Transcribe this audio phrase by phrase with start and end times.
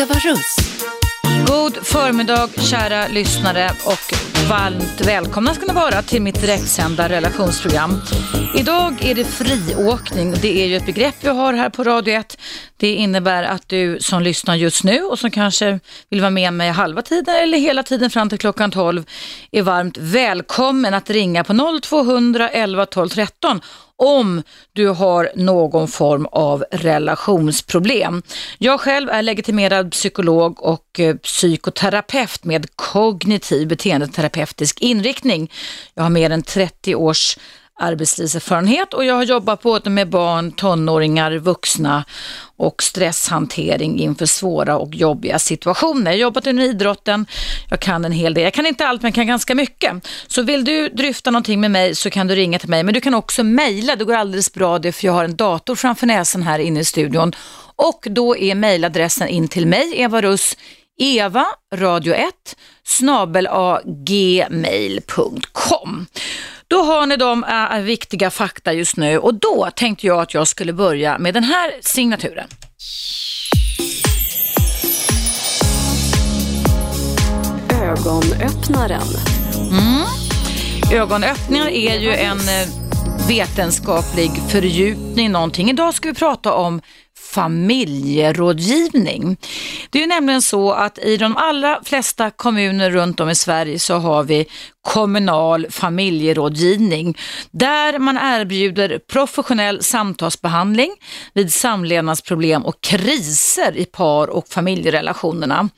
[0.00, 0.56] Eva Russ.
[1.46, 4.14] God förmiddag kära lyssnare och
[4.50, 8.00] varmt välkomna ska ni vara till mitt direktsända relationsprogram.
[8.54, 10.34] Idag är det friåkning.
[10.42, 12.38] Det är ju ett begrepp vi har här på Radio 1.
[12.80, 15.80] Det innebär att du som lyssnar just nu och som kanske
[16.10, 19.04] vill vara med mig halva tiden eller hela tiden fram till klockan 12
[19.50, 23.60] är varmt välkommen att ringa på 0200 11 12 13
[23.96, 28.22] om du har någon form av relationsproblem.
[28.58, 35.52] Jag själv är legitimerad psykolog och eh, psykoterapeut med kognitiv beteendeterapeutisk inriktning.
[35.94, 37.36] Jag har mer än 30 års
[37.80, 42.04] arbetslivserfarenhet och jag har jobbat både med barn, tonåringar, vuxna
[42.56, 46.10] och stresshantering inför svåra och jobbiga situationer.
[46.10, 47.26] Jag har jobbat inom idrotten,
[47.70, 48.44] jag kan en hel del.
[48.44, 50.08] Jag kan inte allt men jag kan ganska mycket.
[50.26, 53.00] Så vill du dryfta någonting med mig så kan du ringa till mig men du
[53.00, 56.42] kan också mejla, det går alldeles bra det för jag har en dator framför näsan
[56.42, 57.32] här inne i studion
[57.76, 60.56] och då är mejladressen in till mig, Eva Russ,
[60.98, 63.48] Eva radio 1 snabel
[64.06, 65.26] gmail.com.
[66.70, 70.48] Då har ni de äh, viktiga fakta just nu och då tänkte jag att jag
[70.48, 72.48] skulle börja med den här signaturen.
[77.82, 79.02] Ögonöppnaren.
[79.70, 80.04] Mm.
[80.92, 82.68] Ögonöppningar är ju en eh,
[83.28, 85.70] vetenskaplig fördjupning någonting.
[85.70, 86.80] Idag ska vi prata om
[87.34, 89.36] familjerådgivning.
[89.90, 93.94] Det är nämligen så att i de allra flesta kommuner runt om i Sverige så
[93.94, 94.46] har vi
[94.82, 97.18] kommunal familjerådgivning
[97.50, 100.90] där man erbjuder professionell samtalsbehandling
[101.34, 105.68] vid samlevnadsproblem och kriser i par och familjerelationerna.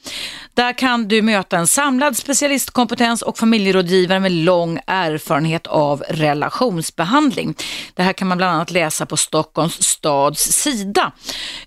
[0.54, 7.54] Där kan du möta en samlad specialistkompetens och familjerådgivare med lång erfarenhet av relationsbehandling.
[7.94, 11.12] Det här kan man bland annat läsa på Stockholms stads sida.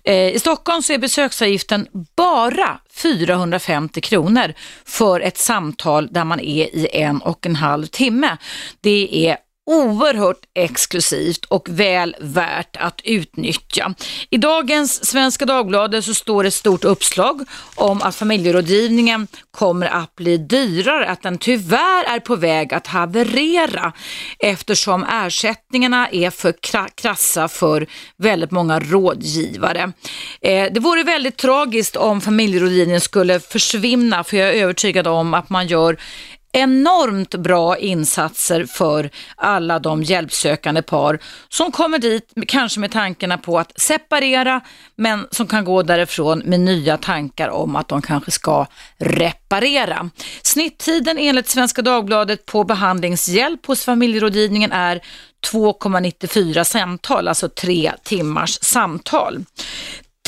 [0.04, 1.86] Eh, I Stockholm så är besöksavgiften
[2.16, 4.54] bara 450 kronor
[4.84, 8.36] för ett samtal där man är i en och en halv timme.
[8.80, 13.94] Det är oerhört exklusivt och väl värt att utnyttja.
[14.30, 17.44] I dagens Svenska Dagbladet så står ett stort uppslag
[17.74, 23.92] om att familjerådgivningen kommer att bli dyrare, att den tyvärr är på väg att haverera
[24.38, 26.54] eftersom ersättningarna är för
[26.94, 27.86] krassa för
[28.18, 29.92] väldigt många rådgivare.
[30.40, 35.50] Eh, det vore väldigt tragiskt om familjerådgivningen skulle försvinna för jag är övertygad om att
[35.50, 35.96] man gör
[36.56, 41.18] enormt bra insatser för alla de hjälpsökande par
[41.48, 44.60] som kommer dit kanske med tankarna på att separera
[44.94, 48.66] men som kan gå därifrån med nya tankar om att de kanske ska
[48.98, 50.10] reparera.
[50.42, 55.00] Snitttiden enligt Svenska Dagbladet på behandlingshjälp hos familjerådgivningen är
[55.52, 59.44] 2,94 samtal, alltså tre timmars samtal.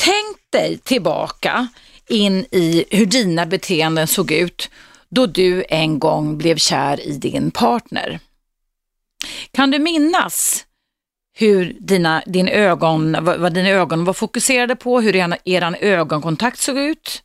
[0.01, 1.67] Tänk dig tillbaka
[2.09, 4.69] in i hur dina beteenden såg ut
[5.11, 8.19] då du en gång blev kär i din partner.
[9.51, 10.65] Kan du minnas
[11.33, 16.77] hur dina, din ögon, vad dina ögon var fokuserade på, hur er, er ögonkontakt såg
[16.77, 17.23] ut?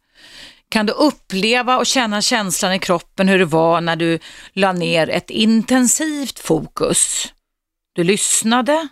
[0.69, 4.19] Kan du uppleva och känna känslan i kroppen hur det var när du
[4.53, 7.33] la ner ett intensivt fokus?
[7.93, 8.89] Du lyssnade,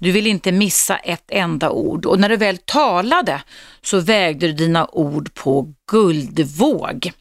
[0.00, 3.42] du ville inte missa ett enda ord och när du väl talade
[3.82, 7.12] så vägde du dina ord på guldvåg.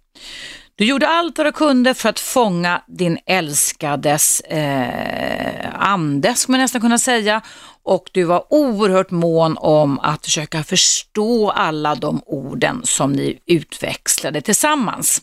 [0.78, 6.62] Du gjorde allt vad du kunde för att fånga din älskades eh, ande, skulle man
[6.62, 7.42] nästan kunna säga.
[7.84, 14.42] Och du var oerhört mån om att försöka förstå alla de orden som ni utväxlade
[14.42, 15.22] tillsammans.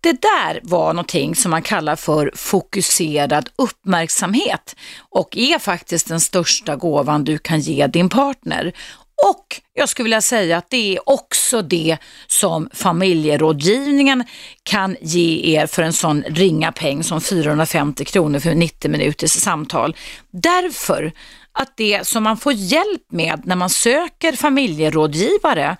[0.00, 4.76] Det där var någonting som man kallar för fokuserad uppmärksamhet
[5.10, 8.72] och är faktiskt den största gåvan du kan ge din partner.
[9.22, 14.24] Och jag skulle vilja säga att det är också det som familjerådgivningen
[14.62, 19.96] kan ge er för en sån ringa peng som 450 kronor för 90 minuters samtal.
[20.30, 21.12] Därför
[21.52, 25.76] att det som man får hjälp med när man söker familjerådgivare,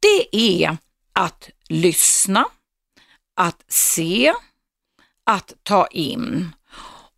[0.00, 0.76] det är
[1.12, 2.44] att lyssna,
[3.36, 4.32] att se,
[5.26, 6.52] att ta in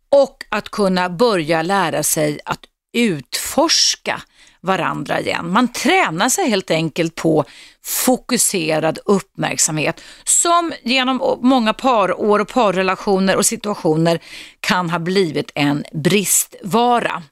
[0.09, 4.21] och att kunna börja lära sig att utforska
[4.63, 5.51] varandra igen.
[5.51, 7.45] Man tränar sig helt enkelt på
[7.85, 14.19] fokuserad uppmärksamhet som genom många parår och parrelationer och situationer
[14.59, 17.23] kan ha blivit en bristvara.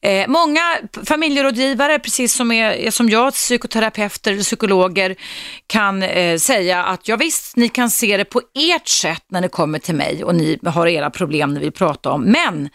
[0.00, 0.60] Eh, många
[1.04, 5.16] familjerådgivare, precis som, är, som jag, psykoterapeuter eller psykologer,
[5.66, 9.48] kan eh, säga att ja visst, ni kan se det på ert sätt när ni
[9.48, 12.68] kommer till mig och ni har era problem ni vill prata om, men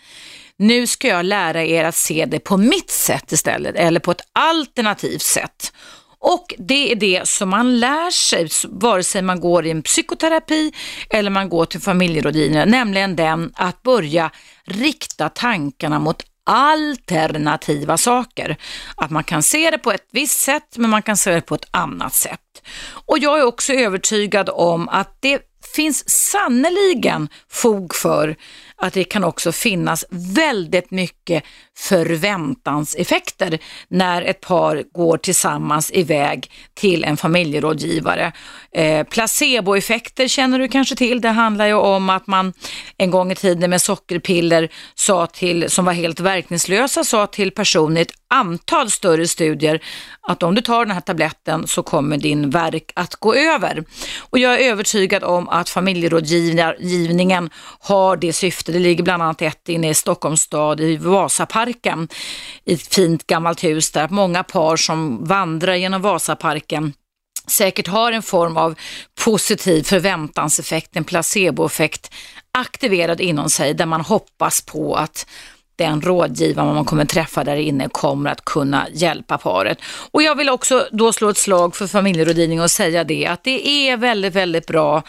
[0.59, 4.21] nu ska jag lära er att se det på mitt sätt istället eller på ett
[4.33, 5.73] alternativt sätt.
[6.21, 10.73] Och det är det som man lär sig, vare sig man går i en psykoterapi
[11.09, 14.31] eller man går till familjerådgivare, nämligen den att börja
[14.65, 18.57] rikta tankarna mot alternativa saker.
[18.95, 21.55] Att man kan se det på ett visst sätt, men man kan se det på
[21.55, 22.39] ett annat sätt.
[22.91, 25.41] Och jag är också övertygad om att det
[25.75, 28.35] finns sannoliken fog för
[28.79, 31.43] att det kan också finnas väldigt mycket
[31.79, 38.33] förväntanseffekter när ett par går tillsammans iväg till en familjerådgivare.
[38.71, 41.21] Eh, placeboeffekter känner du kanske till.
[41.21, 42.53] Det handlar ju om att man
[42.97, 47.99] en gång i tiden med sockerpiller sa till, som var helt verkningslösa sa till personer
[47.99, 49.81] i ett antal större studier
[50.27, 53.83] att om du tar den här tabletten så kommer din verk att gå över.
[54.19, 57.49] Och jag är övertygad om att familjerådgivningen
[57.79, 58.73] har det syftet.
[58.73, 61.68] Det ligger bland annat ett inne i Stockholms stad i Vasaparken
[62.65, 66.93] i ett fint gammalt hus där många par som vandrar genom Vasaparken
[67.47, 68.75] säkert har en form av
[69.25, 72.13] positiv förväntanseffekt, en placeboeffekt
[72.51, 75.25] aktiverad inom sig där man hoppas på att
[75.75, 79.77] den rådgivare man kommer träffa där inne kommer att kunna hjälpa paret.
[80.11, 83.67] Och jag vill också då slå ett slag för familjerådgivning och säga det att det
[83.67, 85.03] är väldigt, väldigt bra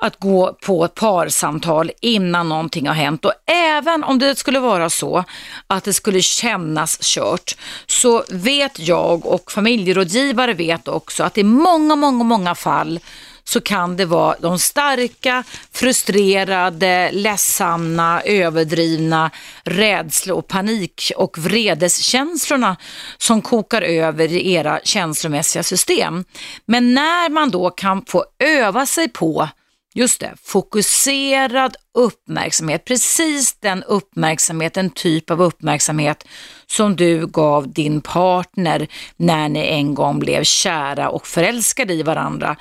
[0.00, 4.90] att gå på ett parsamtal innan någonting har hänt och även om det skulle vara
[4.90, 5.24] så
[5.66, 7.56] att det skulle kännas kört
[7.86, 13.00] så vet jag och familjerådgivare vet också att i många, många, många fall
[13.44, 19.30] så kan det vara de starka, frustrerade, ledsamma, överdrivna
[19.64, 22.76] rädsla och panik och vredeskänslorna
[23.18, 26.24] som kokar över i era känslomässiga system.
[26.66, 29.48] Men när man då kan få öva sig på
[29.94, 32.84] Just det, fokuserad uppmärksamhet.
[32.84, 36.24] Precis den uppmärksamhet, den typ av uppmärksamhet
[36.66, 42.56] som du gav din partner när ni en gång blev kära och förälskade i varandra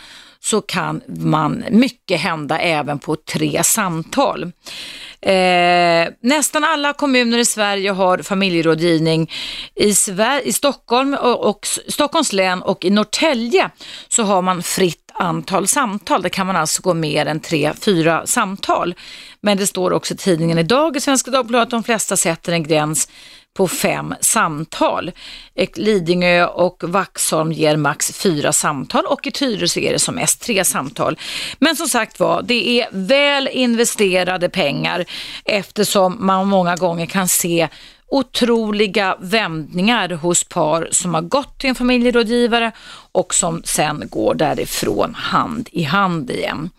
[0.49, 4.51] så kan man mycket hända även på tre samtal.
[5.21, 9.31] Eh, nästan alla kommuner i Sverige har familjerådgivning.
[9.75, 13.69] I, Sver i Stockholm och, och Stockholms län och i Norrtälje
[14.07, 16.21] så har man fritt antal samtal.
[16.21, 18.95] Det kan man alltså gå mer än tre, fyra samtal.
[19.41, 22.63] Men det står också i tidningen idag i Svenska Dagbladet att de flesta sätter en
[22.63, 23.09] gräns
[23.59, 25.11] på fem samtal.
[25.75, 30.65] Lidingö och Vaxholm ger max fyra samtal och i Tyresö är det som mest tre
[30.65, 31.17] samtal.
[31.59, 35.05] Men som sagt var, det är väl investerade pengar
[35.45, 37.67] eftersom man många gånger kan se
[38.07, 42.71] otroliga vändningar hos par som har gått till en familjerådgivare
[43.11, 46.69] och som sen går därifrån hand i hand igen.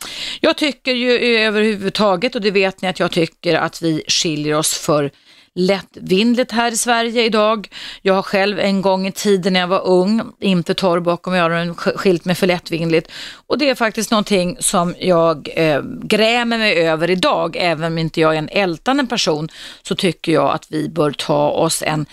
[0.40, 4.74] Jag tycker ju överhuvudtaget, och det vet ni att jag tycker att vi skiljer oss
[4.74, 5.10] för
[5.60, 7.68] lättvindigt här i Sverige idag.
[8.02, 11.74] Jag har själv en gång i tiden när jag var ung, inte torr bakom öronen,
[11.74, 13.10] skilt mig för lättvindigt.
[13.46, 18.20] Och det är faktiskt någonting som jag eh, grämer mig över idag, även om inte
[18.20, 19.48] jag är en ältande person,
[19.82, 22.06] så tycker jag att vi bör ta oss en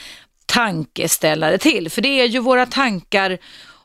[0.46, 1.90] tankeställare till.
[1.92, 3.38] För det är ju våra tankar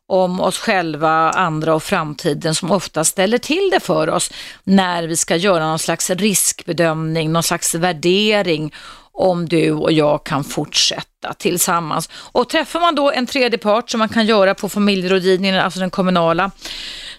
[0.07, 4.31] om oss själva, andra och framtiden som ofta ställer till det för oss
[4.65, 8.73] när vi ska göra någon slags riskbedömning, någon slags värdering
[9.15, 12.11] om du och jag kan fortsätta tillsammans.
[12.33, 15.91] Och träffar man då en tredje part som man kan göra på familjerådgivningen, alltså den
[15.91, 16.51] kommunala,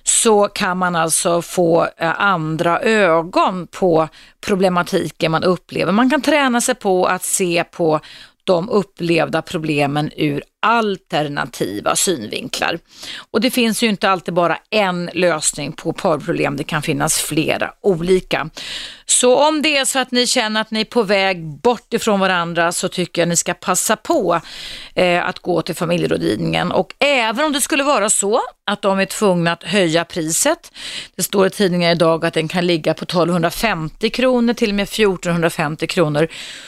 [0.03, 4.07] så kan man alltså få eh, andra ögon på
[4.45, 5.91] problematiken man upplever.
[5.91, 7.99] Man kan träna sig på att se på
[8.43, 12.79] de upplevda problemen ur alternativa synvinklar.
[13.31, 17.73] Och det finns ju inte alltid bara en lösning på parproblem, det kan finnas flera
[17.81, 18.49] olika.
[19.05, 22.19] Så om det är så att ni känner att ni är på väg bort ifrån
[22.19, 24.41] varandra så tycker jag ni ska passa på
[24.95, 29.05] eh, att gå till familjerådgivningen och även om det skulle vara så att de är
[29.05, 30.71] tvungna att höja priset,
[31.15, 34.83] det står i tidningen idag att den kan ligga på 1250 kronor till och med
[34.83, 36.27] 1450 kronor,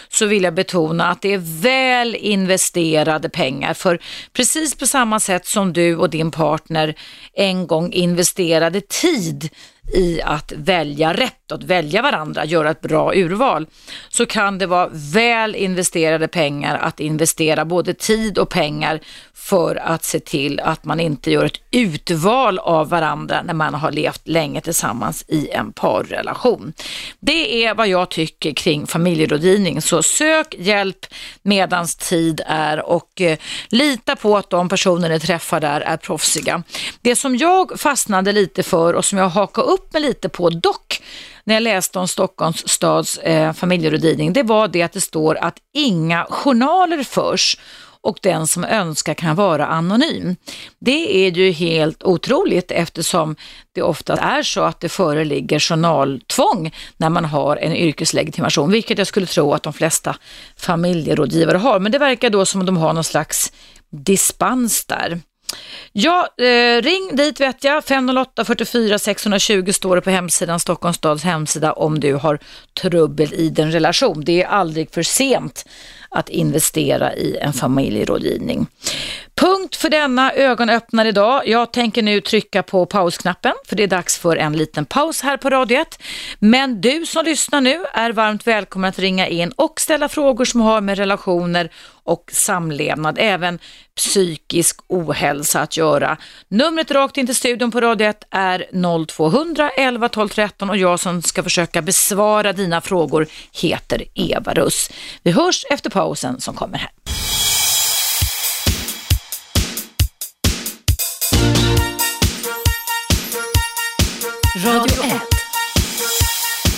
[0.10, 4.00] så vill jag betona att det är väl investerade pengar för
[4.34, 6.96] precis på samma sätt som du och din partner
[7.34, 9.50] en gång investerade tid
[9.94, 13.68] i att välja rätt, att välja varandra, göra ett bra urval,
[14.10, 19.00] så kan det vara väl investerade pengar att investera både tid och pengar
[19.34, 23.92] för att se till att man inte gör ett utval av varandra när man har
[23.92, 26.74] levt länge tillsammans i en parrelation.
[27.20, 31.06] Det är vad jag tycker kring familjerådgivning, så sök hjälp
[31.42, 33.38] medans tid är och eh,
[33.70, 36.63] lita på att de personer ni träffar där är proffsiga.
[37.01, 41.01] Det som jag fastnade lite för och som jag hakade upp mig lite på dock
[41.44, 45.58] när jag läste om Stockholms stads eh, familjerådgivning, det var det att det står att
[45.74, 47.58] inga journaler förs
[48.05, 50.36] och den som önskar kan vara anonym.
[50.79, 53.36] Det är ju helt otroligt eftersom
[53.72, 59.08] det ofta är så att det föreligger journaltvång när man har en yrkeslegitimation, vilket jag
[59.08, 60.15] skulle tro att de flesta
[60.58, 61.79] familjerådgivare har.
[61.79, 63.53] Men det verkar då som att de har någon slags
[63.89, 65.20] dispens där.
[65.92, 67.86] Ja, eh, ring dit vet jag.
[67.86, 72.40] 508 44 620 står det på hemsidan, Stockholms stads hemsida om du har
[72.82, 74.24] trubbel i din relation.
[74.25, 75.66] Det är aldrig för sent
[76.10, 78.68] att investera i en familjerådgivning.
[79.36, 81.48] Punkt för denna ögonöppnare idag.
[81.48, 85.38] Jag tänker nu trycka på pausknappen för det är dags för en liten paus här
[85.38, 86.00] på radiet.
[86.39, 90.62] Men du som lyssnar nu är varmt välkommen att ringa in och ställa frågor som
[90.62, 91.72] har med relationer
[92.04, 93.60] och samlevnad, även
[93.96, 96.18] psykisk ohälsa att göra.
[96.48, 98.65] Numret rakt in till studion på Radio 1 är
[99.08, 104.89] 0200 11 12 13 och jag som ska försöka besvara dina frågor heter Eva Russ.
[105.24, 107.25] Vi hörs efter pausen som kommer här.
[114.56, 115.35] Radio 1.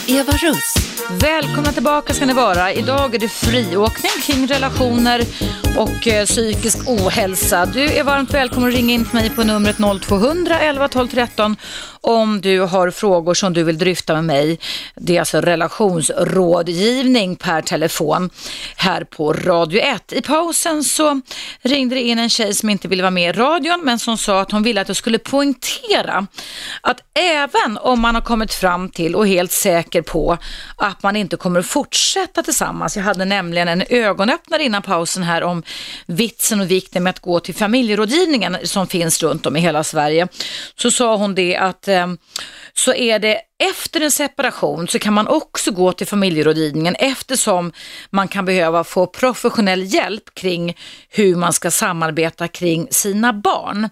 [0.10, 0.74] Eva Russ.
[1.10, 2.74] Välkomna tillbaka ska ni vara.
[2.74, 5.22] Idag är det friåkning kring relationer
[5.78, 7.66] och eh, psykisk ohälsa.
[7.66, 11.56] Du är varmt välkommen att ringa in till mig på numret 0200 11 12 13
[12.02, 14.60] om du har frågor som du vill dryfta med mig.
[14.96, 18.30] Det är alltså relationsrådgivning per telefon
[18.76, 20.14] här på Radio 1.
[20.14, 21.22] I pausen så
[21.62, 24.42] ringde det in en tjej som inte ville vara med i radion men som sa
[24.42, 26.28] att hon ville att jag skulle poängtera
[26.82, 30.38] att även om man har kommit fram till och helt säkert säker på
[30.78, 32.98] att man inte kommer att fortsätta tillsammans.
[32.98, 35.64] Jag hade nämligen en ögonöppnare innan pausen här om
[36.08, 40.28] vitsen och vikten med att gå till familjerådgivningen som finns runt om i hela Sverige.
[40.76, 42.08] Så sa hon det att eh,
[42.74, 47.72] så är det efter en separation så kan man också gå till familjerådgivningen eftersom
[48.10, 50.78] man kan behöva få professionell hjälp kring
[51.10, 53.90] hur man ska samarbeta kring sina barn.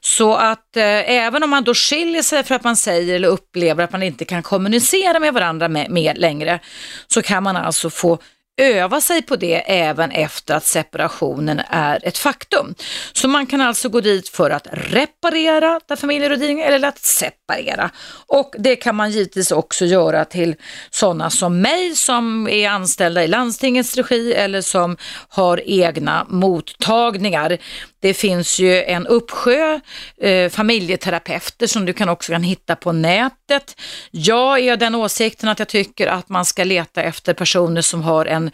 [0.00, 3.84] Så att eh, även om man då skiljer sig för att man säger eller upplever
[3.84, 6.60] att man inte kan kommunicera med varandra med, med längre
[7.06, 8.18] så kan man alltså få
[8.56, 12.74] öva sig på det även efter att separationen är ett faktum.
[13.12, 17.90] Så man kan alltså gå dit för att reparera där familjerådgivning eller att separera.
[18.26, 20.54] Och det kan man givetvis också göra till
[20.90, 24.96] sådana som mig som är anställda i landstingets regi eller som
[25.28, 27.58] har egna mottagningar.
[28.06, 29.80] Det finns ju en uppsjö
[30.20, 33.80] eh, familjeterapeuter som du kan också kan hitta på nätet.
[34.10, 38.26] Jag är den åsikten att jag tycker att man ska leta efter personer som har
[38.26, 38.50] en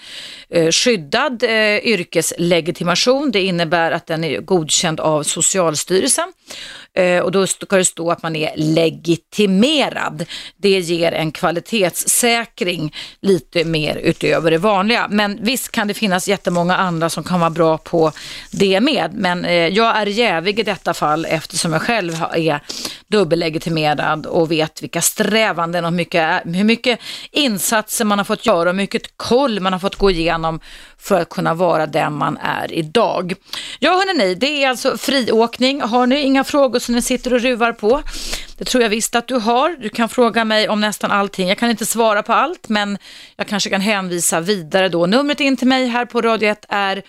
[0.51, 3.31] eh, skyddad eh, yrkeslegitimation.
[3.31, 6.33] Det innebär att den är godkänd av Socialstyrelsen
[6.95, 10.25] Eh, och då ska det stå att man är legitimerad.
[10.57, 15.07] Det ger en kvalitetssäkring lite mer utöver det vanliga.
[15.11, 18.13] Men visst kan det finnas jättemånga andra som kan vara bra på
[18.51, 19.11] det med.
[19.15, 22.61] Men eh, jag är jävig i detta fall eftersom jag själv är
[23.09, 26.99] dubbellegitimerad och vet vilka strävanden och mycket, eh, hur mycket
[27.31, 30.61] insatser man har fått göra och mycket koll man har fått gå igenom
[30.99, 33.35] för att kunna vara den man är idag.
[33.79, 35.81] Ja hörni, det är alltså friåkning.
[35.81, 38.03] Har ni inga frågor som ni sitter och ruvar på?
[38.59, 39.77] Det tror jag visst att du har.
[39.81, 41.49] Du kan fråga mig om nästan allting.
[41.49, 42.99] Jag kan inte svara på allt, men
[43.37, 45.07] jag kanske kan hänvisa vidare då.
[45.07, 47.03] Numret in till mig här på Radio 1 är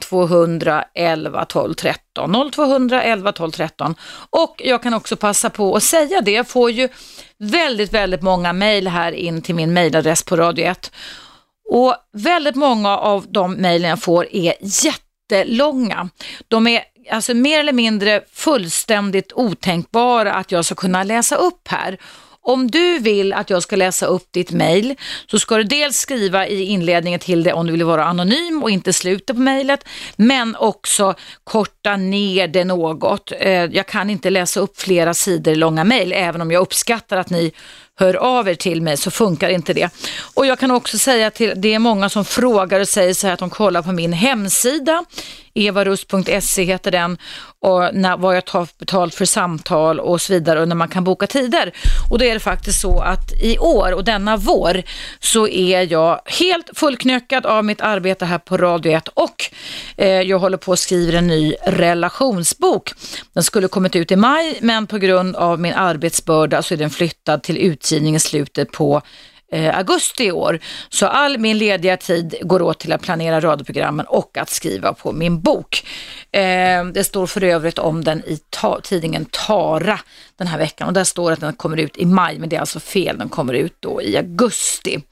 [0.00, 2.50] 0200 11 12 13.
[2.52, 3.94] 0200 11 12 13.
[4.30, 6.30] Och jag kan också passa på att säga det.
[6.30, 6.88] Jag får ju
[7.38, 10.92] väldigt, väldigt många mejl här in till min mejladress på Radio 1
[11.68, 16.08] och väldigt många av de mejlen jag får är jättelånga.
[16.48, 21.98] De är alltså mer eller mindre fullständigt otänkbara att jag ska kunna läsa upp här.
[22.46, 24.94] Om du vill att jag ska läsa upp ditt mejl
[25.30, 28.70] så ska du dels skriva i inledningen till det om du vill vara anonym och
[28.70, 29.84] inte slutet på mejlet,
[30.16, 33.32] men också korta ner det något.
[33.38, 37.30] Eh, jag kan inte läsa upp flera sidor långa mejl, även om jag uppskattar att
[37.30, 37.52] ni
[37.98, 39.90] hör av er till mig så funkar inte det.
[40.34, 43.34] Och jag kan också säga till, det är många som frågar och säger så här
[43.34, 45.04] att de kollar på min hemsida,
[45.56, 47.18] evarus.se heter den,
[47.60, 51.04] och när, vad jag tar betalt för samtal och så vidare och när man kan
[51.04, 51.72] boka tider.
[52.10, 54.82] Och då är det faktiskt så att i år och denna vår
[55.20, 59.44] så är jag helt fullknökad av mitt arbete här på Radio 1 och
[59.96, 62.92] eh, jag håller på att skriva en ny relationsbok.
[63.32, 66.90] Den skulle kommit ut i maj men på grund av min arbetsbörda så är den
[66.90, 69.02] flyttad till utgivning i slutet på
[69.52, 70.58] eh, augusti i år.
[70.88, 75.12] Så all min lediga tid går åt till att planera radioprogrammen och att skriva på
[75.12, 75.86] min bok.
[76.32, 80.00] Eh, det står för övrigt om den i ta tidningen Tara
[80.38, 82.60] den här veckan och där står att den kommer ut i maj men det är
[82.60, 85.02] alltså fel, den kommer ut då i augusti.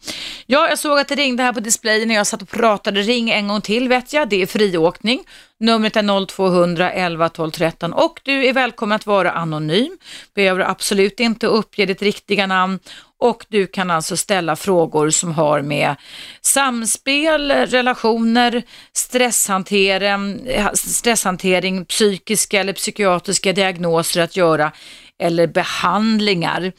[0.46, 3.02] Ja, jag såg att det ringde här på displayen när jag satt och pratade.
[3.02, 5.24] Ring en gång till vet jag, det är friåkning.
[5.60, 9.98] Numret är 0200 11 12 13 och du är välkommen att vara anonym.
[10.34, 12.78] Behöver absolut inte uppge ditt riktiga namn
[13.24, 15.94] och du kan alltså ställa frågor som har med
[16.42, 18.62] samspel, relationer,
[18.92, 24.72] stresshantering, eh, stresshantering psykiska eller psykiatriska diagnoser att göra
[25.18, 26.72] eller behandlingar.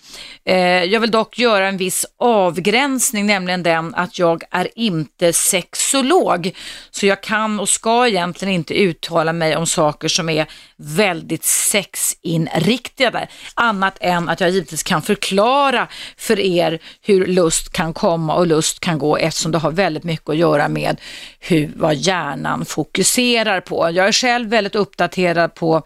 [0.45, 6.51] Eh, jag vill dock göra en viss avgränsning, nämligen den att jag är inte sexolog.
[6.91, 10.45] Så jag kan och ska egentligen inte uttala mig om saker som är
[10.77, 15.87] väldigt sexinriktade, annat än att jag givetvis kan förklara
[16.17, 20.29] för er hur lust kan komma och lust kan gå eftersom det har väldigt mycket
[20.29, 21.01] att göra med
[21.39, 23.89] hur, vad hjärnan fokuserar på.
[23.93, 25.83] Jag är själv väldigt uppdaterad på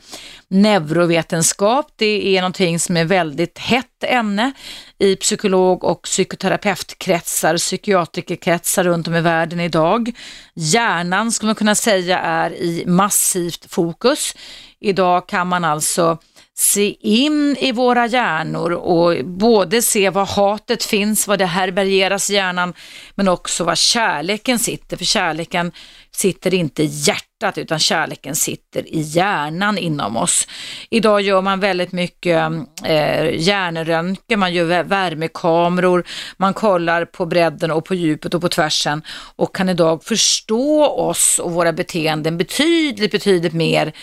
[0.48, 1.88] neurovetenskap.
[1.96, 4.52] Det är någonting som är väldigt hett ämne
[5.00, 10.12] i psykolog och psykoterapeutkretsar, psykiatrikerkretsar runt om i världen idag.
[10.54, 14.36] Hjärnan skulle man kunna säga är i massivt fokus.
[14.80, 16.18] Idag kan man alltså
[16.58, 22.34] se in i våra hjärnor och både se var hatet finns, var det härbärgeras i
[22.34, 22.74] hjärnan,
[23.16, 24.98] men också var kärleken sitter.
[24.98, 25.72] För kärleken
[26.12, 30.48] sitter inte i hjärtat utan kärleken sitter i hjärnan inom oss.
[30.90, 32.52] Idag gör man väldigt mycket
[32.84, 36.04] eh, hjärnröntgen, man gör värmekameror,
[36.38, 39.02] man kollar på bredden och på djupet och på tvärsen
[39.36, 43.94] och kan idag förstå oss och våra beteenden betydligt, betydligt mer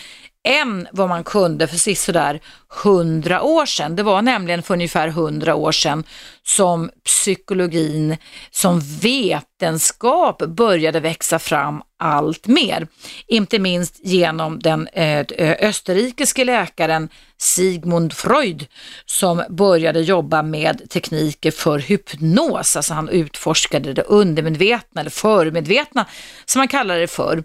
[0.47, 2.39] än vad man kunde för sådär
[2.83, 3.95] hundra år sedan.
[3.95, 6.03] Det var nämligen för ungefär hundra år sedan
[6.43, 8.17] som psykologin
[8.51, 12.87] som vetenskap började växa fram allt mer.
[13.27, 15.25] Inte minst genom den eh,
[15.59, 18.67] österrikiske läkaren Sigmund Freud
[19.05, 26.05] som började jobba med tekniker för hypnos, alltså han utforskade det undermedvetna eller förmedvetna
[26.45, 27.43] som man kallar det för,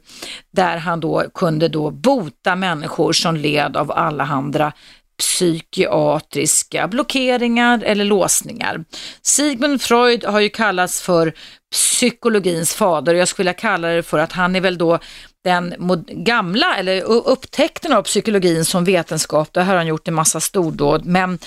[0.52, 4.72] där han då kunde då bota människor som led av allehanda
[5.18, 8.84] psykiatriska blockeringar eller låsningar.
[9.22, 11.34] Sigmund Freud har ju kallats för
[11.72, 13.14] psykologins fader.
[13.14, 14.98] Och jag skulle vilja kalla det för att han är väl då
[15.44, 15.74] den
[16.08, 21.38] gamla, eller upptäckten av psykologin som vetenskap, det har han gjort en massa stordåd, men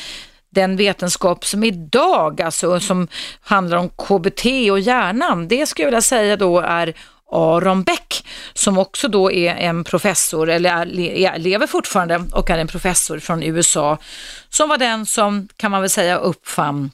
[0.50, 3.08] den vetenskap som idag, alltså som
[3.42, 6.94] handlar om KBT och hjärnan, det skulle jag vilja säga då är
[7.32, 10.86] Aron Beck som också då är en professor, eller
[11.38, 13.98] lever fortfarande och är en professor från USA,
[14.50, 16.92] som var den som kan man väl säga uppfann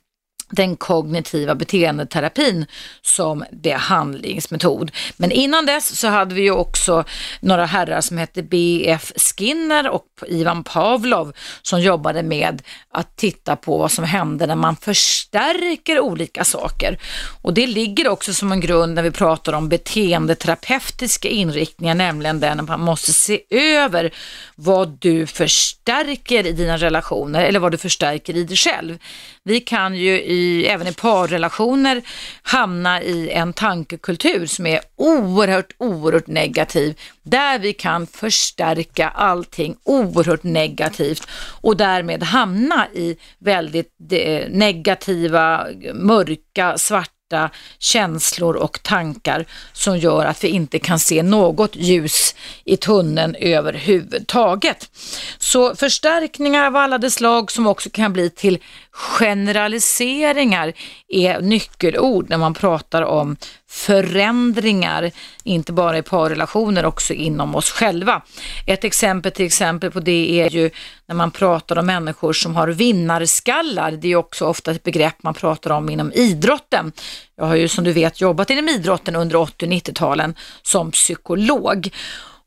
[0.51, 2.65] den kognitiva beteendeterapin
[3.01, 4.91] som behandlingsmetod.
[5.17, 7.03] Men innan dess så hade vi ju också
[7.39, 9.11] några herrar som hette B.F.
[9.15, 12.61] Skinner och Ivan Pavlov som jobbade med
[12.93, 16.97] att titta på vad som händer när man förstärker olika saker.
[17.41, 22.59] Och det ligger också som en grund när vi pratar om beteendeterapeutiska inriktningar, nämligen den
[22.59, 24.13] att man måste se över
[24.55, 28.97] vad du förstärker i dina relationer eller vad du förstärker i dig själv.
[29.43, 32.01] Vi kan ju i, även i parrelationer
[32.41, 40.43] hamna i en tankekultur som är oerhört, oerhört negativ, där vi kan förstärka allting oerhört
[40.43, 41.27] negativt
[41.61, 47.49] och därmed hamna i väldigt eh, negativa, mörka, svarta svarta
[47.79, 54.89] känslor och tankar som gör att vi inte kan se något ljus i tunneln överhuvudtaget.
[55.37, 58.59] Så förstärkningar av alla de slag som också kan bli till
[59.01, 60.73] generaliseringar
[61.07, 63.37] är nyckelord när man pratar om
[63.69, 65.11] förändringar,
[65.43, 68.21] inte bara i parrelationer, också inom oss själva.
[68.67, 70.69] Ett exempel till exempel på det är ju
[71.07, 73.91] när man pratar om människor som har vinnarskallar.
[73.91, 76.91] Det är också ofta ett begrepp man pratar om inom idrotten.
[77.35, 81.89] Jag har ju som du vet jobbat inom idrotten under 80 och 90-talen som psykolog.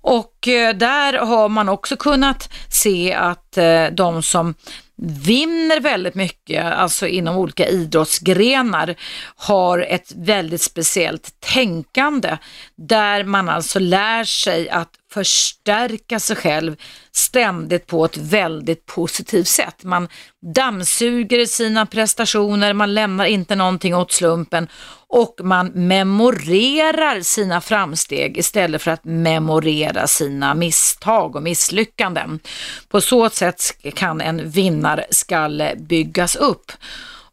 [0.06, 4.54] Och eh, där har man också kunnat se att eh, de som
[4.96, 8.94] vinner väldigt mycket, alltså inom olika idrottsgrenar,
[9.36, 12.36] har ett väldigt speciellt tänkande
[12.76, 16.76] där man alltså lär sig att förstärka sig själv
[17.12, 19.84] ständigt på ett väldigt positivt sätt.
[19.84, 20.08] Man
[20.54, 24.68] dammsuger sina prestationer, man lämnar inte någonting åt slumpen
[25.08, 32.40] och man memorerar sina framsteg istället för att memorera sina misstag och misslyckanden.
[32.88, 33.60] På så sätt
[33.94, 36.72] kan en vinnarskalle byggas upp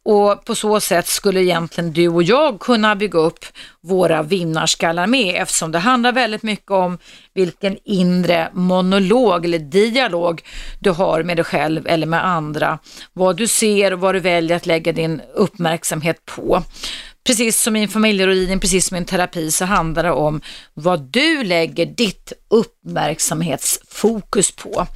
[0.04, 3.46] och på så sätt skulle egentligen du och jag kunna bygga upp
[3.82, 6.98] våra vinnarskallar med eftersom det handlar väldigt mycket om
[7.34, 10.42] vilken inre monolog eller dialog
[10.80, 12.80] du har med dig själv eller med andra.
[13.14, 16.64] Vad du ser och vad du väljer att lägga din uppmärksamhet på.
[17.24, 20.42] Precis som i en familjerådgivning, precis som i en terapi så handlar det om
[20.74, 24.88] vad du lägger ditt uppmärksamhetsfokus på.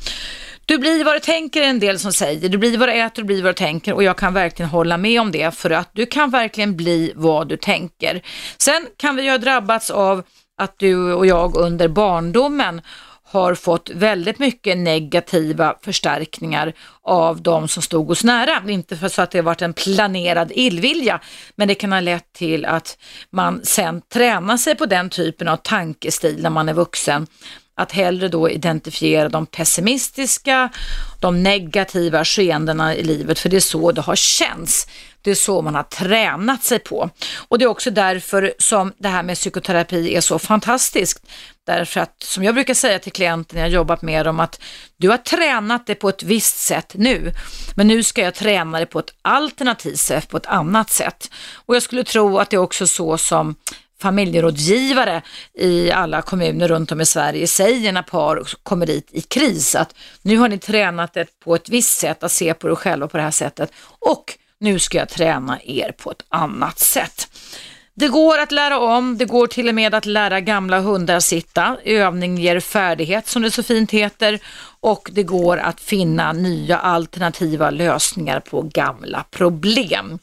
[0.68, 3.22] Du blir vad du tänker är en del som säger, du blir vad du äter,
[3.22, 5.90] du blir vad du tänker och jag kan verkligen hålla med om det för att
[5.94, 8.22] du kan verkligen bli vad du tänker.
[8.58, 10.24] Sen kan vi ju ha drabbats av
[10.58, 12.82] att du och jag under barndomen
[13.28, 18.72] har fått väldigt mycket negativa förstärkningar av de som stod oss nära.
[18.72, 21.22] Inte för så att det har varit en planerad illvilja,
[21.56, 22.98] men det kan ha lett till att
[23.30, 27.28] man sen tränar sig på den typen av tankestil när man är vuxen
[27.76, 30.70] att hellre då identifiera de pessimistiska,
[31.20, 34.88] de negativa skeendena i livet, för det är så det har känts.
[35.22, 37.10] Det är så man har tränat sig på.
[37.48, 41.26] Och det är också därför som det här med psykoterapi är så fantastiskt.
[41.66, 44.62] Därför att, som jag brukar säga till klienter när jag jobbat med dem, att
[44.98, 47.32] du har tränat det på ett visst sätt nu,
[47.76, 51.32] men nu ska jag träna det på ett alternativt sätt, på ett annat sätt.
[51.54, 53.56] Och jag skulle tro att det är också så som
[54.02, 55.22] familjerådgivare
[55.54, 59.96] i alla kommuner runt om i Sverige säger när par kommer dit i kris att
[60.22, 63.18] nu har ni tränat det på ett visst sätt att se på er själva på
[63.18, 67.28] det här sättet och nu ska jag träna er på ett annat sätt.
[67.98, 71.78] Det går att lära om, det går till och med att lära gamla hundar sitta.
[71.84, 74.40] Övning ger färdighet som det så fint heter
[74.86, 80.20] och det går att finna nya alternativa lösningar på gamla problem.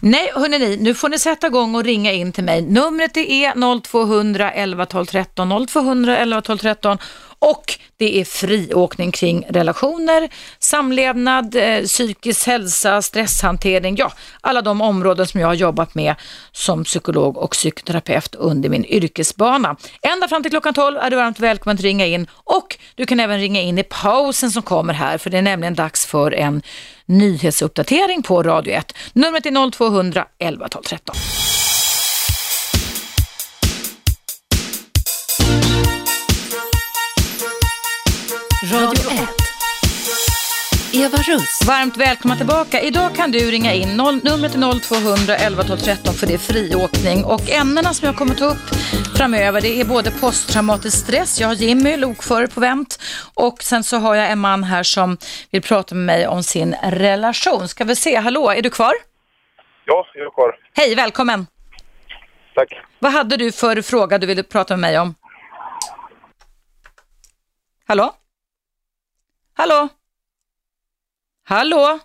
[0.00, 2.62] Nej, hörni, nu får ni sätta igång och ringa in till mig.
[2.62, 6.98] Numret är 0200 11 12 13 0200 11 12 13
[7.38, 15.26] och det är friåkning kring relationer, samlevnad, eh, psykisk hälsa, stresshantering, ja alla de områden
[15.26, 16.14] som jag har jobbat med
[16.52, 19.76] som psykolog och psykoterapeut under min yrkesbana.
[20.02, 23.20] Ända fram till klockan 12 är du varmt välkommen att ringa in och du kan
[23.20, 26.62] även ringa in i pausen som kommer här för det är nämligen dags för en
[27.06, 28.92] nyhetsuppdatering på Radio 1.
[29.12, 31.14] Numret är 0200 11 12 13.
[38.72, 39.47] Radio 1.
[40.92, 41.60] Eva Russ.
[41.66, 42.80] Varmt välkomna tillbaka.
[42.80, 43.96] Idag kan du ringa in.
[43.96, 47.24] Noll, numret är 0200 11 12 13 för det är friåkning.
[47.24, 48.68] Och ämnena som jag kommer ta upp
[49.16, 51.40] framöver det är både posttraumatisk stress.
[51.40, 52.98] Jag har Jimmy, lokförare på vänt.
[53.34, 55.18] Och sen så har jag en man här som
[55.50, 57.68] vill prata med mig om sin relation.
[57.68, 58.92] Ska vi se, hallå, är du kvar?
[59.84, 60.56] Ja, jag är kvar.
[60.74, 61.46] Hej, välkommen.
[62.54, 62.68] Tack.
[62.98, 65.14] Vad hade du för fråga du ville prata med mig om?
[67.86, 68.14] Hallå?
[69.54, 69.88] Hallå?
[71.48, 71.98] Hallå?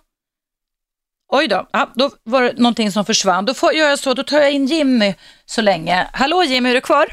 [1.32, 3.44] Oj då, ja, då var det någonting som försvann.
[3.44, 6.06] Då får jag göra så, då tar jag in Jimmy så länge.
[6.12, 7.06] Hallå Jimmy, är du kvar?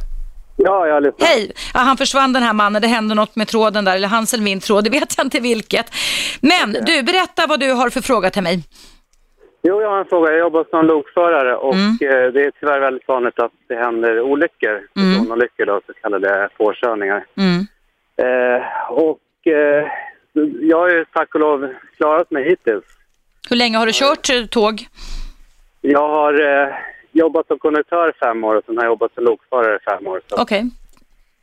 [0.57, 1.27] Ja, jag lyssnar.
[1.27, 1.51] Hej!
[1.73, 4.43] Ja, han försvann den här mannen, det hände något med tråden där, eller hans eller
[4.43, 5.85] min tråd, det vet jag inte vilket.
[6.41, 8.63] Men du, berätta vad du har för fråga till mig.
[9.63, 10.31] Jo, jag har en fråga.
[10.31, 11.89] Jag jobbar som lokförare och Mm.
[12.01, 15.13] eh, det är tyvärr väldigt vanligt att det händer olyckor, Mm.
[15.13, 17.25] personolyckor då, så kallade påkörningar.
[17.37, 17.59] Mm.
[18.23, 19.87] Eh, och eh,
[20.61, 22.83] jag har ju tack och lov klarat mig hittills.
[23.49, 24.85] Hur länge har du kört tåg?
[25.81, 26.73] Jag har eh,
[27.11, 30.07] jobbat som konduktör i fem år och sen har jag jobbat som lokförare i fem
[30.07, 30.21] år.
[30.37, 30.69] Okej.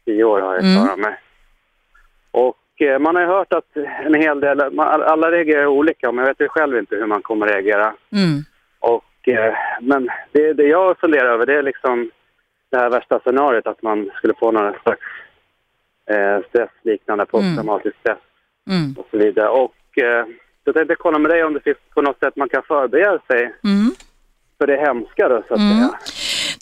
[0.04, 0.76] tio år har jag Mm.
[0.84, 1.16] klarat mig.
[2.30, 6.18] Och eh, man har ju hört att en hel del, man, alla reagerar olika, men
[6.24, 7.94] jag vet ju själv inte hur man kommer reagera.
[8.12, 8.44] Mm.
[8.80, 12.10] Och, eh, men det, det jag funderar över det är liksom
[12.70, 15.00] det här värsta scenariot att man skulle få någon slags
[16.10, 18.18] eh, stressliknande posttraumatisk stress
[18.68, 18.94] Mm.
[18.98, 19.48] och så vidare.
[19.48, 20.26] Och eh,
[20.64, 23.42] jag tänkte kolla med dig om det finns på något sätt man kan förbereda sig
[23.64, 23.90] Mm.
[24.58, 25.76] för det hemska då, så att Mm.
[25.76, 25.90] säga.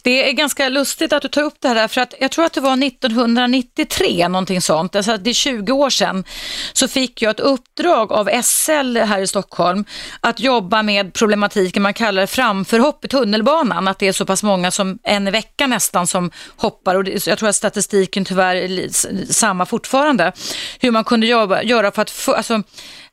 [0.07, 2.53] Det är ganska lustigt att du tar upp det här för att jag tror att
[2.53, 6.25] det var 1993, någonting sånt, alltså det är 20 år sedan,
[6.73, 9.85] så fick jag ett uppdrag av SL här i Stockholm
[10.21, 14.43] att jobba med problematiken man kallar det framförhopp i tunnelbanan, att det är så pass
[14.43, 18.89] många som en i veckan nästan som hoppar och jag tror att statistiken tyvärr är
[19.33, 20.33] samma fortfarande.
[20.81, 22.63] Hur man kunde jobba, göra för att få, alltså,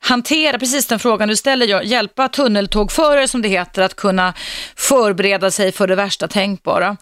[0.04, 4.34] hantera precis den frågan du ställer, hjälpa tunneltågförare som det heter att kunna
[4.76, 6.96] förbereda sig för det värsta tänkbara.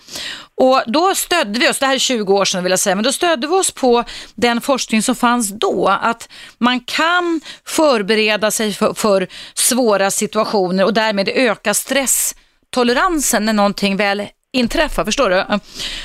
[0.54, 3.04] Och då stödde vi oss, det här är 20 år sedan vill jag säga, men
[3.04, 8.72] då stödde vi oss på den forskning som fanns då, att man kan förbereda sig
[8.72, 15.44] för, för svåra situationer och därmed öka stresstoleransen när någonting väl inträffa, förstår du?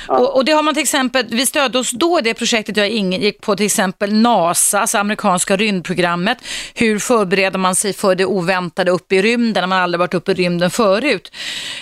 [0.08, 2.88] Och, och, det har man till exempel, vi stödde oss då i det projektet jag
[2.90, 6.38] gick på till exempel NASA, alltså amerikanska rymdprogrammet.
[6.74, 10.32] Hur förbereder man sig för det oväntade uppe i rymden när man aldrig varit uppe
[10.32, 11.32] i rymden förut?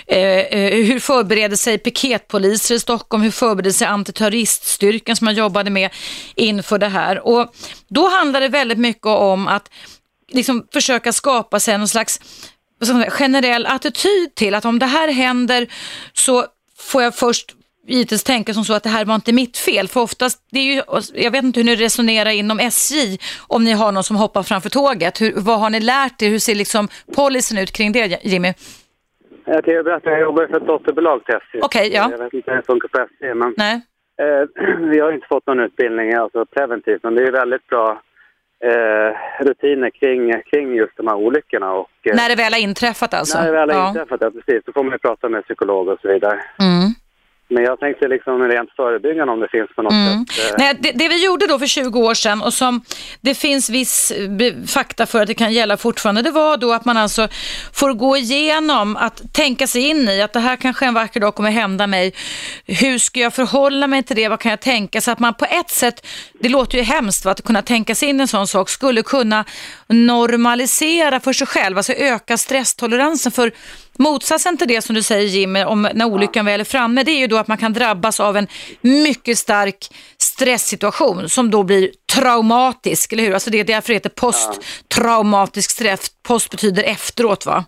[0.06, 3.22] Eh, eh, hur förbereder sig piketpoliser i Stockholm?
[3.22, 5.90] Hur förbereder sig antiterroriststyrkan som man jobbade med
[6.34, 7.26] inför det här?
[7.26, 7.54] Och
[7.88, 9.70] då handlar det väldigt mycket om att
[10.32, 12.20] liksom försöka skapa sig någon slags
[13.08, 15.66] generell attityd till att om det här händer
[16.12, 16.46] så
[16.78, 19.88] får jag först givetvis tänka som så att det här var inte mitt fel.
[19.88, 20.82] För oftast, det är ju,
[21.14, 24.70] jag vet inte hur ni resonerar inom SJ om ni har någon som hoppar framför
[24.70, 25.20] tåget.
[25.20, 26.28] Hur, vad har ni lärt er?
[26.28, 28.52] Hur ser liksom policyn ut kring det, Jimmy?
[29.44, 31.58] Jag kan berätta, jag jobbar för ett dotterbolag till SJ.
[31.62, 32.10] Okej, okay, ja.
[32.10, 33.80] Jag vet inte hur det funkar på SJ, men Nej.
[34.22, 34.42] Eh,
[34.90, 38.02] vi har inte fått någon utbildning alltså preventivt, men det är väldigt bra
[38.64, 41.72] eh, rutiner kring, kring just de här olyckorna.
[41.72, 43.38] Och, eh, när det väl har inträffat alltså?
[43.38, 43.88] När det väl har ja.
[43.88, 44.64] inträffat, ja precis.
[44.64, 46.40] Då får man ju prata med psykolog och så vidare.
[46.60, 46.90] Mm.
[47.48, 50.26] Men jag tänkte liksom rent förebyggande om det finns på något mm.
[50.26, 50.50] sätt.
[50.50, 50.54] Eh.
[50.58, 52.80] Nej, det, det, vi gjorde då för 20 år sedan och som
[53.20, 54.12] det finns viss
[54.66, 57.28] fakta för att det kan gälla fortfarande, det var då att man alltså
[57.72, 61.34] får gå igenom att tänka sig in i att det här kanske en vacker dag
[61.34, 62.14] kommer hända mig.
[62.66, 64.28] Hur ska jag förhålla mig till det?
[64.28, 65.00] Vad kan jag tänka?
[65.00, 66.06] Så att man på ett sätt,
[66.40, 69.02] det låter ju hemskt va, att kunna tänka sig in i en sån sak, skulle
[69.02, 69.44] kunna
[69.86, 73.52] normalisera för sig själv, alltså öka stresstoleransen för
[73.98, 77.18] Motsatsen till det som du säger Jimmy, om när olyckan väl är framme, det är
[77.18, 78.46] ju då att man kan drabbas av en
[78.80, 83.34] mycket stark stresssituation som då blir traumatisk, eller hur?
[83.34, 86.10] Alltså det är därför det heter posttraumatisk stress.
[86.22, 87.64] Post betyder efteråt va?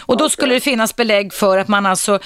[0.00, 2.18] Och då skulle det finnas belägg för att man alltså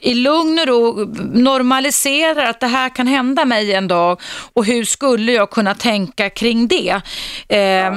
[0.00, 4.20] i lugn och ro normaliserar att det här kan hända mig en dag
[4.52, 7.00] och hur skulle jag kunna tänka kring det?
[7.48, 7.94] Eh,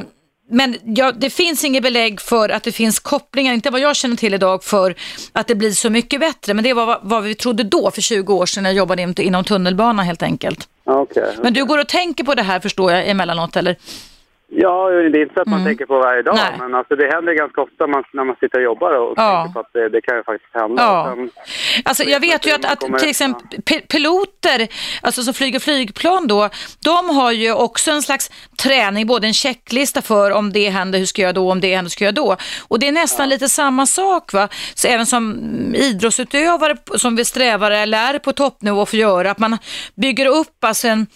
[0.51, 4.15] men ja, det finns inget belägg för att det finns kopplingar, inte vad jag känner
[4.15, 4.95] till idag, för
[5.33, 6.53] att det blir så mycket bättre.
[6.53, 9.43] Men det var vad vi trodde då för 20 år sedan när jag jobbade inom
[9.43, 10.67] tunnelbana helt enkelt.
[10.85, 11.43] Okay, okay.
[11.43, 13.75] Men du går och tänker på det här förstår jag emellanåt eller?
[14.53, 15.69] Ja, det är inte så att man mm.
[15.69, 16.55] tänker på varje dag, Nej.
[16.59, 19.43] men alltså det händer ganska ofta man, när man sitter och jobbar och ja.
[19.43, 20.83] tänker på att det, det kan ju faktiskt hända.
[20.83, 21.13] Ja.
[21.15, 21.29] Sen,
[21.85, 23.79] alltså jag vet ju att, att kommer, till exempel ja.
[23.89, 24.67] piloter,
[25.01, 26.49] alltså som flyger flygplan då,
[26.83, 28.31] de har ju också en slags
[28.63, 31.89] träning, både en checklista för om det händer, hur ska jag då, om det händer,
[31.89, 32.35] hur ska jag då?
[32.67, 35.35] Och det är nästan lite samma sak va, så även som
[35.75, 39.57] idrottsutövare som vi strävar eller är på toppnivå att göra, att man
[39.95, 41.07] bygger upp alltså en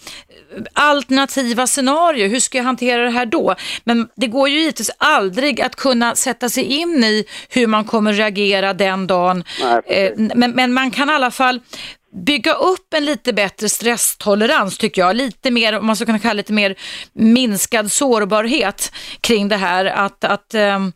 [0.72, 3.54] alternativa scenarier, hur ska jag hantera det här då?
[3.84, 8.12] Men det går ju givetvis aldrig att kunna sätta sig in i hur man kommer
[8.12, 9.44] reagera den dagen.
[9.62, 11.60] Nej, eh, men, men man kan i alla fall
[12.24, 15.16] bygga upp en lite bättre stresstolerans tycker jag.
[15.16, 16.74] Lite mer, om man ska kunna kalla det lite mer
[17.12, 20.92] minskad sårbarhet kring det här att, att um,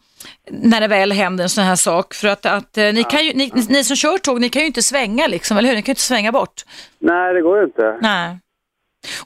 [0.50, 2.14] när det väl händer en sån här sak.
[2.14, 4.66] För att, att uh, ni, kan ju, ni, ni, som kör tåg, ni kan ju
[4.66, 5.76] inte svänga liksom, eller hur?
[5.76, 6.64] Ni kan ju inte svänga bort.
[6.98, 7.98] Nej, det går ju inte.
[8.00, 8.38] Nej.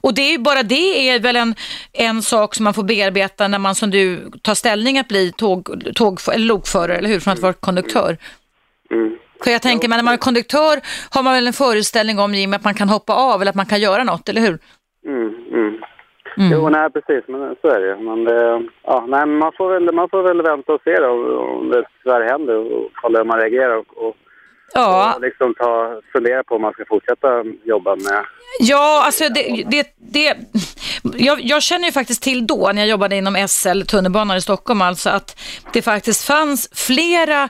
[0.01, 1.55] Och det är bara det är väl en,
[1.93, 5.93] en sak som man får bearbeta när man som du tar ställning att bli tåg,
[5.95, 7.19] tåg eller lokförare, eller hur?
[7.19, 8.17] Från att vara konduktör.
[8.91, 9.17] Mm.
[9.43, 10.79] För jag tänker, men när man är konduktör
[11.11, 13.65] har man väl en föreställning om Jim, att man kan hoppa av eller att man
[13.65, 14.57] kan göra något, eller hur?
[15.07, 15.81] Mm, mm.
[16.37, 16.51] Mm.
[16.51, 20.09] Jo, nej precis, men så är det Men det, ja, nej, man, får väl, man
[20.09, 23.75] får väl vänta och se då, om det tyvärr händer och kolla hur man reagerar
[23.75, 24.15] och, och
[24.73, 25.13] Ja.
[25.15, 27.27] Och liksom ta, fundera på om man ska fortsätta
[27.63, 28.25] jobba med...
[28.59, 30.37] Ja, alltså det, det, det
[31.13, 34.81] jag, jag, känner ju faktiskt till då när jag jobbade inom SL, tunnelbanan i Stockholm,
[34.81, 35.39] alltså att
[35.73, 37.49] det faktiskt fanns flera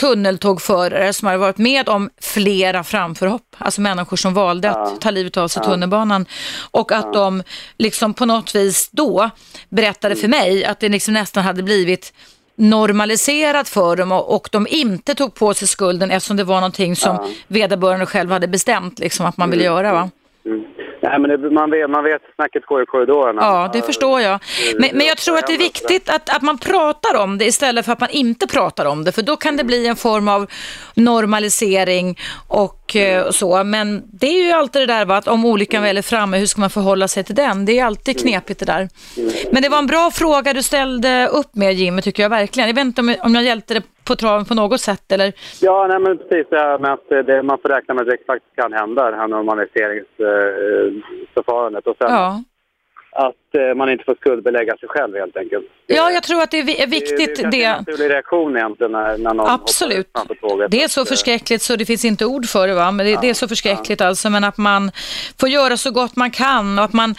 [0.00, 3.56] tunneltågförare som hade varit med om flera framförhopp.
[3.58, 4.82] Alltså människor som valde ja.
[4.82, 5.70] att ta livet av sig i ja.
[5.70, 6.26] tunnelbanan.
[6.70, 7.12] Och att ja.
[7.12, 7.42] de
[7.78, 9.30] liksom på något vis då
[9.68, 12.12] berättade för mig att det liksom nästan hade blivit
[12.56, 16.96] normaliserat för dem och, och de inte tog på sig skulden eftersom det var någonting
[16.96, 17.28] som ja.
[17.48, 19.74] vederbörande själv hade bestämt liksom, att man ville mm.
[19.74, 19.92] göra.
[19.92, 20.10] Va?
[20.46, 20.64] Mm.
[21.08, 23.42] Nej, men det, man, vet, man vet snacket går i korridorerna.
[23.42, 24.40] Ja, det förstår jag.
[24.78, 27.84] Men, men jag tror att det är viktigt att, att man pratar om det istället
[27.84, 29.12] för att man inte pratar om det.
[29.12, 30.50] För då kan det bli en form av
[30.94, 33.64] normalisering och, eh, och så.
[33.64, 36.46] Men det är ju alltid det där va, att om olyckan väl är framme, hur
[36.46, 37.64] ska man förhålla sig till den?
[37.64, 38.88] Det är alltid knepigt det där.
[39.52, 42.68] Men det var en bra fråga du ställde upp med Jimmy, tycker jag verkligen.
[42.68, 45.32] Jag vet inte om, om jag hjälpte dig på traven på något sätt eller?
[45.60, 48.18] Ja, nej, men precis det här med att det, man får räkna med att det
[48.26, 51.86] faktiskt kan hända, det här normaliseringsförfarandet.
[51.86, 52.42] och sen, ja.
[53.16, 55.64] Att eh, man inte får skuldbelägga sig själv helt enkelt.
[55.86, 58.92] Ja, jag tror att det är vi- är viktigt Det, är en naturlig reaktion egentligen
[58.92, 60.08] när, när någon Absolut.
[60.14, 60.70] framför tåget.
[60.70, 63.06] Det är så Att, eh, förskräckligt så det finns inte ord för det va, men
[63.06, 64.90] det, det är så förskräckligt alltså, men att man
[65.40, 67.14] får göra så gott man kan och att man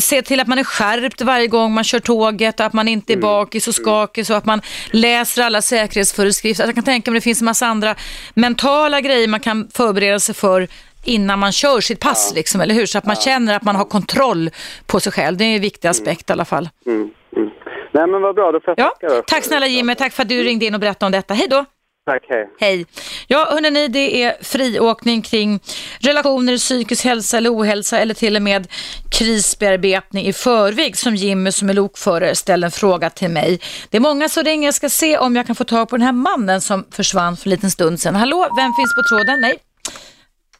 [0.00, 3.16] ser till att man är skärpt varje gång man kör tåget, att man inte är
[3.16, 4.60] bakis och skakig och att man
[4.92, 6.62] läser alla säkerhetsföreskrifter.
[6.62, 7.94] Alltså, jag kan tänka mig det finns en massa andra
[8.34, 10.68] mentala grejer man kan förbereda sig för
[11.08, 12.86] innan man kör sitt pass, liksom, eller hur?
[12.86, 14.50] Så att man känner att man har kontroll
[14.86, 15.36] på sig själv.
[15.36, 16.68] Det är en viktig aspekt i alla fall.
[16.86, 16.98] Mm,
[17.36, 17.48] mm.
[17.92, 19.22] Nej men vad bra, då får jag Ja, tacka.
[19.26, 21.34] tack snälla Jimmy, tack för att du ringde in och berättade om detta.
[21.34, 21.64] Hej då!
[22.06, 22.48] Tack, hej.
[22.60, 22.86] Hej.
[23.26, 25.60] Ja, hörrni, det är friåkning kring
[26.00, 28.66] relationer, psykisk hälsa eller ohälsa eller till och med
[29.10, 33.60] krisbearbetning i förväg som Jimmy som är lokförare ställer en fråga till mig.
[33.90, 34.66] Det är många som ringer.
[34.66, 37.46] Jag ska se om jag kan få tag på den här mannen som försvann för
[37.46, 38.14] en liten stund sedan.
[38.16, 39.40] Hallå, vem finns på tråden?
[39.40, 39.58] Nej.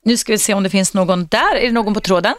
[0.08, 1.56] Nu ska vi se om det finns någon där.
[1.56, 2.34] Är det någon på tråden?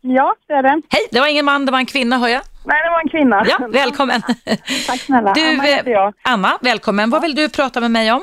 [0.00, 0.68] Ja, det är det.
[0.88, 2.42] Hej, det var ingen man, det var en kvinna hör jag.
[2.64, 3.44] Nej, det var en kvinna.
[3.48, 4.22] Ja, välkommen.
[4.86, 5.32] Tack snälla.
[5.32, 6.14] Du, Anna heter jag.
[6.22, 7.10] Anna, välkommen.
[7.10, 8.22] Vad vill du prata med mig om?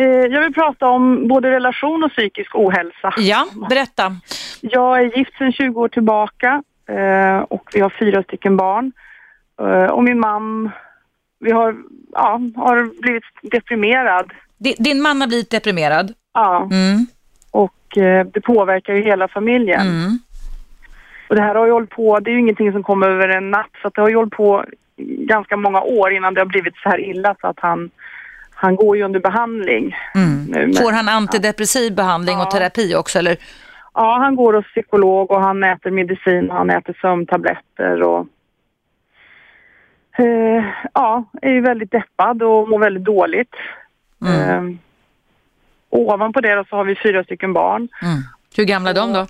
[0.00, 3.14] Eh, Jag vill prata om både relation och psykisk ohälsa.
[3.18, 4.16] Ja, berätta.
[4.60, 8.92] Jag är gift sedan 20 år tillbaka eh, och vi har fyra stycken barn.
[9.60, 10.70] Eh, Och min man,
[11.40, 11.74] vi har,
[12.12, 14.30] ja, har blivit deprimerad.
[14.58, 16.12] Di- Din man har blivit deprimerad.
[16.34, 17.06] Ja, Mm.
[17.96, 19.80] Eh, det påverkar ju hela familjen.
[19.80, 20.18] Mm.
[21.28, 23.50] Och det här har ju hållit på, det är ju ingenting som kommer över en
[23.50, 24.64] natt så det har ju hållit på
[24.98, 27.90] ganska många år innan det har blivit så här illa så att han,
[28.54, 29.96] han går ju under behandling.
[30.14, 30.44] nu Mm.
[30.70, 32.50] med- Får han antidepressiv behandling och Ja.
[32.50, 33.36] terapi också eller?
[33.94, 38.26] Ja, han går hos psykolog och han äter medicin och han äter sömntabletter och
[40.18, 43.54] eh, ja, är ju väldigt deppad och mår väldigt dåligt.
[44.26, 44.40] Mm.
[44.70, 44.76] Eh,
[45.96, 47.88] ovanpå det så har vi fyra stycken barn.
[48.02, 48.18] Mm.
[48.56, 49.20] Hur gamla är de då?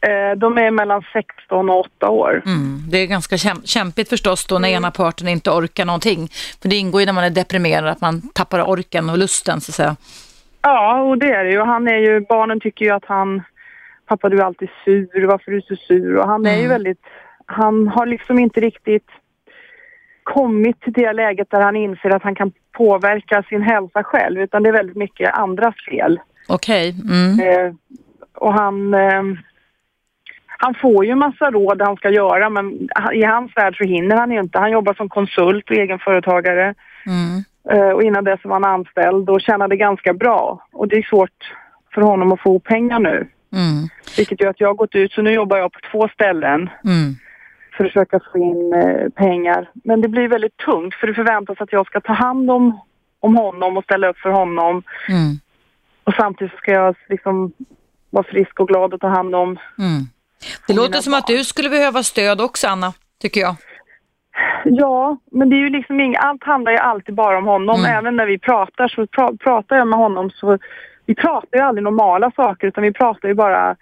[0.00, 2.42] Eh, de är mellan 16 och 8 år.
[2.46, 2.82] Mm.
[2.90, 6.28] Det är ganska käm- kämpigt förstås då när ena parten inte orkar någonting.
[6.62, 9.70] För det ingår ju när man är deprimerad att man tappar orken och lusten så
[9.70, 9.96] att säga.
[10.62, 11.60] Ja, och det är det ju.
[11.60, 13.42] Han är ju, barnen tycker ju att han,
[14.06, 16.16] pappa du är alltid sur, varför är du så sur?
[16.16, 16.68] Och han är ju Mm.
[16.70, 17.00] väldigt,
[17.46, 19.06] han har liksom inte riktigt
[20.26, 24.62] kommit till det läget där han inser att han kan påverka sin hälsa själv, utan
[24.62, 26.20] det är väldigt mycket andras fel.
[26.48, 26.94] Okej.
[27.08, 27.40] Mm.
[27.40, 27.74] Eh,
[28.34, 29.22] och han, eh,
[30.46, 34.30] han får ju massa råd han ska göra, men i hans värld så hinner han
[34.30, 34.58] ju inte.
[34.58, 36.74] Han jobbar som konsult och egenföretagare.
[37.06, 37.44] Mm.
[37.70, 40.66] Eh, och innan dess var han anställd och tjänade ganska bra.
[40.72, 41.54] Och det är svårt
[41.94, 43.28] för honom att få pengar nu.
[43.52, 43.88] Mm.
[44.16, 47.14] Vilket gör att jag har gått ut, så nu jobbar jag på två ställen Mm.
[47.76, 49.70] För att försöka få in eh, pengar.
[49.74, 52.80] Men det blir väldigt tungt för det förväntas att jag ska ta hand om,
[53.20, 54.82] om honom och ställa upp för honom.
[55.08, 55.38] Mm.
[56.04, 57.52] Och samtidigt ska jag liksom
[58.10, 60.02] vara frisk och glad och ta hand om Mm.
[60.66, 61.36] Det mina låter som att barn.
[61.36, 63.56] du skulle behöva stöd också Anna, tycker jag.
[64.64, 67.80] Ja, men det är ju liksom inget, allt handlar ju alltid bara om honom.
[67.80, 67.98] Mm.
[67.98, 70.58] Även när vi pratar så pra, pratar jag med honom så
[71.06, 73.76] vi pratar ju aldrig normala saker utan vi pratar ju bara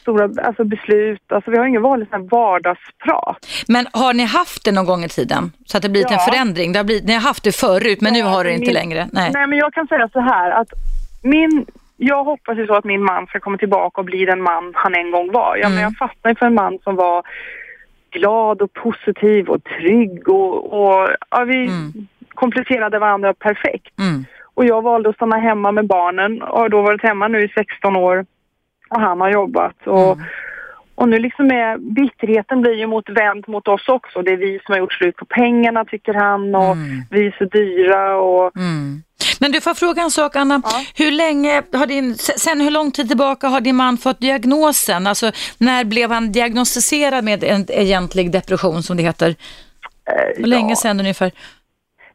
[0.00, 1.32] stora alltså beslut.
[1.32, 3.46] Alltså vi har ingen vanlig sån vardagsprat.
[3.68, 5.52] Men har ni haft det någon gång i tiden?
[5.66, 6.16] Så att det blivit Ja.
[6.26, 6.72] en förändring?
[6.72, 8.72] Det har blivit, ni har haft det förut men nu Ja, har det min- inte
[8.72, 9.08] längre?
[9.12, 9.30] Nej.
[9.34, 10.68] Nej men jag kan säga så här att
[11.22, 14.72] min, jag hoppas ju så att min man ska komma tillbaka och bli den man
[14.74, 15.56] han en gång var.
[15.56, 15.74] Ja, Mm.
[15.74, 17.22] men jag fastnade för en man som var
[18.10, 21.92] glad och positiv och trygg och, och ja, vi Mm.
[22.34, 23.98] kompletterade varandra perfekt.
[23.98, 24.24] Mm.
[24.54, 27.48] Och jag valde att stanna hemma med barnen och har då varit hemma nu i
[27.48, 28.26] 16 år
[28.90, 29.86] och han har jobbat.
[29.86, 30.24] Och, Mm.
[30.94, 34.22] och nu liksom är bitterheten blir ju mot, vänd mot oss också.
[34.22, 37.02] Det är vi som har gjort slut på pengarna tycker han och Mm.
[37.10, 39.02] vi är så dyra och Mm.
[39.40, 40.62] Men du får fråga en sak Anna.
[40.64, 40.70] Ja.
[41.04, 45.06] Hur länge har din, sen hur lång tid tillbaka har din man fått diagnosen?
[45.06, 49.28] Alltså när blev han diagnostiserad med en egentlig depression som det heter?
[49.28, 51.30] eh, Hur länge ja, sedan ungefär?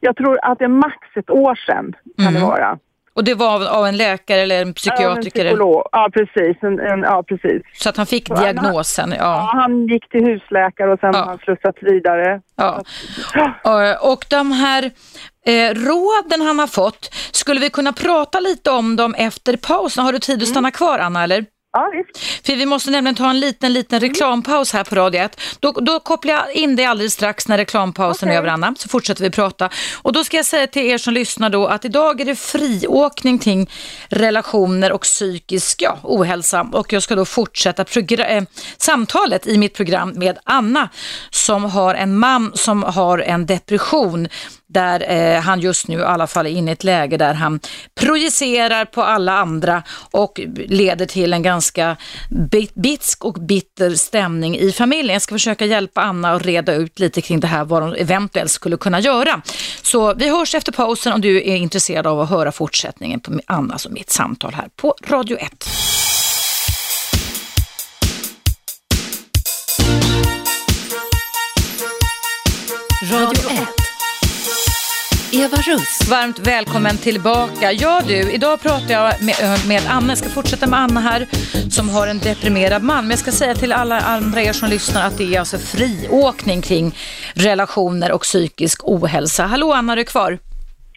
[0.06, 2.42] Jag tror att det är max ett år sedan kan det Mm.
[2.50, 2.78] vara.
[3.14, 5.46] Och det var av, av en läkare eller en Ja, psykiatriker?
[5.46, 5.84] en psykolog.
[5.92, 6.64] Ja, precis.
[6.64, 7.62] En, en, ja, precis.
[7.74, 9.10] så att han fick Så han- diagnosen?
[9.12, 9.50] Ja, Ja.
[9.54, 11.20] han gick till husläkare och sen Ja.
[11.20, 12.42] har han slussats vidare.
[12.56, 12.84] ja.
[13.64, 13.90] Ja.
[13.92, 14.84] Eh, Och de här
[15.46, 20.06] eh, råden han har fått, skulle vi kunna prata lite om dem efter pausen?
[20.06, 21.46] Har du tid att stanna kvar Anna eller?
[21.76, 22.46] Ja, visst.
[22.46, 25.42] För vi måste nämligen ta en liten, liten reklampaus här på Radio 1.
[25.60, 28.36] Då, då kopplar jag in dig alldeles strax när reklampausen Okej.
[28.36, 29.70] är över, Anna, så fortsätter vi prata.
[30.02, 33.40] Och då ska jag säga till er som lyssnar då att idag är det friåkning
[33.40, 33.70] kring
[34.10, 36.68] relationer och psykisk ja, ohälsa.
[36.72, 38.44] Och jag ska då fortsätta eh,
[38.78, 40.90] samtalet i mitt program med Anna
[41.30, 44.28] som har en man som har en depression
[44.76, 47.60] där eh, han just nu i alla fall är inne i ett läge där han
[48.00, 51.98] projicerar på alla andra och leder till en ganska
[52.74, 55.14] bitsk och bitter stämning i familjen.
[55.14, 58.52] Jag ska försöka hjälpa Anna att reda ut lite kring det här, vad de eventuellt
[58.52, 59.42] skulle kunna göra.
[59.82, 63.86] Så vi hörs efter pausen om du är intresserad av att höra fortsättningen på Annas
[63.86, 65.66] och mitt samtal här på Radio 1.
[73.12, 73.65] Radio 1.
[75.36, 76.08] Eva Russ.
[76.10, 77.72] Varmt välkommen tillbaka.
[77.72, 79.36] Ja du, idag pratar jag med,
[79.68, 80.08] med Anna.
[80.08, 81.28] Jag ska fortsätta med Anna här
[81.72, 83.04] som har en deprimerad man.
[83.04, 86.62] Men jag ska säga till alla andra er som lyssnar att det är alltså friåkning
[86.62, 86.96] kring
[87.34, 89.46] relationer och psykisk ohälsa.
[89.46, 90.40] Hallå Anna, är du kvar?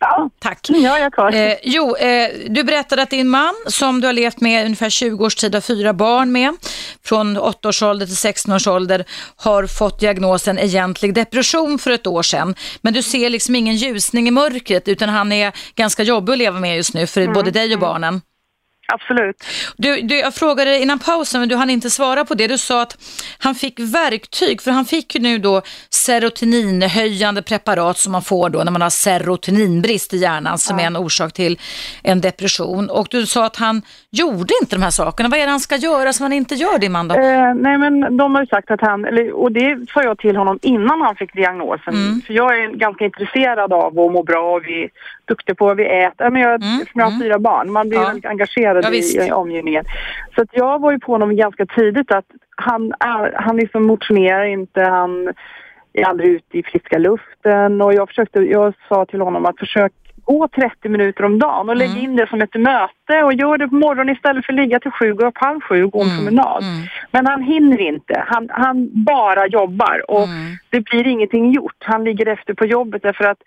[0.00, 0.66] Ja, Tack.
[0.68, 1.32] ja jag är kvar.
[1.32, 5.24] Eh, jo, eh, du berättade att din man som du har levt med ungefär 20
[5.24, 6.56] års tid har fyra barn med,
[7.04, 9.04] från 8 års ålder till 16 års ålder,
[9.36, 12.54] har fått diagnosen egentlig depression för ett år sedan.
[12.80, 16.60] Men du ser liksom ingen ljusning i mörkret utan han är ganska jobbig att leva
[16.60, 17.32] med just nu för mm.
[17.32, 18.20] både dig och barnen.
[18.92, 19.44] Absolut.
[19.76, 22.46] Du, du, jag frågade innan pausen men du hann inte svara på det.
[22.46, 22.96] Du sa att
[23.38, 28.64] han fick verktyg för han fick ju nu då serotoninhöjande preparat som man får då
[28.64, 30.82] när man har serotoninbrist i hjärnan som ja.
[30.82, 31.58] är en orsak till
[32.02, 32.90] en depression.
[32.90, 35.28] Och du sa att han gjorde inte de här sakerna.
[35.28, 37.14] Vad är det han ska göra som han inte gör din man då?
[37.14, 40.36] Eh, nej men de har ju sagt att han, eller, och det sa jag till
[40.36, 41.94] honom innan han fick diagnosen.
[41.94, 42.20] Mm.
[42.20, 44.90] För jag är ganska intresserad av att må bra och vi är
[45.24, 46.30] duktiga på vad vi äter.
[46.30, 46.86] Men jag, mm.
[46.94, 47.22] jag har mm.
[47.22, 48.06] fyra barn, man blir ja.
[48.06, 49.84] väldigt engagerad ja, i, i omgivningen.
[50.34, 54.44] Så att jag var ju på honom ganska tidigt att han, är, han liksom motionerar
[54.44, 55.28] inte, han
[55.92, 59.92] är aldrig ute i friska luften och jag försökte, jag sa till honom att försök
[60.28, 62.04] gå 30 minuter om dagen och lägg mm.
[62.04, 64.90] in det som ett möte och gör det på morgonen istället för att ligga till
[64.90, 66.18] sju, gå upp halv sju och gå en mm.
[66.18, 66.62] promenad.
[66.62, 66.86] Mm.
[67.10, 68.24] Men han hinner inte.
[68.26, 70.56] Han, han bara jobbar och mm.
[70.70, 71.76] det blir ingenting gjort.
[71.78, 73.38] Han ligger efter på jobbet därför att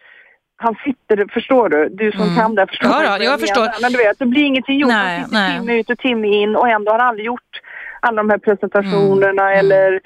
[0.57, 1.89] han sitter, förstår du?
[1.89, 2.35] Du som mm.
[2.35, 3.03] kan det förstår.
[3.03, 3.81] Ja, då, jag förstår.
[3.81, 4.89] Men du vet, det blir ingenting gjort.
[4.89, 7.61] Nej, han sitter timme ut och timme in och ändå har han aldrig gjort
[7.99, 9.59] alla de här presentationerna mm.
[9.59, 10.01] eller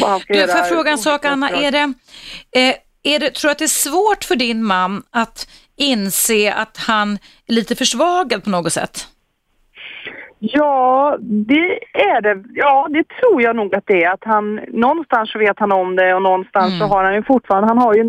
[0.00, 0.48] vad han ska du, göra.
[0.48, 1.50] Får jag fråga en sak Anna?
[1.50, 1.92] Är det,
[2.56, 2.74] eh,
[3.14, 7.18] är det, tror du att det är svårt för din man att inse att han
[7.46, 9.08] är lite försvagad på något sätt?
[10.40, 12.44] Ja, det är det.
[12.54, 14.12] Ja, det tror jag nog att det är.
[14.12, 16.78] Att han, någonstans så vet han om det och någonstans mm.
[16.78, 18.04] så har han ju fortfarande, han har ju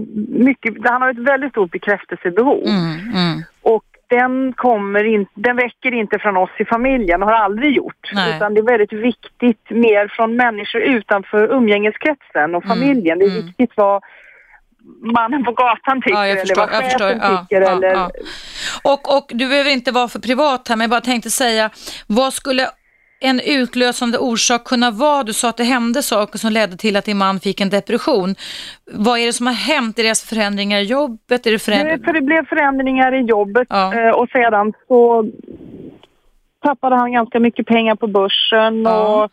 [0.46, 2.64] mycket, han har ett väldigt stort bekräftelsebehov.
[2.66, 3.44] Mm, mm.
[3.62, 8.12] Och den kommer in, den väcker inte från oss i familjen, har aldrig gjort.
[8.14, 8.36] Nej.
[8.36, 13.20] Utan det är väldigt viktigt mer från människor utanför umgängeskretsen och mm, familjen.
[13.20, 13.46] Det är mm.
[13.46, 14.04] viktigt vad
[15.02, 17.62] mannen på gatan tycker ja, förstår, eller vad chefen ja, tycker.
[17.62, 17.92] Ja, eller...
[17.92, 18.12] Ja.
[18.84, 21.70] Och, och du behöver inte vara för privat här men jag bara tänkte säga,
[22.08, 22.68] vad skulle
[23.22, 25.24] en utlösande orsak kunna vara?
[25.24, 28.36] Du sa att det hände saker som ledde till att din man fick en depression.
[28.94, 30.00] Vad är det som har hänt?
[30.00, 31.48] Är det förändringar i jobbet?
[31.48, 31.98] Är det, förändring...
[31.98, 33.94] det, för det blev förändringar i jobbet ja.
[33.94, 35.26] Eh, och sedan så
[36.62, 38.88] tappade han ganska mycket pengar på börsen.
[38.88, 39.32] Och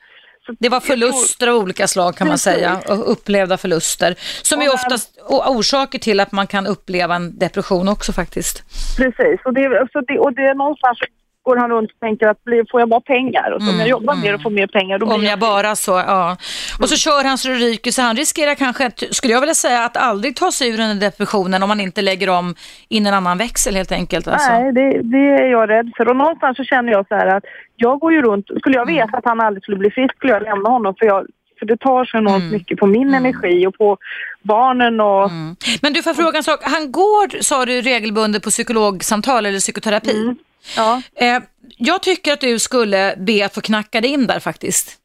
[0.59, 4.15] det var förluster av olika slag kan man säga, upplevda förluster.
[4.43, 8.65] Som är oftast orsaker till att man kan uppleva en depression också faktiskt.
[8.97, 10.99] Precis, och det, alltså det, och det är någonstans
[11.47, 12.39] går han runt och tänker att
[12.71, 14.25] får jag bara pengar och så mm, om jag jobbar mm.
[14.25, 16.37] mer och får mer pengar då Om jag, jag bara så, ja.
[16.81, 19.85] Och så kör han så det ryker så han riskerar kanske, skulle jag vilja säga,
[19.85, 22.55] att aldrig ta sig ur den depressionen om man inte lägger om
[22.89, 24.29] in en annan växel helt enkelt.
[24.29, 24.49] Alltså.
[24.53, 27.45] Nej, det, det, är jag rädd för och någonstans så känner jag så här att
[27.77, 29.19] jag går ju runt, skulle jag veta mm.
[29.19, 31.27] att han aldrig skulle bli frisk skulle jag lämna honom för jag
[31.59, 32.53] för det tar så enormt mm.
[32.53, 33.15] mycket på min mm.
[33.15, 33.99] energi och på
[34.43, 35.31] barnen och...
[35.31, 35.57] Mm.
[35.83, 40.23] Men du får fråga en sak, han går, sa du, regelbundet på psykologsamtal eller psykoterapi?
[40.23, 40.37] Mm.
[40.77, 41.03] Ja.
[41.15, 41.39] Eh,
[41.77, 44.99] jag tycker att du skulle be att få knacka dig in där faktiskt.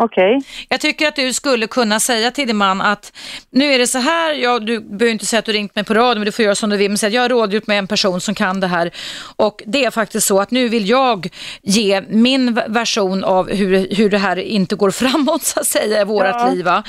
[0.00, 0.36] Okej.
[0.36, 0.48] Okay.
[0.68, 3.12] Jag tycker att du skulle kunna säga till din man att
[3.50, 5.94] nu är det så här, ja, du behöver inte säga att du ringt mig på
[5.94, 7.78] radio, men du får göra som du vill, men säga att jag har rådgjort med
[7.78, 8.90] en person som kan det här
[9.36, 11.28] och det är faktiskt så att nu vill jag
[11.62, 16.04] ge min version av hur, hur det här inte går framåt så att säga i
[16.04, 16.50] vårat ja.
[16.50, 16.64] liv.
[16.64, 16.82] Va?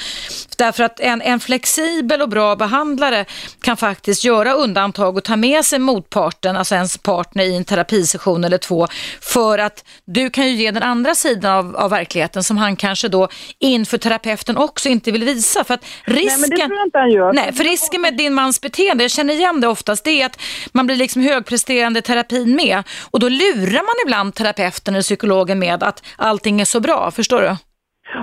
[0.57, 3.25] Därför att en, en flexibel och bra behandlare
[3.61, 8.43] kan faktiskt göra undantag och ta med sig motparten, alltså ens partner i en terapisession
[8.43, 8.87] eller två,
[9.21, 12.98] för att du kan ju ge den andra sidan av, av verkligheten som han kanske
[13.07, 13.27] då
[13.59, 15.63] inför terapeuten också inte vill visa.
[15.63, 17.33] För att risken, nej, men det tror jag inte han gör.
[17.33, 20.41] Nej, för risken med din mans beteende, jag känner igen det oftast, det är att
[20.71, 25.59] man blir liksom högpresterande i terapin med och då lurar man ibland terapeuten eller psykologen
[25.59, 27.55] med att allting är så bra, förstår du?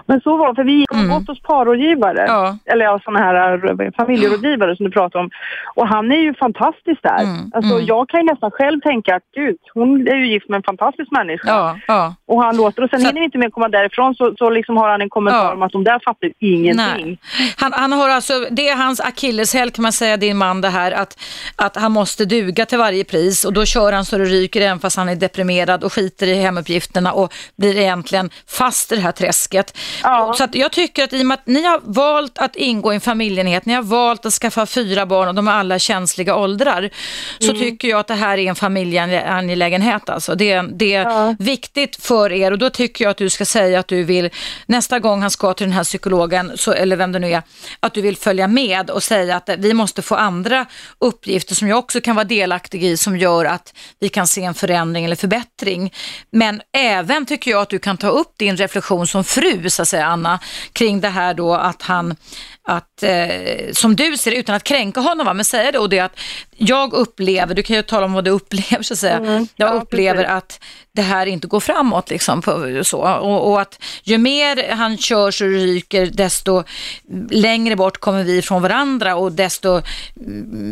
[0.07, 1.27] Men så var för vi har mm.
[1.27, 2.59] hos parrådgivare, ja.
[2.65, 3.35] eller ja, sådana här
[3.83, 5.31] eh, familjerådgivare som du pratar om.
[5.75, 7.23] Och han är ju fantastisk där.
[7.23, 7.51] Mm.
[7.55, 7.87] Alltså, mm.
[7.87, 11.11] Jag kan ju nästan själv tänka att gud, hon är ju gift med en fantastisk
[11.11, 11.49] människa.
[11.49, 12.15] Ja, ja.
[12.27, 13.07] Och han låter, och sen så...
[13.07, 15.53] hinner vi inte mer komma därifrån så, så liksom har han en kommentar ja.
[15.53, 17.19] om att de där fattar ingenting.
[17.57, 20.93] Han, han har alltså, det är hans akilleshäl kan man säga, din man det här,
[20.93, 21.19] att,
[21.57, 24.79] att han måste duga till varje pris och då kör han så det ryker även
[24.79, 29.13] fast han är deprimerad och skiter i hemuppgifterna och blir egentligen fast i det här
[29.13, 29.76] träsket.
[30.03, 30.35] Ja.
[30.39, 33.01] Så jag tycker att i och med att ni har valt att ingå i en
[33.01, 36.91] familjeenhet, ni har valt att skaffa fyra barn och de är alla känsliga åldrar,
[37.39, 37.63] så mm.
[37.63, 40.09] tycker jag att det här är en familjeangelägenhet.
[40.09, 40.35] Alltså.
[40.35, 41.35] Det, det är ja.
[41.39, 44.31] viktigt för er och då tycker jag att du ska säga att du vill,
[44.67, 47.43] nästa gång han ska till den här psykologen, så, eller vem det nu är,
[47.81, 50.67] att du vill följa med och säga att vi måste få andra
[50.99, 54.55] uppgifter som jag också kan vara delaktig i som gör att vi kan se en
[54.55, 55.93] förändring eller förbättring.
[56.31, 59.89] Men även tycker jag att du kan ta upp din reflektion som fru, så att
[59.89, 60.39] säga, Anna,
[60.73, 62.17] kring det här då att han
[62.67, 65.35] att, eh, som du ser utan att kränka honom, va?
[65.35, 66.19] men säga det och det att
[66.57, 69.69] jag upplever, du kan ju tala om vad du upplever så att säga, mm, jag
[69.69, 70.31] ja, upplever precis.
[70.31, 70.61] att
[70.93, 72.99] det här inte går framåt liksom på, så.
[72.99, 76.63] Och, och, att ju mer han kör så ryker desto
[77.31, 79.83] längre bort kommer vi från varandra och desto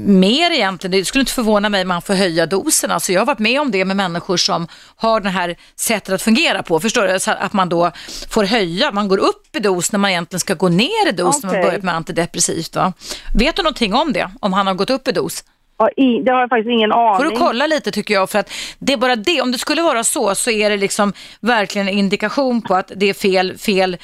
[0.05, 2.91] mer egentligen, det skulle inte förvåna mig om man får höja dosen.
[2.91, 6.23] Alltså jag har varit med om det med människor som har det här sättet att
[6.23, 7.21] fungera på, förstår du?
[7.21, 7.93] Så att man då
[8.29, 11.37] får höja, man går upp i dos när man egentligen ska gå ner i dos
[11.37, 11.51] okay.
[11.51, 12.77] när man börjar med antidepressivt.
[12.77, 12.93] Va?
[13.35, 14.31] Vet du någonting om det?
[14.41, 15.45] Om han har gått upp i dos?
[15.79, 17.17] Ja, det har jag faktiskt ingen aning.
[17.17, 19.83] Får du kolla lite tycker jag för att det är bara det, om det skulle
[19.83, 23.99] vara så så är det liksom verkligen en indikation på att det är fel, fel,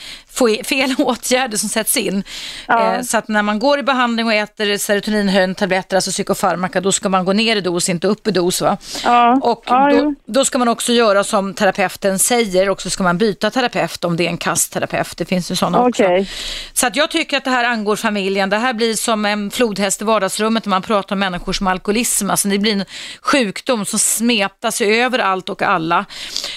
[0.64, 2.24] fel åtgärder som sätts in.
[2.66, 2.94] Ja.
[2.94, 6.92] Eh, så att när man går i behandling och äter serotoninhöjande tabletter, alltså psykofarmaka, då
[6.92, 8.76] ska man gå ner i dos, inte upp i dos va?
[9.04, 9.38] Ja.
[9.42, 13.50] Och då, då, ska man också göra som terapeuten säger och så ska man byta
[13.50, 15.16] terapeut om det är en kastterapeut.
[15.16, 16.20] Det finns ju sådana okay.
[16.20, 16.32] också.
[16.72, 18.50] Så att jag tycker att det här angår familjen.
[18.50, 22.30] Det här blir som en flodhäst i vardagsrummet när man pratar om människor som alkoholism.
[22.30, 22.84] Alltså det blir en
[23.22, 26.04] sjukdom som smetar sig över allt och alla.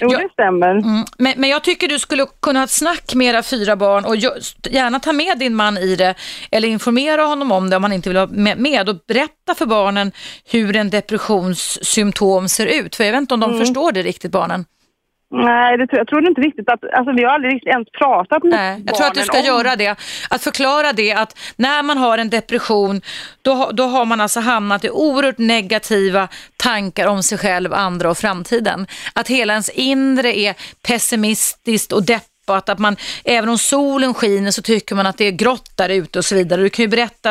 [0.01, 0.71] Jo, jag, det stämmer.
[0.71, 4.05] Mm, men, men jag tycker du skulle kunna ha ett snack med era fyra barn
[4.05, 4.15] och
[4.71, 6.15] gärna ta med din man i det
[6.51, 10.11] eller informera honom om det om han inte vill ha med och berätta för barnen
[10.45, 12.95] hur en depressionssymptom ser ut.
[12.95, 13.65] För jag vet inte om de mm.
[13.65, 14.65] förstår det riktigt, barnen.
[15.35, 18.83] Nej, det, jag tror inte riktigt att, alltså vi har aldrig ens pratat med Nej,
[18.85, 19.45] Jag tror att du ska om...
[19.45, 19.95] göra det,
[20.29, 23.01] att förklara det att när man har en depression
[23.41, 26.27] då, då har man alltså hamnat i oerhört negativa
[26.57, 28.87] tankar om sig själv, andra och framtiden.
[29.15, 30.55] Att hela ens inre är
[30.87, 35.17] pessimistiskt och deppigt och att, att man, även om solen skiner så tycker man att
[35.17, 36.61] det är grått där ute och så vidare.
[36.61, 37.29] Du kan ju berätta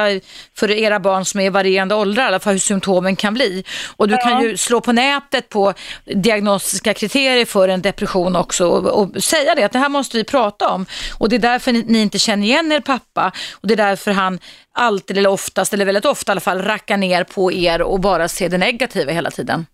[0.56, 3.64] för era barn som är i varierande åldrar i alla fall hur symptomen kan bli.
[3.96, 4.20] Och du ja.
[4.20, 9.54] kan ju slå på nätet på diagnostiska kriterier för en depression också och, och, säga
[9.54, 10.86] det att det här måste vi prata om.
[11.18, 14.12] Och det är därför ni, ni inte känner igen er pappa och det är därför
[14.12, 14.38] han
[14.74, 18.28] alltid eller oftast, eller väldigt ofta i alla fall, rackar ner på er och bara
[18.28, 19.66] ser det negativa hela tiden.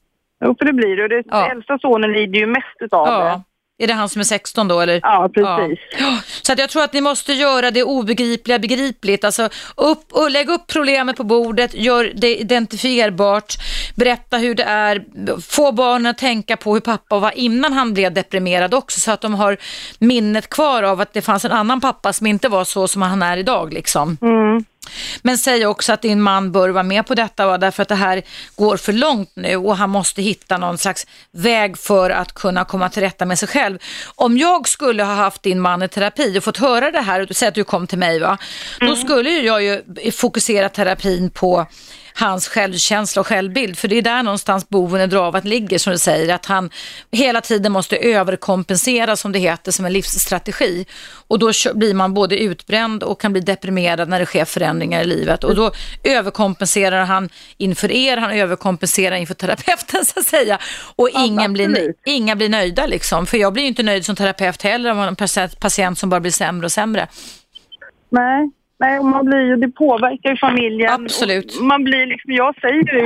[0.44, 1.08] Jo, för det blir det.
[1.08, 1.50] Den ja.
[1.50, 3.24] äldsta sonen lider ju mest utav ja.
[3.24, 3.42] det.
[3.80, 4.80] Är det han som är 16 då?
[4.80, 5.00] Eller?
[5.02, 5.78] Ja, precis.
[5.98, 6.18] Ja.
[6.42, 9.24] Så att jag tror att ni måste göra det obegripliga begripligt.
[9.24, 13.54] Alltså upp, lägg upp problemet på bordet, gör det identifierbart,
[13.94, 15.04] berätta hur det är,
[15.40, 19.20] få barnen att tänka på hur pappa var innan han blev deprimerad också så att
[19.20, 19.56] de har
[19.98, 23.22] minnet kvar av att det fanns en annan pappa som inte var så som han
[23.22, 23.72] är idag.
[23.72, 24.16] Liksom.
[24.22, 24.64] Mm.
[25.22, 27.58] Men säg också att din man bör vara med på detta va?
[27.58, 28.22] därför att det här
[28.56, 32.88] går för långt nu och han måste hitta någon slags väg för att kunna komma
[32.88, 33.78] till rätta med sig själv.
[34.14, 37.36] Om jag skulle ha haft din man i terapi och fått höra det här och
[37.36, 38.38] säga att du kom till mig va,
[38.80, 38.90] mm.
[38.90, 39.82] då skulle jag ju
[40.12, 41.66] fokusera terapin på
[42.20, 43.78] hans självkänsla och självbild.
[43.78, 46.70] För det är där någonstans boven i dravet ligger som du säger, att han
[47.12, 50.86] hela tiden måste överkompensera som det heter som en livsstrategi.
[51.28, 55.04] Och då blir man både utbränd och kan bli deprimerad när det sker förändringar i
[55.04, 55.44] livet.
[55.44, 55.72] Och då
[56.04, 60.58] överkompenserar han inför er, han överkompenserar inför terapeuten så att säga.
[60.96, 63.26] Och ja, ingen blir, inga blir nöjda liksom.
[63.26, 65.16] För jag blir inte nöjd som terapeut heller om en
[65.60, 67.08] patient som bara blir sämre och sämre.
[68.10, 70.92] Nej, Nej, och man blir det påverkar ju familjen.
[70.92, 71.60] Absolut.
[71.60, 73.00] man blir liksom, jag säger ju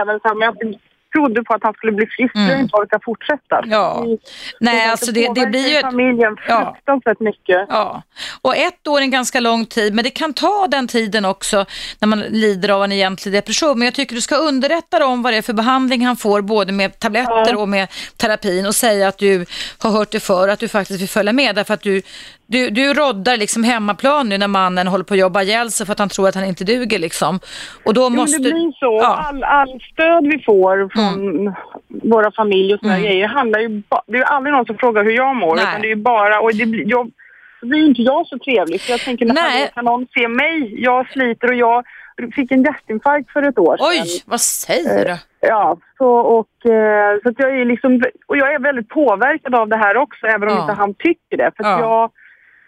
[0.00, 0.78] även så här, men jag
[1.16, 2.50] trodde på att han skulle bli frisk mm.
[2.50, 3.62] och inte orka fortsätta.
[3.66, 4.04] Ja.
[4.06, 4.18] Det,
[4.60, 5.80] Nej, alltså det, det blir ju...
[5.80, 7.24] familjen fruktansvärt ja.
[7.24, 7.66] mycket.
[7.68, 8.02] Ja,
[8.42, 11.64] och ett år är en ganska lång tid, men det kan ta den tiden också
[12.00, 13.78] när man lider av en egentlig depression.
[13.78, 16.72] Men jag tycker du ska underrätta om vad det är för behandling han får, både
[16.72, 17.58] med tabletter ja.
[17.58, 19.46] och med terapin och säga att du
[19.78, 22.02] har hört det för att du faktiskt vill följa med därför att du,
[22.46, 25.92] du, du roddar liksom hemmaplan nu när mannen håller på att jobba ihjäl sig för
[25.92, 27.40] att han tror att han inte duger liksom.
[27.84, 28.36] Och då måste...
[28.36, 28.98] Jo, det blir så.
[29.02, 29.26] Ja.
[29.28, 31.54] All, all stöd vi får från mm.
[31.88, 33.08] våra familjer och sådana mm.
[33.08, 34.02] grejer handlar ju bara...
[34.06, 35.64] Det är ju aldrig någon som frågar hur jag mår, Nej.
[35.64, 36.40] utan det är ju bara...
[36.40, 37.10] Och det blir, jag,
[37.60, 38.80] så blir inte jag så trevlig.
[38.80, 39.70] För jag tänker, Nej.
[39.74, 40.82] kan någon se mig?
[40.82, 41.84] Jag sliter och jag
[42.34, 43.86] fick en hjärtinfarkt för ett år sedan.
[43.90, 45.16] Oj, vad säger du?
[45.40, 49.76] Ja, så, och, eh, så jag är liksom, och jag är väldigt påverkad av det
[49.76, 50.60] här också, även om Ja.
[50.60, 51.50] inte han tycker det.
[51.56, 51.80] För Ja.
[51.80, 52.10] jag,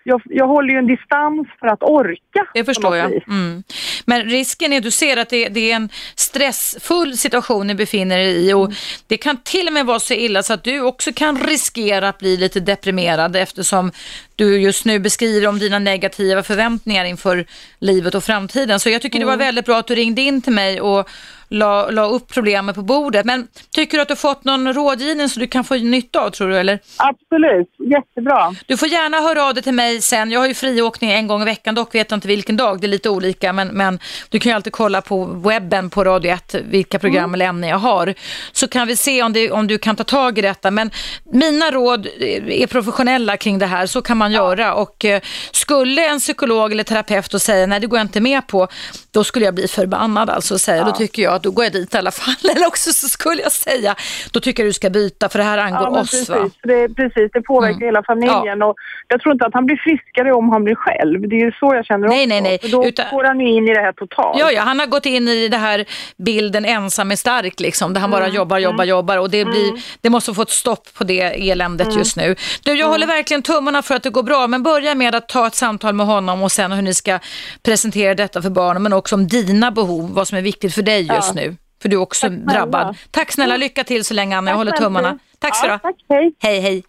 [0.08, 2.46] jag, jag håller ju en distans för att orka.
[2.54, 3.28] Det förstår jag.
[3.28, 3.62] Mm.
[4.04, 8.28] Men risken är, du ser att det, det är en stressfull situation ni befinner er
[8.28, 8.72] i och
[9.06, 12.18] det kan till och med vara så illa så att du också kan riskera att
[12.18, 13.92] bli lite deprimerad eftersom
[14.38, 17.46] du just nu beskriver om dina negativa förväntningar inför
[17.78, 18.80] livet och framtiden.
[18.80, 21.08] Så jag tycker det var väldigt bra att du ringde in till mig och
[21.48, 23.26] la, la upp problemet på bordet.
[23.26, 26.48] Men tycker du att du fått någon rådgivning så du kan få nytta av tror
[26.48, 26.78] du eller?
[26.96, 28.54] Absolut, jättebra.
[28.66, 30.30] Du får gärna höra av dig till mig sen.
[30.30, 32.80] Jag har ju friåkning en gång i veckan, dock vet jag inte vilken dag.
[32.80, 36.32] Det är lite olika, men, men du kan ju alltid kolla på webben på Radio
[36.32, 38.14] 1 vilka program eller ämnen jag har.
[38.52, 40.70] Så kan vi se om, det, om du kan ta tag i detta.
[40.70, 40.90] Men
[41.24, 42.06] mina råd
[42.46, 44.74] är professionella kring det här, så kan man göra.
[44.74, 45.20] Och eh,
[45.52, 48.68] skulle en psykolog eller terapeut då säga nej det går jag inte med på,
[49.10, 51.72] då skulle jag bli förbannad alltså och säga, då tycker jag att då går jag
[51.72, 52.34] dit i alla fall.
[52.56, 53.94] Eller också så skulle jag säga,
[54.32, 56.10] då tycker jag du ska byta för det här angår Ja, oss.
[56.10, 56.28] precis.
[56.28, 56.50] Va?
[56.62, 57.86] Det, precis, det påverkar Mm.
[57.86, 58.62] hela familjen.
[58.62, 58.74] Och
[59.08, 61.28] jag tror inte att han blir friskare om han blir själv.
[61.28, 62.28] Det är ju så jag känner Nej, också.
[62.28, 62.58] nej, nej.
[62.58, 64.38] För då Utan- går han ju in i det här totalt.
[64.40, 65.84] Ja, ja, han har gått in i det här
[66.16, 70.10] bilden ensam är stark, liksom, där han bara jobbar, jobbar, jobbar och det, blir, det
[70.10, 71.20] måste få ett stopp på det
[71.50, 72.36] eländet just nu.
[72.62, 75.46] Du, jag håller verkligen tummarna för att det går bra, men börja med att ta
[75.46, 77.18] ett samtal med honom och sen hur ni ska
[77.62, 81.06] presentera detta för barnen, men också om dina behov, vad som är viktigt för dig
[81.06, 81.56] just nu.
[81.82, 82.96] För du är också Tack drabbad.
[83.10, 85.18] Tack snälla, lycka till så länge Anna, jag Tack håller tummarna.
[85.40, 85.92] Tack ska du ja, ha.
[85.92, 86.32] Tack, hej.
[86.38, 86.84] Hej, hej.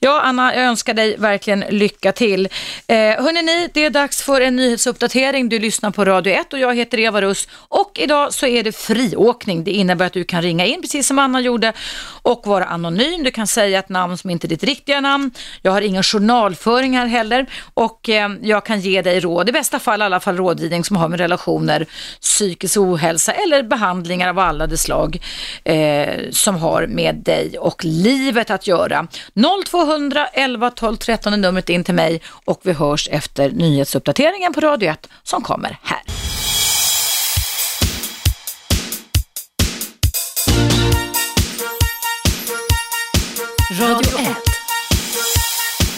[0.00, 2.48] Ja, Anna, jag önskar dig verkligen lycka till.
[2.86, 5.48] Eh, hörrni, det är dags för en nyhetsuppdatering.
[5.48, 7.48] Du lyssnar på Radio 1 och jag heter Eva Russ.
[7.52, 9.64] Och idag så är det friåkning.
[9.64, 11.72] Det innebär att du kan ringa in, precis som Anna gjorde,
[12.22, 13.22] och vara anonym.
[13.22, 15.30] Du kan säga ett namn som inte är ditt riktiga namn.
[15.62, 19.78] Jag har ingen journalföring här heller och eh, jag kan ge dig råd, i bästa
[19.78, 21.86] fall i alla fall rådgivning som har med relationer,
[22.20, 25.18] psykisk ohälsa eller behandlingar av alla de slag
[25.64, 29.06] eh, som har med dig och livet att göra.
[29.70, 34.60] 0200 11 12 13 är numret in till mig och vi hörs efter nyhetsuppdateringen på
[34.60, 36.02] Radio 1 som kommer här.
[43.80, 44.51] Radio 1.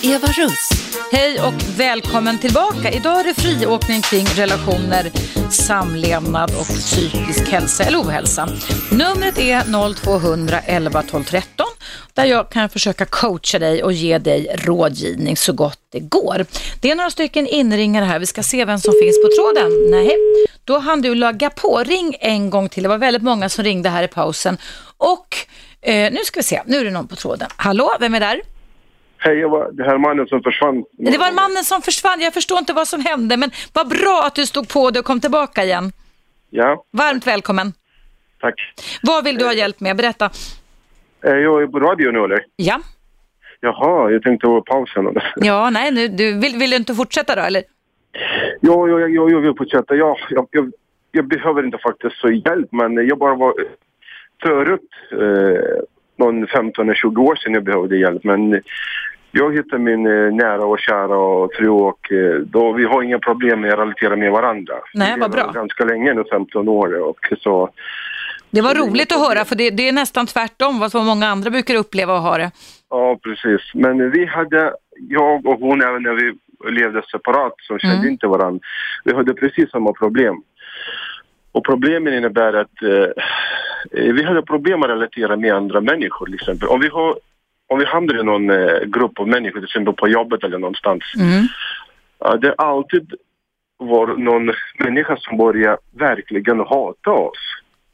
[0.07, 0.69] Eva Russ.
[1.13, 2.91] Hej och välkommen tillbaka.
[2.91, 5.11] Idag är det friåkning kring relationer,
[5.51, 8.49] samlevnad och psykisk hälsa eller ohälsa.
[8.93, 11.67] Numret är 0200 11 12 13
[12.13, 16.47] där jag kan försöka coacha dig och ge dig rådgivning så gott det går.
[16.81, 18.19] Det är några stycken inringare här.
[18.19, 19.91] Vi ska se vem som finns på tråden.
[19.91, 20.17] Nej,
[20.65, 21.83] då hann du lagga på.
[21.85, 22.83] Ring en gång till.
[22.83, 24.59] Det var väldigt många som ringde här i pausen.
[24.97, 25.37] Och
[25.83, 26.63] eh, nu ska vi se.
[26.67, 27.49] Nu är det någon på tråden.
[27.57, 28.54] Hallå, vem är där?
[29.27, 30.85] Hej, jag var det här mannen som försvann.
[30.93, 32.21] Det var mannen som försvann.
[32.21, 35.05] Jag förstår inte vad som hände, men vad bra att du stod på det och
[35.05, 35.93] kom tillbaka igen.
[36.51, 37.73] Ja, Varmt välkommen.
[38.41, 38.55] tack.
[39.03, 39.97] Vad vill du ha hjälp med?
[39.97, 40.31] Berätta.
[41.25, 42.45] Eh, Jag är på radio nu eller?
[42.57, 42.81] Ja,
[43.61, 45.17] Jaha, jag tänkte på pausen.
[45.37, 47.63] ja, nej, nu, du, vill, vill du inte fortsätta då, eller?
[48.61, 49.95] Ja, jag, jag, jag vill fortsätta.
[49.95, 50.73] Ja, jag, jag,
[51.13, 53.55] jag behöver inte faktiskt så hjälp, men jag bara var
[54.43, 55.83] förut, eh,
[56.17, 58.25] någon 15 eller 20 år sedan jag behövde hjälp.
[58.25, 58.63] Men
[59.35, 63.19] jag hittade min eh, nära och kära och fru och eh, då, vi har inga
[63.19, 64.75] problem med att relatera med varandra.
[64.95, 65.51] Nej, vad bra.
[65.55, 67.01] Ganska länge nu, 15 år.
[67.09, 67.71] Och så,
[68.51, 71.75] Det var roligt att höra, för det, det är nästan tvärtom vad många andra brukar
[71.75, 72.51] uppleva och ha det.
[72.91, 73.61] Ja, precis.
[73.75, 74.73] Men vi hade,
[75.09, 76.33] jag och hon, även när vi
[76.71, 78.09] levde separat, som kände Mm.
[78.11, 78.61] inte varandra,
[79.05, 80.43] vi hade precis samma problem.
[81.53, 86.69] Och problemen innebär att eh, vi hade problem att relatera med andra människor, till exempel.
[86.69, 87.15] Om vi, har,
[87.67, 91.03] om vi hamnar i någon eh, grupp av människor, till exempel på jobbet eller någonstans,
[91.19, 91.45] Mm.
[92.19, 93.15] ja, det alltid
[93.79, 97.39] var någon människa som började verkligen hata oss.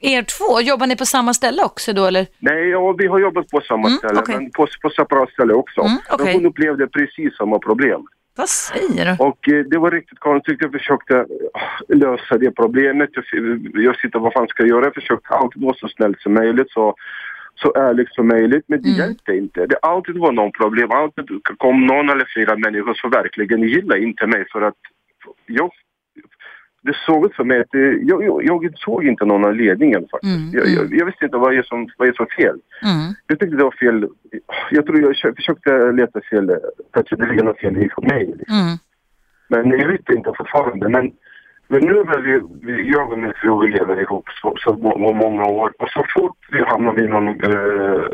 [0.03, 2.27] Er två, jobbar ni på samma ställe också då, eller?
[2.39, 4.37] Nej, ja, vi har jobbat på samma Mm, ställe, okej.
[4.37, 5.81] men på, på separat ställe också.
[5.81, 6.35] Mm, Men okej.
[6.35, 8.01] hon upplevde precis samma problem.
[8.37, 9.25] Vad säger du?
[9.25, 10.57] Och eh, det var riktigt konstigt.
[10.61, 13.11] Jag försökte eh, lösa det problemet.
[13.13, 13.25] Jag,
[13.85, 14.85] jag sitter, vad fan ska jag göra?
[14.85, 16.95] Jag försökte alltid vara så snäll som möjligt, så,
[17.63, 18.65] så ärligt som möjligt.
[18.67, 18.99] Men det Mm.
[19.01, 19.67] hjälpte inte.
[19.67, 20.91] Det alltid var någon problem.
[20.91, 21.27] Alltid
[21.59, 24.81] kom någon eller flera människor som verkligen gillade inte mig för att
[25.47, 25.71] jag
[26.83, 30.07] det såg ut för mig att det, jag, jag, jag såg inte någon av ledningen
[30.11, 30.37] faktiskt.
[30.37, 32.59] Mm, Jag, jag, jag visste inte vad är som, vad är som fel.
[32.83, 33.15] Mm.
[33.27, 34.09] Jag tyckte det var fel.
[34.71, 36.57] Jag tror jag försökte leta fel.
[36.93, 38.35] Kanske det något fel i mig.
[38.39, 38.57] Liksom.
[38.57, 38.77] Mm.
[39.49, 40.89] Men jag vet inte fortfarande.
[40.89, 41.13] Men,
[41.73, 44.99] men nu när vi, vi, jag och min fru vi lever ihop så, så må,
[44.99, 48.05] må många år och så fort vi hamnar i någon eh,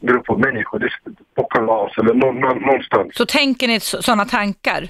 [0.00, 0.88] grupp av människor
[1.34, 3.08] på kalas eller någon, någonstans.
[3.14, 4.88] Så tänker ni sådana tankar?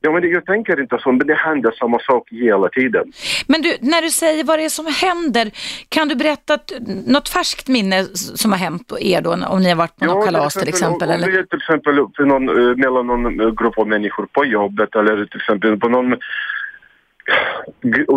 [0.00, 3.12] Ja, men jag tänker inte så, men det händer samma sak hela tiden.
[3.46, 5.50] Men du, när du säger vad det är som händer,
[5.88, 6.58] kan du berätta
[7.06, 10.14] något färskt minne som har hänt på er då, om ni har varit på ja,
[10.14, 11.08] något kalas till exempel?
[11.08, 11.38] Om, eller?
[11.38, 15.40] Om till exempel någon, eh, mellan någon eh, grupp av människor på jobbet eller till
[15.40, 16.12] exempel på någon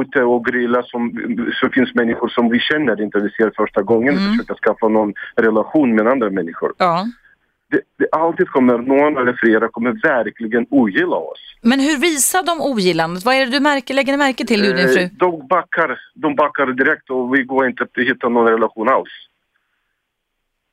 [0.01, 1.11] ute och grilla som,
[1.53, 4.31] så finns människor som vi känner inte vi ser första gången mm.
[4.31, 6.73] försöka skaffa någon relation med andra människor.
[6.77, 7.05] Ja
[7.71, 11.55] det, det alltid kommer någon eller flera kommer verkligen ogilla oss.
[11.61, 13.25] Men hur visar de ogillandet?
[13.25, 15.01] Vad är det du märker, lägger märke till, du din fru?
[15.01, 19.09] Eh, de backar, de backar direkt och vi går inte att hitta någon relation alls.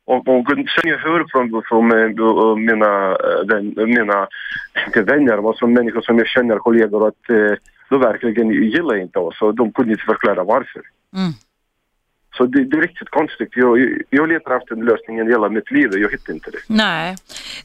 [0.07, 4.27] Och, och sen jag hör från, från uh, mina, uh, vän, mina,
[4.85, 7.29] inte vänner, men som människor som jag känner, kollegor, att
[7.99, 10.81] de verkligen gillar inte oss och de kunde inte förklara varför.
[11.15, 11.31] Mm.
[12.37, 13.49] Så det, det, är riktigt konstigt.
[13.51, 16.57] Jag, jag letar efter en lösning i hela mitt liv och jag hittar inte det.
[16.67, 17.15] Nej.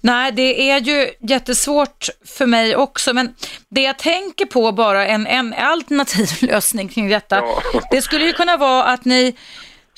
[0.00, 2.06] Nej, det är ju jättesvårt
[2.38, 3.14] för mig också.
[3.14, 3.34] Men
[3.68, 7.62] det jag tänker på bara, en, en alternativ lösning kring detta, ja.
[7.90, 9.36] det skulle ju kunna vara att ni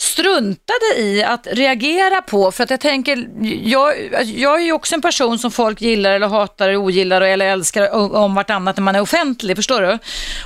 [0.03, 3.29] struntade i att reagera på, för att jag tänker,
[3.63, 3.95] jag,
[4.25, 7.95] jag är ju också en person som folk gillar eller hatar eller ogillar eller älskar
[8.17, 9.99] om vartannat när man är offentlig, förstår du?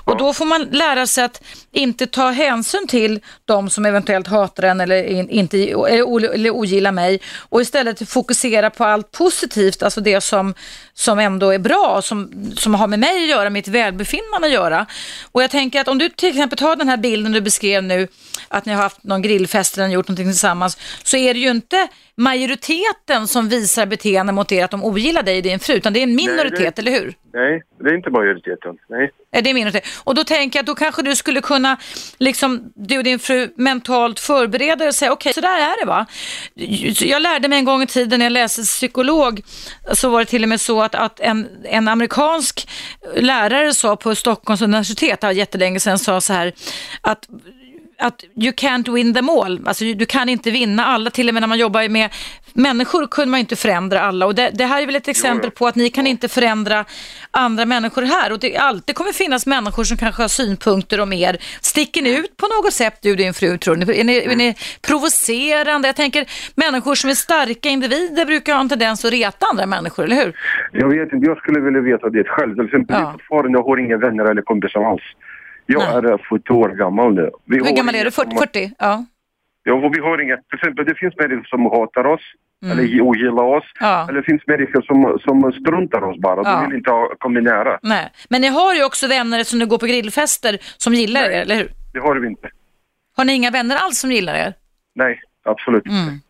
[0.04, 1.42] Och då får man lära sig att
[1.72, 7.60] inte ta hänsyn till de som eventuellt hatar en eller, inte, eller ogillar mig och
[7.60, 10.54] istället fokusera på allt positivt, alltså det som,
[10.94, 14.86] som ändå är bra, som, som har med mig att göra, mitt välbefinnande att göra.
[15.32, 18.08] Och jag tänker att om du till exempel tar den här bilden du beskrev nu,
[18.48, 21.88] att ni har haft någon grillfest eller gjort någonting tillsammans, så är det ju inte
[22.16, 26.00] majoriteten som visar beteende mot er att de ogillar dig och din fru, utan det
[26.00, 27.14] är en minoritet, nej, det, eller hur?
[27.32, 28.76] Nej, det är inte majoriteten.
[28.88, 29.10] Nej.
[29.30, 29.84] Det är minoritet.
[30.04, 31.76] Och då tänker jag att då kanske du skulle kunna,
[32.18, 35.80] liksom, du och din fru mentalt förbereda dig och säga, okej, okay, så där är
[35.80, 36.06] det va.
[37.06, 39.42] Jag lärde mig en gång i tiden när jag läste psykolog,
[39.92, 42.68] så var det till och med så att, att en, en amerikansk
[43.16, 46.52] lärare sa på Stockholms universitet, det var jättelänge sedan, sa så här,
[47.00, 47.28] att
[47.98, 49.60] att you can't win them all.
[49.66, 52.10] Alltså, du kan inte vinna alla, till och med när man jobbar med
[52.56, 54.26] människor kunde man inte förändra alla.
[54.26, 56.84] Och det, det här är väl ett exempel på att ni kan inte förändra
[57.30, 58.32] andra människor här.
[58.32, 61.36] Och det alltid kommer finnas människor som kanske har synpunkter om er.
[61.60, 64.00] Sticker ni ut på något sätt, du och din fru, tror ni?
[64.00, 64.54] Är ni, är ni
[64.86, 65.88] provocerande?
[65.88, 70.04] Jag tänker, människor som är starka individer brukar ha en tendens att reta andra människor,
[70.04, 70.36] eller hur?
[70.72, 72.54] Jag vet inte, jag skulle vilja veta det själv.
[72.54, 73.12] Till exempel, ja.
[73.12, 75.02] fortfarande har inga vänner eller kompisar alls.
[75.66, 76.12] Jag Nej.
[76.12, 77.30] är 40 år gammal nu.
[77.44, 78.10] Vi Hur gammal är du?
[78.10, 78.36] 40?
[78.36, 78.70] 40?
[78.78, 79.04] Ja.
[79.62, 80.36] Ja, vi har inga...
[80.36, 82.20] Till exempel, det finns människor som hatar oss
[82.64, 82.78] mm.
[82.78, 83.64] eller ogillar oss.
[83.80, 84.06] Ja.
[84.08, 86.40] Eller det finns människor som, som struntar oss bara.
[86.44, 86.60] Ja.
[86.60, 87.78] De vill inte komma nära.
[87.82, 88.10] Nej.
[88.28, 91.34] Men ni har ju också vänner som du går på grillfester som gillar Nej.
[91.34, 91.68] er, eller hur?
[91.92, 92.48] det har vi inte.
[93.16, 94.54] Har ni inga vänner alls som gillar er?
[94.94, 95.96] Nej, absolut inte.
[95.96, 96.20] Mm.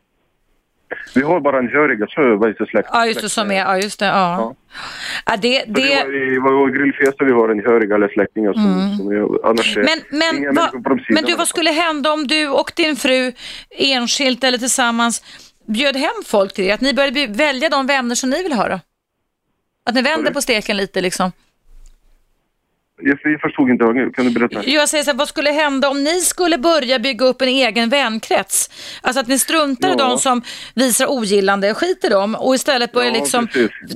[1.15, 2.89] Vi har bara anhöriga, så vad heter släkt.
[2.93, 4.55] Ja, just det, som är, ja just det, ja.
[5.27, 5.37] ja.
[5.37, 5.83] det, det...
[5.83, 8.97] det var, vår grillfester vi har anhöriga eller släktingar som, mm.
[8.97, 10.71] som är, annars men, men, va,
[11.09, 13.33] men du, vad skulle hända om du och din fru
[13.71, 15.23] enskilt eller tillsammans
[15.67, 16.75] bjöd hem folk till er?
[16.75, 18.81] Att ni började välja de vänner som ni vill ha då?
[19.87, 21.33] Att ni vänder på steken lite liksom?
[22.99, 24.63] Jag, förstod inte, kan du berätta?
[24.65, 27.89] Jag säger så här, vad skulle hända om ni skulle börja bygga upp en egen
[27.89, 28.71] vänkrets?
[29.03, 29.95] Alltså att ni struntar ja.
[29.95, 30.43] i de som
[30.75, 33.49] visar ogillande, skiter dem och istället börjar ja, liksom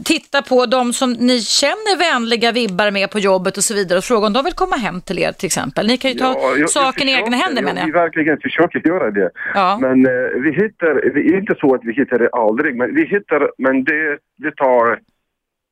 [0.04, 4.04] titta på de som ni känner vänliga vibbar med på jobbet och så vidare och
[4.04, 5.86] fråga om de vill komma hem till er till exempel.
[5.86, 7.86] Ni kan ju ta ja, jag, saken jag i egna händer menar jag.
[7.86, 9.30] Vi verkligen försöker göra det.
[9.54, 9.78] Ja.
[9.80, 13.04] Men uh, vi hittar, det är inte så att vi hittar det aldrig, men vi
[13.04, 14.98] hittar, men det, det tar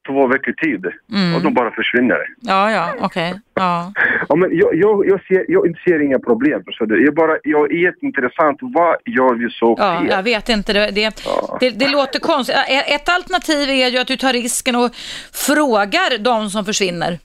[0.08, 0.82] två veckor tid
[1.12, 1.34] mm.
[1.34, 2.20] och de bara försvinner.
[2.40, 3.30] Ja, ja, okej.
[3.30, 3.40] Okay.
[3.54, 3.92] Ja.
[4.28, 6.62] ja, men jag, jag, jag, ser, jag ser inga problem.
[6.78, 8.58] Så det, jag, bara, jag är intressant.
[8.60, 10.06] Vad gör vi så fel?
[10.08, 10.72] Ja, jag vet inte.
[10.72, 11.56] Det, det, ja.
[11.60, 12.56] det, det, låter konstigt.
[12.86, 14.90] Ett alternativ är ju att du tar risken och
[15.32, 17.18] frågar de som försvinner.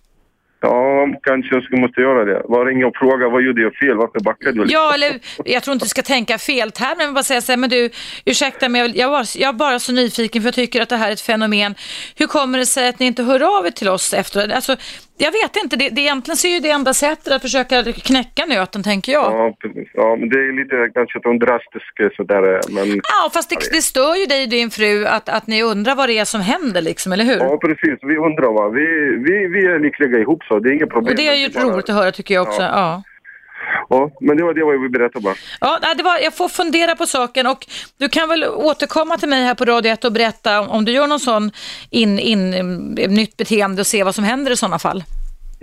[0.65, 2.41] Ja, kanske jag skulle måste göra det.
[2.49, 3.97] Bara ringa och fråga vad gjorde jag fel?
[3.97, 4.73] Varför backade du?
[4.73, 7.57] Ja, eller jag tror inte du ska tänka fel här, men bara säga så här,
[7.57, 7.89] men du,
[8.25, 11.09] ursäkta mig, jag var, jag är bara så nyfiken för jag tycker att det här
[11.09, 11.75] är ett fenomen.
[12.15, 14.49] Hur kommer det sig att ni inte hör av er till oss efter?
[14.49, 14.75] Alltså,
[15.17, 18.45] jag vet inte, det, det egentligen så är ju det enda sättet att försöka knäcka
[18.45, 19.33] nöten, tänker jag.
[19.33, 19.53] Ja,
[19.93, 22.41] ja men det är lite kanske drastiskt sådär,
[22.75, 22.87] men...
[22.87, 26.09] Ja, fast det, det stör ju dig och din fru att, att ni undrar vad
[26.09, 27.37] det är som händer, liksom, eller hur?
[27.37, 27.99] Ja, precis.
[28.01, 28.69] Vi undrar, va.
[28.69, 28.85] Vi,
[29.27, 31.11] vi, vi är lyckliga ihop, så det är inget problem.
[31.11, 32.61] Och det är ju roligt att höra, tycker jag också.
[32.61, 32.67] Ja.
[32.67, 33.03] ja.
[33.89, 35.35] Ja, men det var det jag ville berätta bara.
[35.61, 39.43] Ja, det var, jag får fundera på saken och du kan väl återkomma till mig
[39.43, 41.51] här på Radio 1 och berätta om du gör någon sån
[41.89, 42.49] in, in,
[43.09, 45.03] nytt beteende och se vad som händer i sådana fall.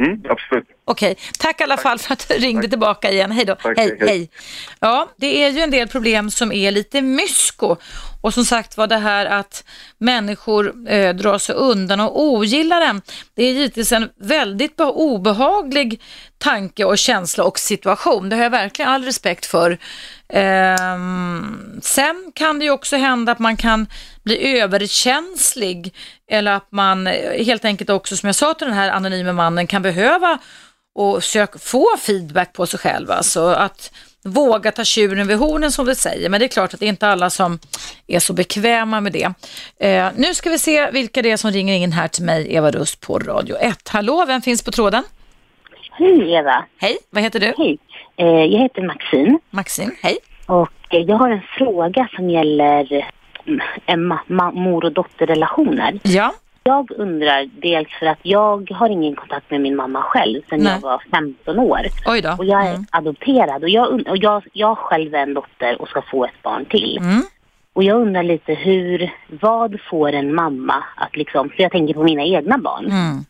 [0.01, 0.65] Mm, absolut.
[0.85, 2.71] Okej, tack i alla fall för att du ringde Tack.
[2.71, 3.31] tillbaka igen.
[3.33, 3.55] Hej då.
[3.55, 4.31] Tack, hej, hej, hej.
[4.81, 7.77] Ja, det är ju en del problem som är lite mysko.
[8.23, 9.65] Och som sagt var det här att
[9.99, 13.03] människor eh, drar sig undan och ogillar den.
[13.35, 16.03] Det är givetvis en väldigt be- obehaglig
[16.39, 18.29] tanke och känsla och situation.
[18.29, 19.79] Det har jag verkligen all respekt för.
[20.29, 23.87] Ehm, sen kan det ju också hända att man kan
[24.25, 25.95] bli överkänslig
[26.31, 29.67] eller att man eh, helt enkelt också, som jag sa till den här anonyma mannen,
[29.67, 30.39] kan behöva
[30.95, 33.11] och sök, få feedback på sig själv.
[33.11, 33.93] Alltså att
[34.25, 36.29] våga ta tjuren vid hornen som du säger.
[36.29, 37.59] Men det är klart att det är inte alla som
[38.07, 39.33] är så bekväma med det.
[39.87, 42.71] Eh, nu ska vi se vilka det är som ringer in här till mig, Eva
[42.71, 43.89] Rust på Radio 1.
[43.89, 45.03] Hallå, vem finns på tråden?
[45.93, 46.65] Hej Eva.
[46.79, 47.55] Hej, vad heter du?
[47.59, 47.79] Hej.
[48.17, 50.19] Eh, jag heter Maxine Maxine, hej.
[50.47, 53.11] och eh, jag har en fråga som gäller
[53.87, 56.01] en ma- mor och dotterrelationer.
[56.03, 56.33] Ja,
[56.63, 60.73] Jag undrar dels för att jag har ingen kontakt med min mamma själv sedan Nej.
[60.73, 61.81] jag var 15 år.
[62.07, 62.35] oj då.
[62.39, 62.85] Och jag är Mm.
[62.91, 66.43] adopterad och jag, und- och jag, jag själv är en dotter och ska få ett
[66.43, 66.99] barn till.
[67.01, 67.23] Mm.
[67.73, 72.03] Och jag undrar lite hur, vad får en mamma att liksom, för jag tänker på
[72.03, 72.85] mina egna barn.
[72.87, 73.25] Mm.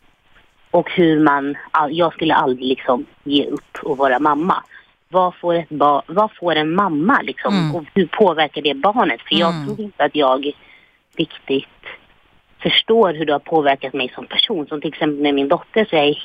[0.71, 1.57] och hur man,
[1.89, 4.63] jag skulle aldrig liksom ge upp och vara mamma.
[5.11, 7.75] Vad får, ett ba, vad får en mamma liksom Mm.
[7.75, 9.21] och hur påverkar det barnet?
[9.21, 9.65] För jag Mm.
[9.65, 10.51] tror inte att jag
[11.17, 11.65] riktigt
[12.59, 14.67] förstår hur det har påverkat mig som person.
[14.67, 16.17] Som till exempel med min dotter så jag är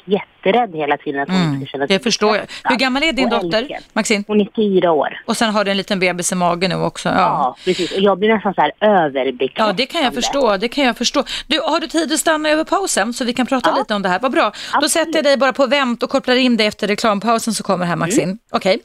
[0.46, 1.60] jätterädd hela tiden att hon Mm.
[1.60, 2.44] ska känna Det förstår jag.
[2.64, 3.68] Hur gammal är din dotter.
[3.92, 4.24] Maxine?
[4.26, 5.20] Hon är fyra år.
[5.26, 7.08] Och sen har du en liten bebis i magen nu också.
[7.08, 7.56] Ja, Ja.
[7.64, 7.92] precis.
[7.92, 9.70] Och jag blir nästan så här överbekräftande.
[9.70, 10.56] Ja, det kan jag förstå.
[10.56, 11.24] Det kan jag förstå.
[11.46, 13.78] Du, har du tid att stanna över pausen så vi kan prata Ja.
[13.78, 14.18] lite om det här?
[14.20, 14.42] Vad bra.
[14.42, 14.90] Då Absolut.
[14.92, 17.96] sätter jag dig bara på vänt och kopplar in dig efter reklampausen så kommer här
[17.96, 18.22] Maxine.
[18.24, 18.38] Mm.
[18.50, 18.78] Okej.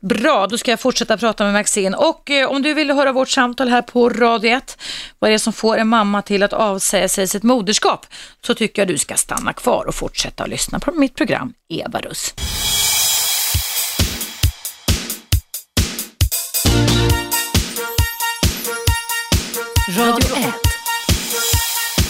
[0.00, 1.96] Bra, då ska jag fortsätta prata med Maxine.
[1.96, 4.78] Och eh, om du vill höra vårt samtal här på Radio 1,
[5.18, 8.06] vad är det som får en mamma till att avsäga sig sitt moderskap,
[8.46, 12.00] så tycker jag du ska stanna kvar och fortsätta att lyssna på mitt program Eva
[12.00, 12.34] Russ.
[19.98, 20.54] Radio 1.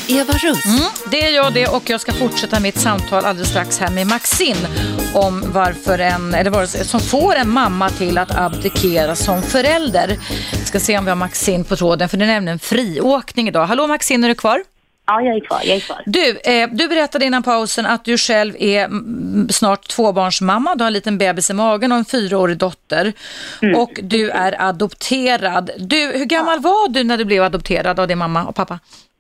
[0.09, 0.65] Eva Russ.
[0.67, 4.07] Mm, det är jag det och jag ska fortsätta mitt samtal alldeles strax här med
[4.07, 4.69] Maxine
[5.15, 10.19] om varför en, eller vad som får en mamma till att abdikera som förälder.
[10.65, 13.67] Ska se om vi har Maxine på tråden för det är nämligen friåkning idag.
[13.67, 14.63] Hallå Maxine, är du kvar?
[15.07, 15.61] Ja, jag är kvar.
[15.65, 15.99] Jag är kvar.
[16.07, 20.75] Du, eh, du berättade innan pausen att du själv är mm, snart tvåbarnsmamma.
[20.75, 23.13] Du har en liten bebis i magen och en fyraårig dotter.
[23.77, 25.71] Och du är adopterad.
[25.79, 28.79] Du, hur gammal var du när du blev adopterad av din mamma och pappa?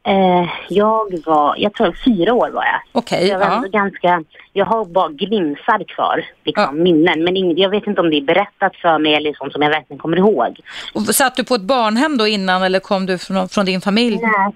[0.09, 2.81] Eh, jag var, jag tror fyra år var jag.
[2.93, 3.65] Okej, Jag var ja.
[3.81, 4.23] ganska,
[4.53, 6.73] jag har bara glimsar kvar, liksom Ja.
[6.73, 7.25] minnen.
[7.25, 9.71] Men ing, jag vet inte om det är berättat för mig eller sånt som jag
[9.71, 10.61] verkligen kommer ihåg.
[10.95, 14.19] Och satt du på ett barnhem då innan eller kom du från, från din familj?
[14.23, 14.55] Nej.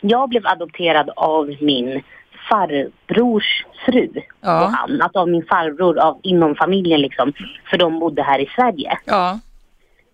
[0.00, 2.02] Jag blev adopterad av min
[2.50, 4.08] farbrors fru
[4.40, 4.64] Ja.
[4.64, 5.02] och han.
[5.02, 7.32] Alltså av min farbror av, inom familjen liksom.
[7.70, 8.98] För de bodde här i Sverige.
[9.04, 9.40] Ja,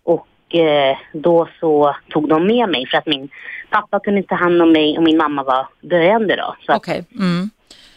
[0.03, 3.29] Och eh, då så tog de med mig för att min
[3.71, 6.55] pappa kunde inte ta hand om mig och min mamma var döende då.
[6.67, 7.05] Så okej.
[7.19, 7.51] Mm.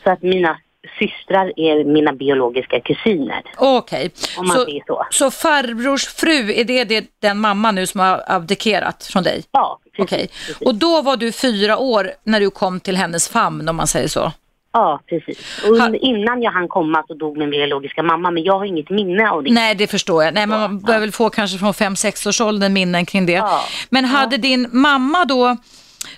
[0.04, 0.58] så att mina
[1.00, 3.44] systrar är mina biologiska kusiner.
[3.58, 4.12] Okej.
[4.38, 5.06] Man Så, så.
[5.10, 9.44] så farbrors fru, är det, det den mamma nu som har abdikerat från dig?
[9.52, 10.14] Ja, precis.
[10.14, 10.28] Okej.
[10.28, 10.68] precis.
[10.68, 14.08] Och då var du fyra år när du kom till hennes famn om man säger
[14.08, 14.32] så?
[14.74, 15.64] Ja, precis.
[15.70, 19.30] Och innan jag hann komma så dog min biologiska mamma, men jag har inget minne
[19.30, 19.52] av det.
[19.54, 20.34] Nej, det förstår jag.
[20.34, 23.32] Nej, men man börjar väl få kanske från fem sex års ålder minnen kring det.
[23.32, 23.62] Ja.
[23.90, 25.58] Men hade din mamma då,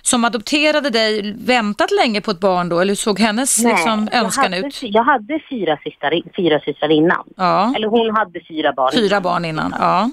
[0.02, 2.80] som adopterade dig, väntat länge på ett barn då?
[2.80, 4.78] Eller hur såg hennes liksom, jag önskan hade, ut?
[4.82, 7.24] Jag hade fyra systrar, fyra systrar innan.
[7.36, 8.92] Ja, Eller hon hade fyra barn.
[8.94, 9.22] fyra innan.
[9.22, 9.74] barn innan.
[9.78, 10.10] Ja.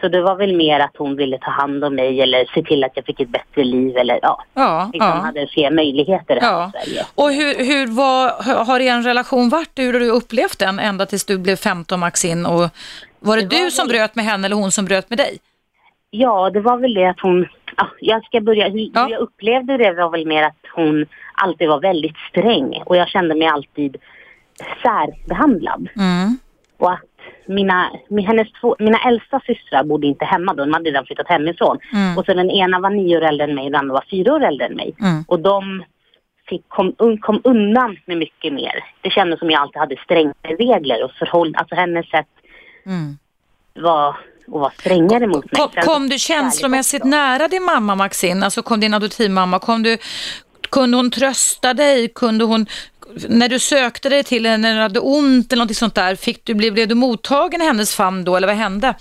[0.00, 2.84] Så det var väl mer att hon ville ta hand om mig eller se till
[2.84, 5.14] att jag fick ett bättre liv eller ja, Ja, liksom ja.
[5.14, 6.68] hade fler möjligheter här Ja.
[6.68, 7.06] i Sverige.
[7.14, 8.28] Och hur, hur var,
[8.64, 9.70] har er relation varit?
[9.78, 12.48] Hur har du upplevt den ända tills du blev 15 Maxine?
[12.48, 12.70] Och
[13.20, 15.18] var det, Det var du som väl- bröt med henne eller hon som bröt med
[15.18, 15.38] dig?
[16.18, 17.46] Ja, det var väl det att hon...
[17.76, 18.68] Ja, jag ska börja...
[18.68, 19.08] Ja.
[19.10, 23.34] jag upplevde det var väl mer att hon alltid var väldigt sträng och jag kände
[23.34, 23.96] mig alltid
[24.82, 25.88] särbehandlad.
[25.96, 26.38] Mm.
[26.78, 27.00] Och att
[27.46, 31.28] mina, min- hennes två, mina äldsta systrar bodde inte hemma då, de hade redan flyttat
[31.28, 31.78] hemifrån.
[31.92, 32.18] Mm.
[32.18, 34.34] Och så den ena var nio år äldre än mig och den andra var fyra
[34.34, 34.94] år äldre än mig.
[35.00, 35.24] Mm.
[35.28, 35.84] Och de
[36.48, 38.84] fick, kom, kom undan med mycket mer.
[39.00, 42.26] Det kändes som jag alltid hade strängare regler och förhåll, alltså hennes sätt
[42.86, 43.16] Mm.
[43.74, 44.16] var
[44.46, 45.60] att vara strängare mot mig.
[45.60, 48.44] Kom, kom du känslomässigt nära din mamma Maxine?
[48.44, 49.58] Alltså kom din adoptivmamma?
[49.58, 49.98] Kom du,
[50.70, 52.08] kunde hon trösta dig?
[52.08, 52.66] Kunde hon,
[53.28, 56.44] när du sökte dig till henne när du hade ont eller något sånt där, fick
[56.44, 58.94] du, blev, blev du mottagen i hennes famn då eller vad hände?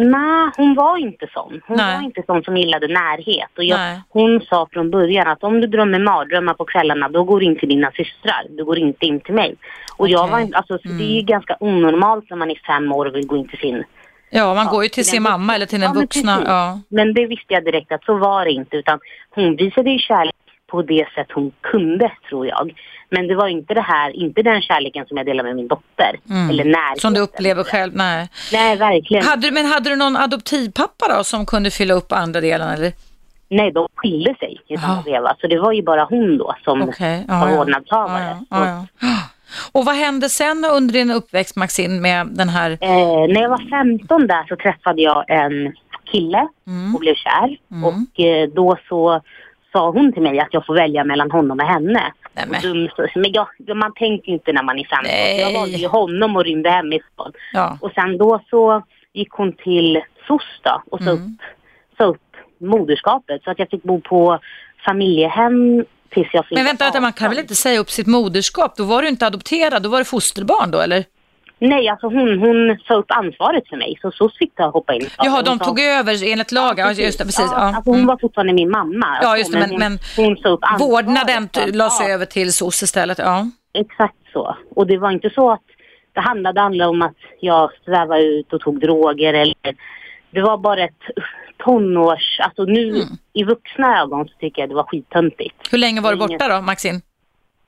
[0.00, 1.60] Nej, hon var inte sån.
[1.66, 1.96] Hon Nej.
[1.96, 3.50] var inte sån som gillade närhet.
[3.56, 7.40] Och jag, hon sa från början att om du drömmer mardrömmar på kvällarna, då går
[7.40, 8.46] du in till dina systrar.
[8.50, 9.54] Du går inte in till mig.
[9.96, 10.32] Och jag Okej.
[10.32, 13.26] var alltså, så det är ju ganska onormalt när man är fem år och vill
[13.26, 13.84] gå in till sin...
[14.30, 16.32] Ja, man Ja, går ju till sin mamma eller till den Ja, men vuxna.
[16.34, 16.48] precis.
[16.48, 16.80] Ja.
[16.88, 18.76] Men det visste jag direkt att så var det inte.
[18.76, 18.98] Utan
[19.30, 20.34] hon visade ju kärlek
[20.70, 22.72] på det sätt hon kunde, tror jag.
[23.10, 26.20] Men det var inte det här, inte den kärleken som jag delar med min dotter.
[26.50, 26.74] Eller närheten.
[26.74, 26.98] Mm.
[26.98, 27.96] Som du upplever själv?
[27.96, 28.28] Nej.
[28.52, 29.24] Nej, verkligen.
[29.24, 32.68] Hade du, men hade du någon adoptivpappa då som kunde fylla upp andra delen?
[32.68, 32.92] Eller?
[33.50, 35.36] Nej, de skilde sig i samma veva.
[35.40, 38.36] Så det var ju bara hon då som ja, var vårdnadshavare.
[39.72, 42.70] Och vad hände sen under din uppväxt Maxine med den här?
[42.80, 45.74] Eh, när jag var 15 där så träffade jag en
[46.12, 46.94] kille Mm.
[46.94, 47.56] och blev kär.
[47.84, 49.20] Och eh, då så
[49.72, 52.12] sa hon till mig att jag får välja mellan honom och henne.
[52.48, 53.46] Och dum, men jag,
[53.76, 55.04] man tänker inte när man är 15.
[55.04, 55.40] Så Nej.
[55.40, 57.32] jag valde ju honom och rymde hemifrån.
[57.52, 57.78] Ja.
[57.80, 58.82] Och sen då så
[59.12, 61.22] gick hon till SOS då och sa, Mm.
[61.22, 61.40] upp,
[61.98, 62.22] sa upp
[62.60, 63.42] moderskapet.
[63.44, 64.38] Så att jag fick bo på
[64.86, 68.76] familjehem tills jag Men vänta, vänta, man kan väl inte säga upp sitt moderskap?
[68.76, 71.04] Då var du inte adopterad, då var du fosterbarn då eller?
[71.60, 73.98] Nej, alltså hon, hon sa upp ansvaret för mig.
[74.02, 75.08] Så SOS fick ta hoppa in.
[75.18, 77.46] Jaha, Hon de sa- tog över enligt lag, ja, just det, precis.
[77.50, 77.58] Ja, Ja.
[77.66, 78.06] Alltså hon Mm.
[78.06, 79.06] var fortfarande min mamma.
[79.22, 82.52] Ja, Alltså, just det, men, hon, men hon sa upp vårdnaden lades Ja, över till
[82.52, 83.18] SOS istället.
[83.18, 83.46] Ja.
[83.74, 84.56] Exakt så.
[84.76, 85.62] Och det var inte så att
[86.12, 89.54] det handlade om att jag svävade ut och tog droger eller
[90.30, 91.02] det var bara ett
[91.58, 93.08] tonårs, alltså nu Mm.
[93.32, 95.54] i vuxna ögon så tycker jag det var skittöntigt.
[95.70, 97.00] Hur länge var du borta då, Maxine?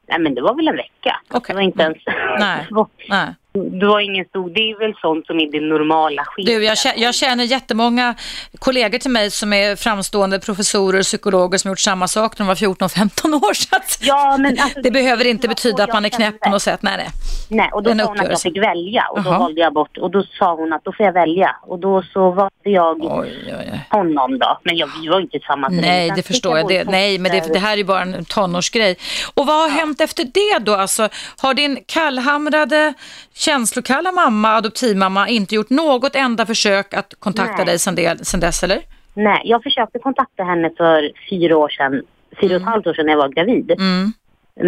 [0.08, 1.20] Nej men det var väl en vecka.
[1.30, 1.44] Okej.
[1.48, 1.98] Det var inte ens...
[2.38, 2.66] Nej.
[2.68, 3.34] det, var, Nej.
[3.52, 4.50] Det var ingen stor...
[4.50, 6.54] Det är väl sånt som är det normala skiten.
[6.54, 8.14] Du, jag, jag känner jättemånga
[8.58, 12.48] kollegor till mig som är framstående professorer och psykologer som gjort samma sak när de
[12.48, 13.54] var 14 och 15 år.
[13.54, 13.66] Så
[14.00, 16.82] Ja, men alltså, det behöver inte det betyda att man är knäpp på något sätt.
[16.82, 17.08] Nej, nej.
[17.48, 19.38] Nej, och då En sa hon att jag fick välja och då Jaha.
[19.38, 19.98] valde jag bort.
[19.98, 21.56] Och då sa hon att då får jag välja.
[21.62, 23.80] Och då så valde jag Oj, oj, oj.
[23.90, 24.58] honom då.
[24.62, 25.74] Men jag, vi var inte tillsammans.
[25.80, 26.68] Nej, det fick förstår jag.
[26.68, 28.96] Det, nej, men det, det här är bara en tonårsgrej.
[29.34, 30.74] Och vad har hänt efter det då?
[30.74, 32.94] Alltså, har din kallhamrade,
[33.40, 37.66] känslokalla mamma, adoptivmamma, inte gjort något enda försök att kontakta Nej.
[37.66, 38.78] dig sen, det, sen dess, eller?
[39.14, 42.02] Nej, jag försökte kontakta henne för fyra år sedan.
[42.40, 43.70] Fyra och ett halvt år sedan när jag var gravid.
[43.70, 44.12] Mm.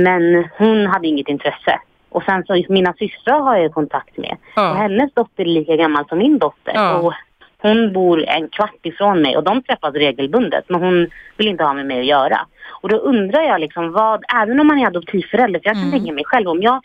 [0.07, 1.79] Men hon hade inget intresse.
[2.09, 4.37] Och sen så mina systrar har jag kontakt med.
[4.57, 4.70] Ja.
[4.70, 6.73] Och hennes dotter är lika gammal som min dotter.
[6.75, 6.97] Ja.
[6.97, 7.12] Och
[7.59, 10.64] hon bor en kvart ifrån mig och de träffas regelbundet.
[10.68, 12.41] Men hon vill inte ha med mig att göra.
[12.83, 15.93] Och då undrar jag liksom vad, även om man är adoptivförälder, för jag kan Mm.
[15.93, 16.81] tänka mig själv om jag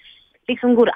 [0.47, 0.89] liksom går,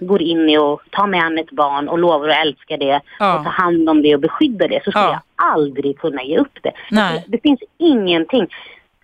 [0.00, 3.38] går in i och tar mig an ett barn och lovar att älska det Ja.
[3.38, 5.10] och ta hand om det och beskydda det så skulle Ja.
[5.36, 6.72] jag aldrig kunna ge upp det.
[6.90, 7.24] Nej.
[7.28, 8.46] Det finns ingenting.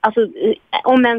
[0.01, 1.17] Alltså eh, om en,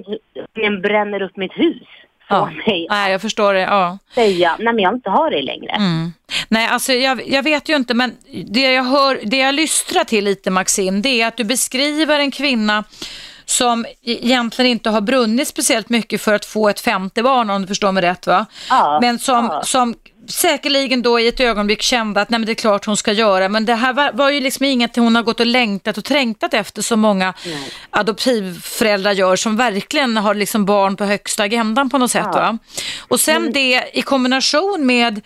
[0.55, 1.88] om en bränner upp mitt hus
[2.30, 2.45] Ja.
[2.67, 3.59] mig Nej, jag förstår det.
[3.61, 3.97] Ja.
[4.15, 5.72] säga nej men jag vill inte ha det längre.
[5.72, 6.11] Mm.
[6.49, 8.11] Nej, alltså jag, jag vet ju inte, men
[8.51, 12.32] det jag hör, det jag lystrar till lite Maxine, det är att du beskriver en
[12.32, 12.84] kvinna
[13.50, 17.68] som egentligen inte har brunnit speciellt mycket för att få ett femte barn om du
[17.68, 18.45] förstår mig rätt va?
[18.70, 19.64] Ja, Men som, ja.
[19.64, 19.95] som
[20.28, 23.50] säkerligen då i ett ögonblick kände att nej men det är klart hon ska göra
[23.50, 26.54] men det här var, var ju liksom inget hon har gått och längtat och trängtat
[26.54, 27.34] efter som många
[27.89, 32.58] adoptivföräldrar gör som verkligen har liksom barn på högsta agendan på något sätt va?
[33.08, 35.22] Och sen det i kombination med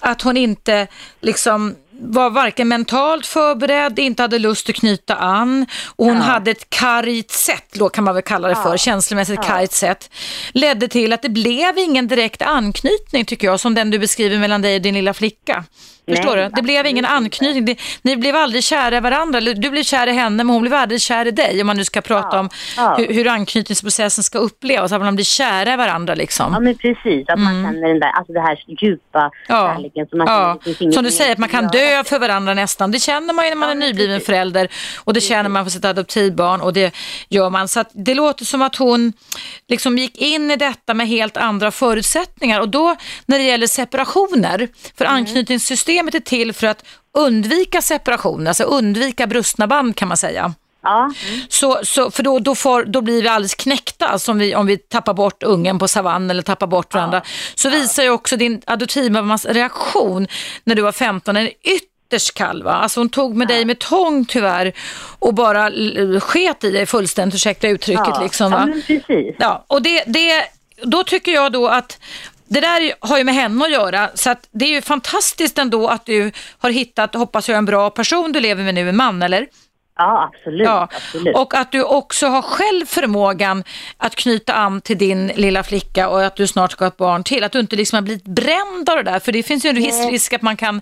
[0.00, 0.86] att hon inte
[1.20, 5.66] liksom var varken mentalt förberedd, inte hade lust att knyta an.
[5.96, 9.72] Och hon hade ett kargt sätt, då kan man väl kalla det för, känslomässigt kargt
[9.72, 10.10] sätt,
[10.52, 14.62] ledde till att det blev ingen direkt anknytning tycker jag, som den du beskriver mellan
[14.62, 15.64] dig och din lilla flicka.
[16.08, 16.50] Förstår Nej, du?
[16.54, 17.64] Det blev ingen anknytning.
[17.64, 19.40] Det, ni blev aldrig kära i varandra.
[19.40, 21.60] Du blev kär i henne men hon blev aldrig kär i dig.
[21.60, 22.94] Om man nu ska prata om ja.
[22.98, 24.92] hur, hur anknytningsprocessen ska upplevas.
[24.92, 26.52] Att man blir kära i varandra liksom.
[26.52, 29.30] Ja men precis, att man känner den där, alltså det här djupa Mm.
[29.48, 29.74] Ja.
[29.74, 30.74] kärleken som man känner Ja.
[30.80, 32.90] inget Som du säger, att man kan dö för varandra nästan.
[32.90, 34.68] Det känner man ju när man Ja, är nybliven förälder
[35.04, 36.94] och det känner man för sitt adoptivbarn och det
[37.28, 37.68] gör man.
[37.68, 39.12] Så det låter som att hon
[39.68, 42.96] liksom gick in i detta med helt andra förutsättningar och då
[43.26, 45.16] när det gäller separationer, för Mm.
[45.98, 50.54] Anknytningssystemet är till för att undvika separation, alltså undvika brustna band kan man säga.
[50.82, 51.12] Ja,
[51.48, 54.66] Så, så, för då, då, får, då blir vi alldeles knäckta alltså om, vi, om
[54.66, 57.22] vi tappar bort ungen på savannen eller tappar bort varandra.
[57.54, 60.26] Så visar ju också din adoptivmammas reaktion
[60.64, 62.62] när du var 15 en ytterst kall.
[62.62, 62.72] Va?
[62.72, 64.72] Alltså hon tog med dig med tång tyvärr
[65.20, 65.70] och bara
[66.20, 68.14] sket i dig fullständigt, ursäkta uttrycket.
[68.14, 68.22] ja.
[68.22, 68.66] Liksom, ja va?
[68.66, 69.36] men precis.
[69.38, 70.44] Ja, och det, det,
[70.82, 71.98] då tycker jag då att
[72.48, 75.88] det där har ju med henne att göra, så att det är ju fantastiskt ändå
[75.88, 79.22] att du har hittat, hoppas jag, en bra person du lever med nu, en man,
[79.22, 79.46] eller?
[79.96, 80.66] Ja, absolut.
[80.66, 80.88] Ja.
[80.96, 81.36] absolut.
[81.36, 83.64] Och att du också har själv förmågan
[83.96, 87.24] att knyta an till din lilla flicka och att du snart ska ha ett barn
[87.24, 87.44] till.
[87.44, 89.18] Att du inte liksom har blivit bränd av det där.
[89.18, 90.80] För det finns ju en viss risk att man kan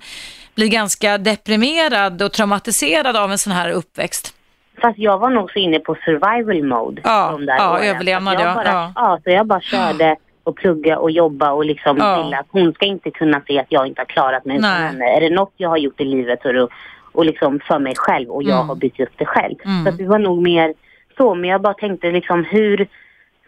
[0.54, 4.34] bli ganska deprimerad och traumatiserad av en sån här uppväxt.
[4.82, 7.00] Fast jag var nog så inne på survival mode.
[7.04, 8.62] Ja, de där ja överlevnad ja.
[8.64, 8.92] ja.
[8.94, 10.16] Ja, så jag bara körde
[10.46, 12.22] och plugga och jobba och liksom ja.
[12.22, 15.04] till att hon ska inte kunna se att jag inte har klarat mig utan henne.
[15.04, 16.68] Är det något jag har gjort i livet så är det
[17.12, 18.68] och liksom för mig själv och jag mm.
[18.68, 19.54] har byggt upp det själv.
[19.64, 19.84] Mm.
[19.84, 20.74] Så det var nog mer
[21.16, 22.88] så, men jag bara tänkte liksom hur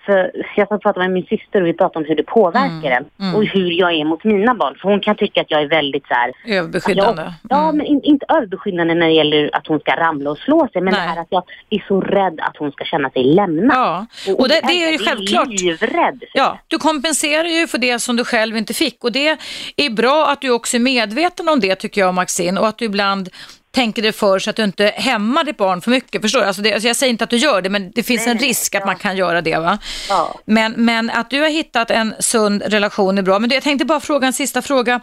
[0.08, 2.92] för jag satt och med min syster och vi pratade om hur det påverkar mm.
[2.92, 3.26] en.
[3.26, 3.34] Mm.
[3.34, 4.74] Och hur jag är mot mina barn.
[4.80, 6.32] För hon kan tycka att jag är väldigt så här...
[6.58, 7.22] Överbeskyddande.
[7.22, 7.76] Jag, ja, mm.
[7.76, 10.82] men in, inte överbeskyddande när det gäller att hon ska ramla och slå sig.
[10.82, 11.02] Men Nej.
[11.02, 13.76] det här att jag är så rädd att hon ska känna sig lämnad.
[13.76, 15.48] Ja, och, och det, det, är ju självklart.
[15.48, 16.24] livrädd.
[16.34, 19.04] Ja, du kompenserar ju för det som du själv inte fick.
[19.04, 19.28] Och det
[19.76, 22.60] är bra att du också är medveten om det tycker jag Maxine.
[22.60, 23.28] Och att du ibland
[23.78, 26.22] tänker dig för så att du inte hämmar ditt barn för mycket.
[26.22, 26.46] Förstår du?
[26.46, 28.38] Alltså, det, alltså jag säger inte att du gör det, men det finns nej, en
[28.38, 28.78] risk ja.
[28.78, 29.58] att man kan göra det.
[29.58, 29.78] Va?
[30.08, 30.34] Ja.
[30.44, 33.38] Men, men att du har hittat en sund relation är bra.
[33.38, 35.00] Men jag tänkte bara fråga en sista fråga.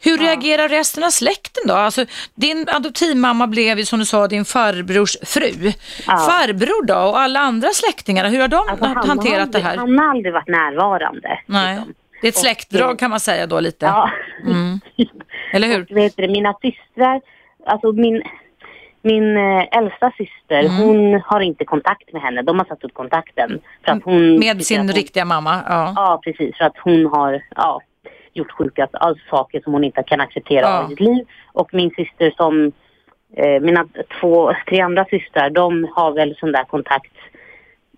[0.00, 0.24] Hur ja.
[0.24, 1.74] reagerar resten av släkten då?
[1.74, 2.04] Alltså,
[2.34, 5.72] din adoptivmamma blev ju som du sa din farbrors fru.
[6.06, 9.76] Farbror då och alla andra släktingar, hur har de alltså, hanterat aldrig, det här?
[9.76, 11.40] Han har aldrig varit närvarande.
[11.46, 11.76] Nej.
[11.76, 11.94] Liksom.
[12.20, 13.86] Det är ett släktdrag kan man säga då lite.
[13.86, 14.10] Ja.
[14.46, 14.80] Mm.
[15.52, 15.82] Eller hur?
[15.90, 17.20] Och, vet du, mina systrar
[17.66, 18.22] alltså min,
[19.02, 20.76] min äh, äldsta syster, mm.
[20.76, 22.42] hon har inte kontakt med henne.
[22.42, 23.60] De har satt upp kontakten.
[23.84, 25.60] För att hon med sin hon, riktiga mamma?
[25.68, 25.92] Ja.
[25.96, 26.56] ja, precis.
[26.56, 27.80] För att hon har ja,
[28.32, 30.82] gjort sjuka alltså, saker som hon inte kan acceptera ja.
[30.82, 31.26] av sitt liv.
[31.52, 32.72] Och min syster som,
[33.36, 33.86] eh, mina
[34.20, 37.12] två, tre andra systrar, de har väl sån där kontakt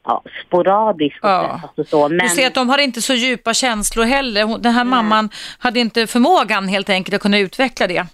[0.05, 1.19] ja, sporadiskt.
[1.23, 1.61] Ja.
[1.63, 2.19] Alltså så, men...
[2.19, 4.59] Du ser att de har inte så djupa känslor heller.
[4.59, 4.91] Den här Nej.
[4.91, 8.07] mamman hade inte förmågan helt enkelt att kunna utveckla det.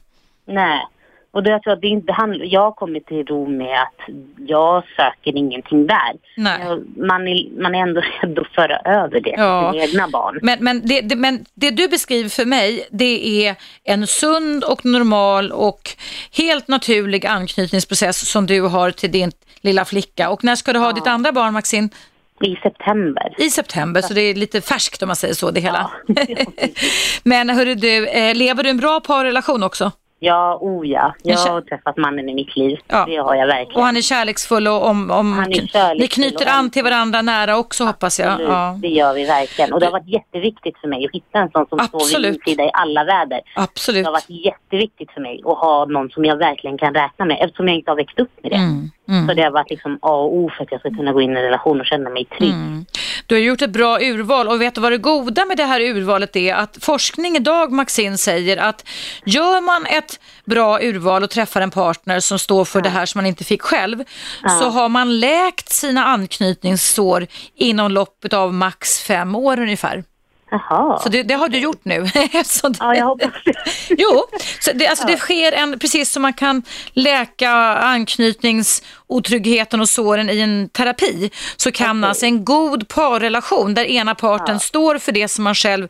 [0.46, 0.86] Nej,
[1.34, 4.14] och då jag tror att det inte handlar, jag har kommit till ro med att
[4.36, 6.12] jag söker ingenting där.
[6.36, 6.60] Nej.
[6.96, 9.72] Man, är, man är ändå rädd att föra över det ja.
[9.72, 10.38] till sina egna barn.
[10.42, 14.86] Men, men, det, det, men det du beskriver för mig, det är en sund och
[14.86, 15.90] normal och
[16.36, 20.30] helt naturlig anknytningsprocess som du har till din lilla flicka.
[20.30, 20.92] Och när ska du ha ja.
[20.92, 21.88] ditt andra barn, Maxine?
[22.40, 23.34] I september.
[23.38, 25.90] I september, så det är lite färskt om man säger så det hela.
[26.06, 26.26] Ja.
[27.22, 29.92] men hörru du, eh, lever du en bra parrelation också?
[30.18, 31.14] Ja, oh ja.
[31.22, 32.78] Jag har träffat mannen i mitt liv.
[32.88, 33.04] Ja.
[33.08, 33.76] Det har jag verkligen.
[33.76, 37.22] Och han är kärleksfull och om, om han är kärleksfull ni knyter an till varandra
[37.22, 38.40] nära också hoppas jag.
[38.40, 38.78] Ja.
[38.82, 39.72] Det gör vi verkligen.
[39.72, 42.08] Och det har varit jätteviktigt för mig att hitta en sån som Absolut.
[42.08, 43.40] står vid min sida i alla väder.
[43.56, 44.04] Absolut.
[44.04, 47.38] Det har varit jätteviktigt för mig att ha någon som jag verkligen kan räkna med
[47.40, 48.56] eftersom jag inte har växt upp med det.
[48.56, 48.90] Mm.
[49.08, 49.28] Mm.
[49.28, 51.30] Så det har varit liksom A och O för att jag ska kunna gå in
[51.30, 52.50] i en relation och känna mig trygg.
[52.50, 52.84] Mm.
[53.26, 55.80] Du har gjort ett bra urval och vet du vad det goda med det här
[55.80, 56.54] urvalet är?
[56.54, 58.84] Att forskning idag, Maxine, säger att
[59.26, 63.18] gör man ett bra urval och träffar en partner som står för det här som
[63.18, 64.04] man inte fick själv,
[64.60, 70.04] så har man läkt sina anknytningssår inom loppet av max fem år ungefär.
[70.54, 71.00] Jaha.
[71.02, 71.94] Så det, det, har du gjort nu.
[72.80, 73.54] ja, jag hoppas det.
[73.98, 74.24] jo,
[74.60, 80.40] så det, alltså det sker en, precis som man kan läka anknytningsotryggheten och såren i
[80.40, 82.08] en terapi, så kan okay.
[82.08, 84.58] alltså en god parrelation där ena parten ja.
[84.58, 85.88] står för det som man själv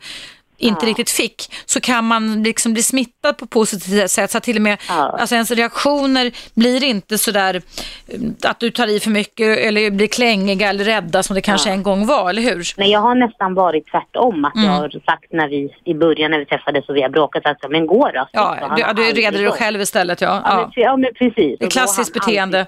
[0.57, 0.89] inte ja.
[0.89, 4.61] riktigt fick så kan man liksom bli smittad på positivt sätt så att till och
[4.61, 5.17] med ja.
[5.19, 7.61] alltså ens reaktioner blir inte sådär
[8.13, 11.69] mm, att du tar i för mycket eller blir klängiga eller rädda som det kanske
[11.69, 11.73] ja.
[11.73, 12.65] en gång var, eller hur?
[12.77, 14.65] Nej, jag har nästan varit tvärtom att mm.
[14.67, 17.71] jag har sagt när vi i början när vi träffades och vi har bråkat att
[17.71, 18.27] men gå då.
[18.31, 20.41] Ja, du, du reder dig själv istället ja.
[20.45, 21.59] Ja, ja men precis.
[21.59, 22.65] Det är klassiskt beteende.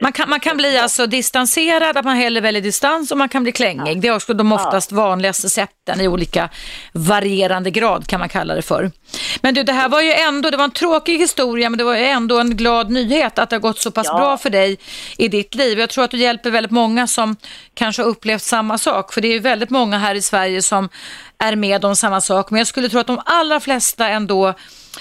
[0.00, 3.42] Man kan, man kan bli alltså distanserad, att man hellre väljer distans och man kan
[3.42, 4.00] bli klängig.
[4.00, 6.48] Det är också de oftast vanligaste sätten i olika
[6.92, 8.90] varierande grad kan man kalla det för.
[9.40, 11.96] Men du, det här var ju ändå, det var en tråkig historia men det var
[11.96, 14.16] ju ändå en glad nyhet att det har gått så pass ja.
[14.16, 14.78] bra för dig
[15.18, 15.78] i ditt liv.
[15.78, 17.36] Jag tror att du hjälper väldigt många som
[17.74, 20.88] kanske har upplevt samma sak för det är ju väldigt många här i Sverige som
[21.38, 24.54] är med om samma sak men jag skulle tro att de allra flesta ändå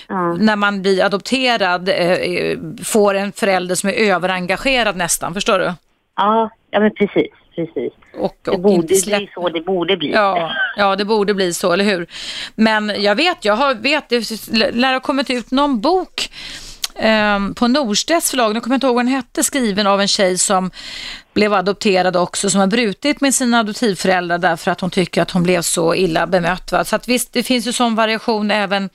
[0.07, 0.33] Ja.
[0.33, 5.73] när man blir adopterad eh, får en förälder som är överengagerad nästan, förstår du?
[6.15, 7.93] Ja, ja men precis precis.
[8.17, 9.19] Och, det borde släpp...
[9.19, 10.11] bli så det borde bli.
[10.11, 12.07] Ja, ja, det borde bli så, eller hur?
[12.55, 16.29] Men jag vet, jag har, vet, det lär ha kommit ut någon bok
[16.95, 20.07] eh, på Norstedts förlag, nu kommer jag inte ihåg vad den hette, skriven av en
[20.07, 20.71] tjej som
[21.33, 25.43] blev adopterad också, som har brutit med sina adoptivföräldrar därför att hon tycker att hon
[25.43, 26.71] blev så illa bemött.
[26.71, 26.85] Va?
[26.85, 28.89] Så att visst, det finns ju sån variation även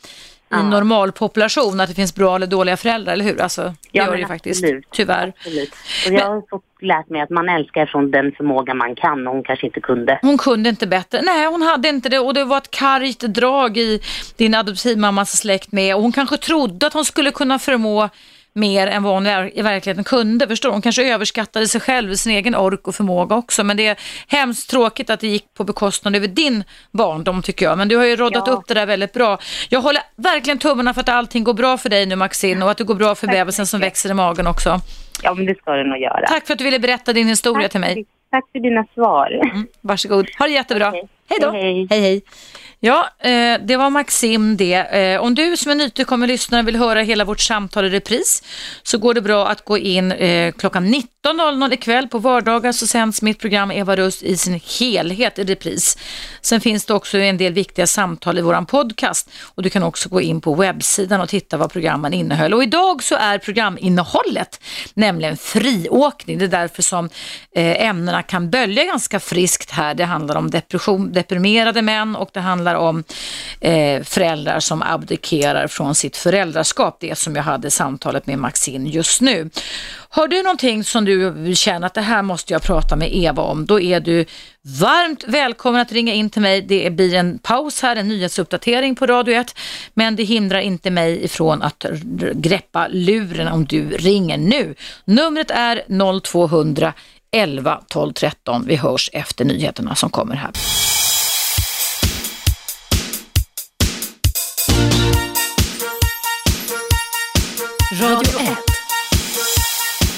[0.49, 0.61] ja.
[0.61, 3.40] i normal population, att det finns bra eller dåliga föräldrar, eller hur?
[3.40, 5.32] Alltså, det ja, gör det ju faktiskt, tyvärr.
[5.36, 5.72] Absolut.
[6.07, 9.34] Och jag har fått lärt mig att man älskar från den förmåga man kan och
[9.34, 10.18] hon kanske inte kunde.
[10.22, 11.22] Hon kunde inte bättre.
[11.22, 14.01] Nej, hon hade inte det och det var ett kargt drag i
[14.36, 18.09] din adoptivmammas släkt med och hon kanske trodde att hon skulle kunna förmå
[18.57, 20.49] mer än vad hon i verkligheten kunde.
[20.49, 23.65] Förstår Hon kanske överskattade sig själv, sin egen ork och förmåga också.
[23.65, 23.97] Men det är
[24.29, 27.79] hemskt tråkigt att det gick på bekostnad över din barndom tycker jag.
[27.79, 28.53] Men du har ju roddat ja.
[28.53, 29.39] upp det där väldigt bra.
[29.69, 32.79] Jag håller verkligen tummarna för att allting går bra för dig nu Maxine och att
[32.79, 34.81] det går bra för bebisen som växer i magen också.
[35.23, 36.27] Ja, men det ska det nog göra.
[36.27, 38.05] Tack för att du ville berätta din historia Tack till mig.
[38.31, 39.41] Tack för dina svar.
[39.45, 40.27] Mm, varsågod.
[40.39, 40.89] Ha det jättebra.
[40.89, 41.03] Okay.
[41.29, 41.51] Hej då.
[41.51, 42.01] Hej, hej.
[42.01, 42.23] hej.
[42.87, 44.74] Ja, eh, det var Maxim det.
[44.74, 48.43] Eh, om du som är nytillkommen lyssnare vill höra hela vårt samtal i repris
[48.82, 52.09] så går det bra att gå in eh, klockan 19.00 ikväll.
[52.09, 55.98] På vardagar så sänds mitt program Eva Rust i sin helhet i repris.
[56.40, 60.09] Sen finns det också en del viktiga samtal i våran podcast och du kan också
[60.09, 62.55] gå in på webbsidan och titta vad programmen innehöll.
[62.55, 64.61] Och idag så är programinnehållet
[64.94, 66.39] nämligen friåkning.
[66.39, 67.11] Det är därför som
[67.56, 69.94] eh, ämnena kan bölja ganska friskt här.
[69.94, 73.05] Det handlar om depression, deprimerade män och det handlar om
[73.61, 76.97] eh, föräldrar som abdikerar från sitt föräldraskap.
[77.01, 79.51] Det som jag hade samtalet med Maxine just nu.
[80.09, 83.66] Har du någonting som du känner att det här måste jag prata med Eva om,
[83.66, 84.24] då är du
[84.81, 86.62] varmt välkommen att ringa in till mig.
[86.62, 89.55] Det blir en paus här, en nyhetsuppdatering på Radio 1,
[89.94, 91.85] men det hindrar inte mig ifrån att
[92.32, 94.74] greppa luren om du ringer nu.
[95.05, 95.82] Numret är
[96.20, 96.93] 0200
[97.31, 98.65] 11 12 13.
[98.66, 100.51] Vi hörs efter nyheterna som kommer här.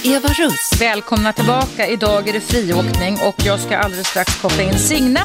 [0.04, 0.80] Eva Russ.
[0.80, 1.86] Välkomna tillbaka.
[1.86, 5.20] Idag är det friåkning och jag ska alldeles strax koppla in Signe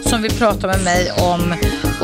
[0.00, 1.54] som vill prata med mig om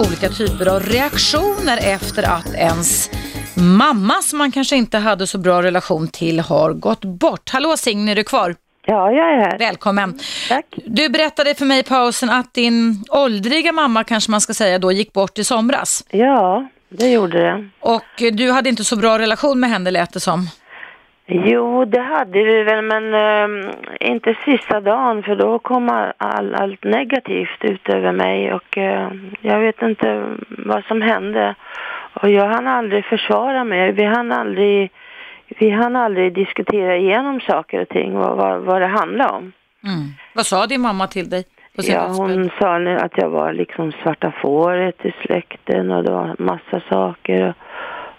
[0.06, 3.10] olika typer av reaktioner efter att ens
[3.54, 7.50] mamma som man kanske inte hade så bra relation till har gått bort.
[7.50, 8.54] Hallå Signe, är du kvar?
[8.86, 9.58] Ja, jag är här.
[9.58, 10.18] Välkommen.
[10.48, 10.66] Tack.
[10.86, 14.92] Du berättade för mig i pausen att din åldriga mamma, kanske man ska säga då,
[14.92, 16.04] gick bort i somras.
[16.10, 17.68] Ja, det gjorde det.
[17.80, 20.48] Och du hade inte så bra relation med henne lät det som.
[21.30, 26.84] Jo, det hade vi väl, men äh, inte sista dagen för då kom all, allt
[26.84, 29.10] negativt ut över mig och äh,
[29.40, 31.54] jag vet inte vad som hände.
[32.22, 33.92] Och jag hann aldrig försvara mig.
[33.92, 34.90] Vi hann aldrig,
[35.58, 39.52] vi hann aldrig diskutera igenom saker och ting, vad, vad, vad det handlade om.
[39.84, 40.12] Mm.
[40.34, 41.44] Vad sa din mamma till dig?
[41.72, 46.36] Ja, hon sa nu att jag var liksom svarta fåret i släkten och det var
[46.38, 47.48] massa saker.
[47.48, 47.54] Och,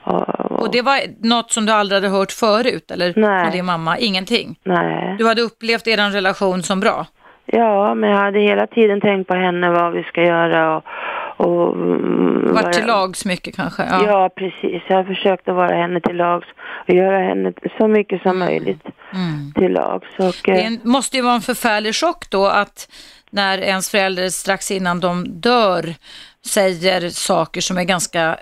[0.03, 3.13] och, det var något som du aldrig hade hört förut, eller?
[3.15, 3.43] Nej.
[3.43, 3.97] Med din mamma?
[3.97, 4.59] Ingenting?
[4.63, 5.15] Nej.
[5.17, 7.05] Du hade upplevt er relation som bra?
[7.45, 10.83] Ja, men jag hade hela tiden tänkt på henne, vad vi ska göra och...
[11.37, 11.77] och
[12.53, 13.83] Vart till lags mycket kanske?
[13.91, 14.05] Ja.
[14.07, 14.83] ja, precis.
[14.87, 16.47] Jag försökte vara henne till lags
[16.87, 18.47] och göra henne så mycket som mm.
[18.47, 19.53] möjligt mm.
[19.55, 20.07] till lags.
[20.17, 22.89] Och, det måste ju vara en förfärlig chock då att
[23.29, 25.95] när ens förälder strax innan de dör
[26.45, 28.37] säger saker som är ganska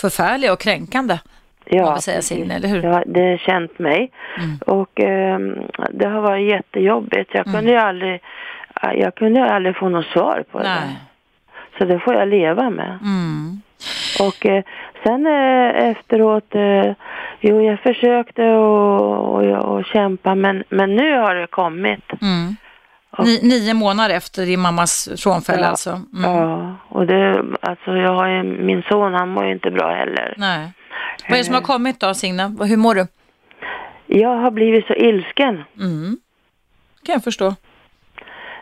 [0.00, 1.18] förfärliga och kränkande.
[1.64, 2.82] Ja, säga sin, eller hur?
[2.82, 4.10] ja, det har känt mig.
[4.38, 4.58] Mm.
[4.66, 5.38] Och eh,
[5.90, 7.30] det har varit jättejobbigt.
[7.32, 7.56] Jag mm.
[7.56, 8.20] kunde ju aldrig,
[8.94, 10.66] jag kunde aldrig få något svar på Nej.
[10.66, 10.96] det.
[11.78, 12.98] Så det får jag leva med.
[13.02, 13.60] Mm.
[14.20, 14.64] Och eh,
[15.02, 16.92] sen eh, efteråt, eh,
[17.40, 22.04] jo jag försökte och, och, och, kämpa men, men nu har det kommit.
[22.22, 22.56] Mm.
[23.18, 25.90] Ni, nio månader efter din mammas frånfälle ja, alltså?
[25.90, 26.30] Mm.
[26.30, 30.34] Ja, och det, alltså jag har ju, min son han mår ju inte bra heller.
[30.36, 30.72] Nej.
[31.28, 32.56] Vad är det som har kommit då Signe?
[32.60, 33.06] Hur mår du?
[34.06, 35.64] Jag har blivit så ilsken.
[35.80, 36.16] Mm.
[37.02, 37.54] kan jag förstå.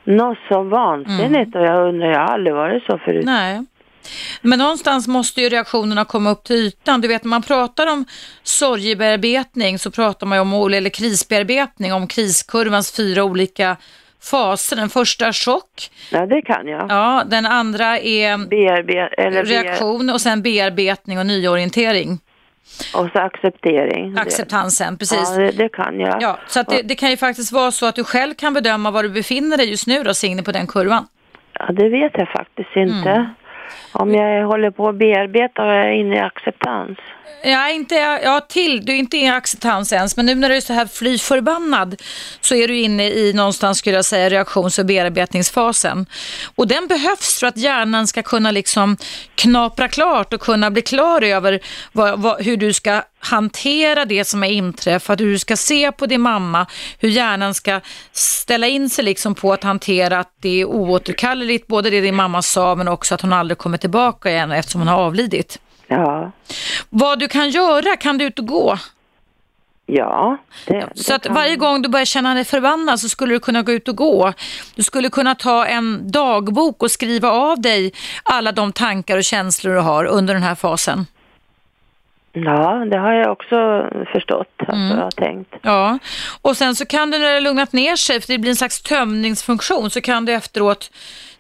[0.05, 1.61] Något så vansinnigt mm.
[1.61, 3.25] och jag undrar, jag har aldrig varit så förut.
[3.25, 3.65] Nej.
[4.43, 7.01] Men någonstans måste ju reaktionerna komma upp till ytan.
[7.01, 8.05] Du vet, när man pratar om
[8.43, 13.77] sorgebearbetning så pratar man ju om, eller krisbearbetning, om kriskurvans fyra olika
[14.23, 14.77] faser.
[14.77, 15.91] Den första chock.
[16.13, 16.87] Ja, det kan jag.
[16.91, 22.19] Ja, den andra är Bearbe eller reaktion och sen bearbetning och nyorientering.
[22.95, 24.19] Och så acceptering.
[24.19, 25.31] Acceptansen, precis.
[25.31, 26.23] Ja, det, det kan jag.
[26.23, 29.03] Ja, så det, det, kan ju faktiskt vara så att du själv kan bedöma var
[29.03, 31.07] du befinner dig just nu då, Signe, på den kurvan.
[31.53, 33.11] Ja, det vet jag faktiskt inte.
[33.11, 33.27] Mm.
[33.93, 36.99] Om jag håller på att bearbeta och är inne i acceptans.
[37.43, 37.95] Ja, inte,
[38.25, 40.87] ja, till, du är inte i acceptans ens, men nu när du är så här
[40.87, 42.03] fly förbannad
[42.41, 46.07] så är du inne i någonstans skulle jag säga reaktions och bearbetningsfasen.
[46.57, 48.97] Och den behövs för att hjärnan ska kunna liksom
[49.35, 51.61] knapra klart och kunna bli klar över
[51.93, 56.07] vad, vad, hur du ska hantera det som har inträffat, hur du ska se på
[56.07, 56.67] din mamma,
[56.99, 57.81] hur hjärnan ska
[58.13, 62.43] ställa in sig liksom på att hantera att det är oåterkalleligt, både det din mamma
[62.43, 63.88] sa men också att hon aldrig kommer tillbaka
[64.25, 65.61] igen eftersom hon har avlidit.
[65.87, 66.31] Ja.
[66.89, 68.79] Vad du kan göra, kan du ut och gå?
[69.87, 70.37] Ja.
[70.67, 73.73] Det, så att varje gång du börjar känna dig förbannad så skulle du kunna gå
[73.73, 74.33] ut och gå.
[74.75, 77.93] Du skulle kunna ta en dagbok och skriva av dig
[78.23, 81.07] alla de tankar och känslor du har under den här fasen.
[82.33, 84.97] Ja, det har jag också förstått, alltså, mm.
[84.97, 85.55] jag har tänkt.
[85.63, 85.99] Ja,
[86.43, 88.83] och sen så kan du när det lugnat ner sig, för det blir en slags
[88.83, 90.91] tömningsfunktion, så kan du efteråt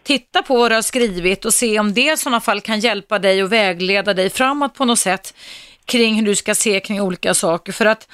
[0.08, 3.18] titta på vad du har skrivit och se om det i sådana fall kan hjälpa
[3.18, 5.34] dig och vägleda dig framåt på något sätt
[5.84, 7.72] kring hur du ska se kring olika saker.
[7.72, 8.08] För att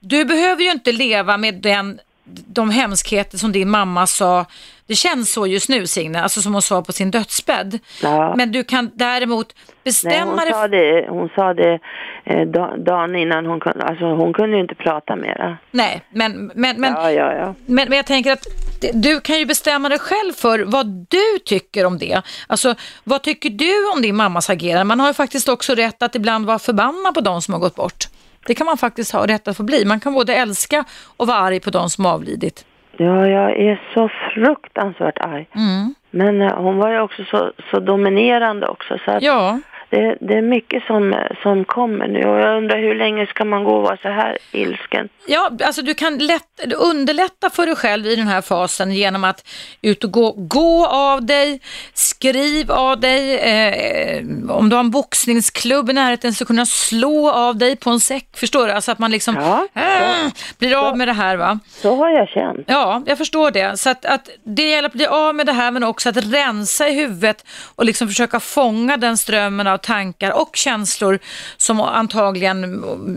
[0.00, 4.46] du behöver ju inte leva med den, de hemskheter som din mamma sa
[4.86, 7.78] det känns så just nu Signe, alltså som hon sa på sin dödsbädd.
[8.02, 8.34] Ja.
[8.36, 9.54] Men du kan däremot
[9.84, 11.78] bestämma Nej, hon Sa det, hon sa det
[12.24, 12.46] eh,
[12.76, 15.58] dagen innan hon kunde, alltså hon kunde ju inte prata mera.
[15.70, 17.54] Nej, men, men, men, ja, ja, ja.
[17.66, 18.46] men, men jag tänker att
[18.92, 22.22] du kan ju bestämma dig själv för vad du tycker om det.
[22.46, 22.74] Alltså,
[23.04, 24.84] vad tycker du om din mammas agerande?
[24.84, 27.76] Man har ju faktiskt också rätt att ibland vara förbannad på de som har gått
[27.76, 28.08] bort.
[28.46, 29.84] Det kan man faktiskt ha rätt att få bli.
[29.84, 30.84] Man kan både älska
[31.16, 32.64] och vara arg på de som avlidit.
[32.96, 35.48] Ja, jag är så fruktansvärt arg.
[35.54, 35.94] Mm.
[36.10, 38.98] Men uh, hon var ju också så, så dominerande också.
[39.04, 39.58] Så att, ja
[39.90, 43.64] det, det, är mycket som, som kommer nu och jag undrar hur länge ska man
[43.64, 45.08] gå och vara så här ilsken?
[45.26, 49.48] Ja, alltså du kan lätt, underlätta för dig själv i den här fasen genom att
[49.82, 51.60] ut och gå, gå av dig,
[51.94, 57.56] skriv av dig, eh, om du har en boxningsklubb i närheten så kunna slå av
[57.56, 58.72] dig på en säck, förstår du?
[58.72, 61.58] Alltså att man liksom ja, äh, blir av med det här va?
[61.68, 62.64] Så har jag känt.
[62.66, 63.80] Ja, jag förstår det.
[63.80, 66.88] Så att, att det gäller att bli av med det här men också att rensa
[66.88, 67.44] i huvudet
[67.76, 71.18] och liksom försöka fånga den strömmen av tankar och känslor
[71.56, 72.64] som antagligen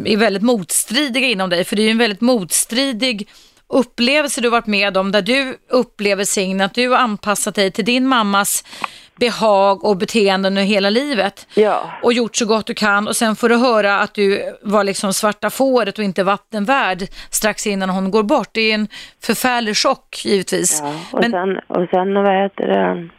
[0.06, 1.64] är väldigt motstridiga inom dig.
[1.64, 3.28] För det är ju en väldigt motstridig
[3.68, 7.86] upplevelse du varit med om där du upplever Signe att du har anpassat dig till
[7.86, 8.64] din mammas
[9.20, 11.48] behag och beteenden i hela livet.
[11.54, 11.92] Ja.
[12.04, 15.14] Och gjort så gott du kan och sen får du höra att du var liksom
[15.14, 18.50] svarta fåret och inte vattenvärd strax innan hon går bort.
[18.52, 18.88] Det är en
[19.24, 20.80] förfärlig chock givetvis.
[20.84, 21.32] Ja, och, Men...
[21.32, 23.10] sen, och sen vad heter det,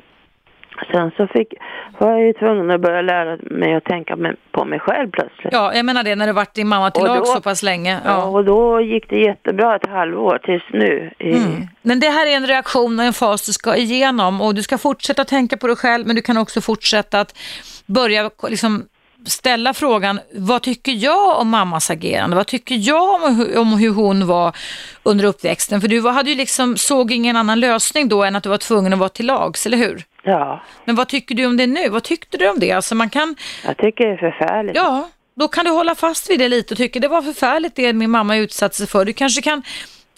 [0.92, 1.54] Sen så fick,
[1.98, 4.16] var jag ju tvungen att börja lära mig att tänka
[4.52, 5.52] på mig själv plötsligt.
[5.52, 8.00] Ja, jag menar det, när du varit din mamma till lag så pass länge.
[8.04, 8.10] Ja.
[8.10, 8.24] ja.
[8.24, 11.10] och då gick det jättebra ett halvår tills nu.
[11.18, 11.68] Mm.
[11.82, 14.78] Men det här är en reaktion och en fas du ska igenom och du ska
[14.78, 17.38] fortsätta tänka på dig själv men du kan också fortsätta att
[17.86, 18.84] börja liksom
[19.26, 22.36] ställa frågan, vad tycker jag om mammas agerande?
[22.36, 24.56] Vad tycker jag om hur, om hur hon var
[25.02, 25.80] under uppväxten?
[25.80, 28.92] För du hade ju liksom, såg ingen annan lösning då än att du var tvungen
[28.92, 30.04] att vara till lags, eller hur?
[30.22, 30.62] Ja.
[30.84, 31.88] Men vad tycker du om det nu?
[31.88, 32.72] Vad tyckte du om det?
[32.72, 33.36] Alltså man kan...
[33.64, 34.76] Jag tycker det är förfärligt.
[34.76, 37.92] Ja, då kan du hålla fast vid det lite och tycka det var förfärligt det
[37.92, 39.04] min mamma utsatte sig för.
[39.04, 39.62] Du kanske kan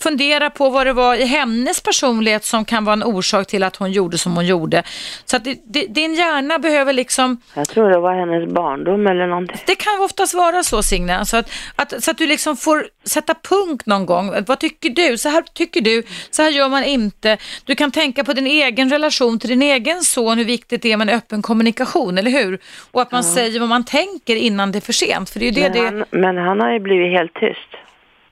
[0.03, 3.77] fundera på vad det var i hennes personlighet som kan vara en orsak till att
[3.77, 4.83] hon gjorde som hon gjorde.
[5.25, 7.41] Så att det, det, din hjärna behöver liksom...
[7.55, 9.57] Jag tror det var hennes barndom eller någonting.
[9.67, 13.35] Det kan oftast vara så Signe, alltså att, att, så att du liksom får sätta
[13.35, 14.35] punkt någon gång.
[14.47, 15.19] Vad tycker du?
[15.19, 17.39] Så här tycker du, så här gör man inte.
[17.65, 20.97] Du kan tänka på din egen relation till din egen son, hur viktigt det är
[20.97, 22.59] med en öppen kommunikation, eller hur?
[22.91, 23.35] Och att man ja.
[23.35, 25.31] säger vad man tänker innan det är för sent.
[25.31, 26.05] För det är det men, han, det...
[26.11, 27.71] men han har ju blivit helt tyst.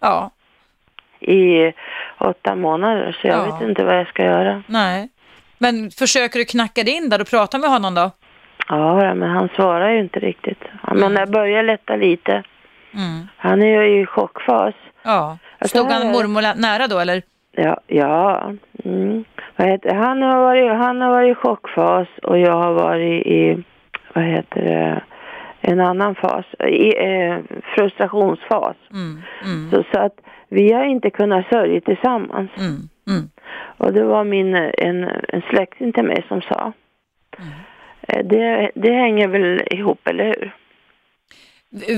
[0.01, 0.31] Ja,
[1.21, 1.73] i
[2.19, 3.45] åtta månader så jag ja.
[3.45, 4.63] vet inte vad jag ska göra.
[4.67, 5.09] Nej.
[5.59, 8.11] Men försöker du knacka dig in där och prata med honom då?
[8.69, 10.63] Ja, men han svarar ju inte riktigt.
[10.83, 11.17] Men mm.
[11.17, 12.33] jag börjar lätta lite.
[12.95, 13.29] Mm.
[13.37, 14.75] Han är ju i chockfas.
[15.03, 15.39] Ja.
[15.59, 17.23] Alltså, Stod han mormor nära då eller?
[17.53, 18.53] Ja, ja.
[18.85, 19.25] Mm.
[19.57, 23.65] Vad heter, han, har varit, han har varit i chockfas och jag har varit i,
[24.15, 25.03] vad heter det,
[25.61, 27.39] en annan fas, eh,
[27.75, 28.77] frustrationsfas.
[28.93, 29.23] Mm.
[29.45, 29.71] Mm.
[29.71, 32.51] Så, så att vi har inte kunnat sörja tillsammans.
[32.59, 33.31] Mm, mm.
[33.77, 36.73] Och det var min, en, en släkting till mig som sa.
[38.09, 40.55] Eh, det, det hänger väl ihop, eller hur?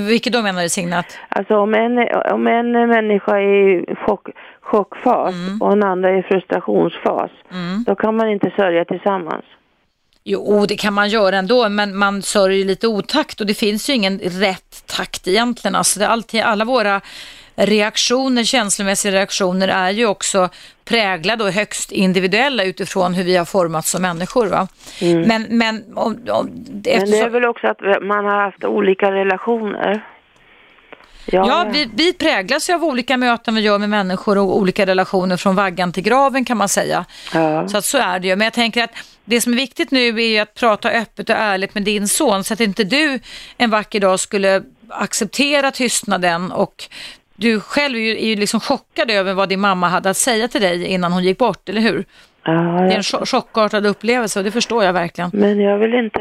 [0.09, 1.19] Vilket då menar du Signat?
[1.29, 4.27] Alltså om en, om en människa är i chock,
[4.61, 5.61] chockfas mm.
[5.61, 7.83] och en är i frustrationsfas, mm.
[7.85, 9.45] då kan man inte sörja tillsammans.
[10.25, 13.93] Jo, det kan man göra ändå, men man sörjer lite otakt och det finns ju
[13.93, 15.75] ingen rätt takt egentligen.
[15.75, 17.01] Alltså det är alltid, alla våra
[17.55, 20.49] reaktioner, känslomässiga reaktioner är ju också
[20.85, 24.47] präglade och högst individuella utifrån hur vi har formats som människor.
[24.47, 24.67] Va?
[25.01, 25.21] Mm.
[25.21, 30.03] Men, men, om, om, men det är väl också att man har haft olika relationer.
[31.25, 34.85] Ja, ja vi, vi präglas ju av olika möten vi gör med människor och olika
[34.85, 37.05] relationer från vaggan till graven kan man säga.
[37.33, 37.67] Ja.
[37.67, 38.35] Så att så är det ju.
[38.35, 38.91] Men jag tänker att
[39.25, 42.43] det som är viktigt nu är ju att prata öppet och ärligt med din son
[42.43, 43.19] så att inte du
[43.57, 46.83] en vacker dag skulle acceptera tystnaden och
[47.35, 50.47] du själv är ju, är ju liksom chockad över vad din mamma hade att säga
[50.47, 52.05] till dig innan hon gick bort, eller hur?
[52.45, 55.29] Ja, det är en chock chockartad upplevelse och det förstår jag verkligen.
[55.33, 56.19] Men jag vill inte...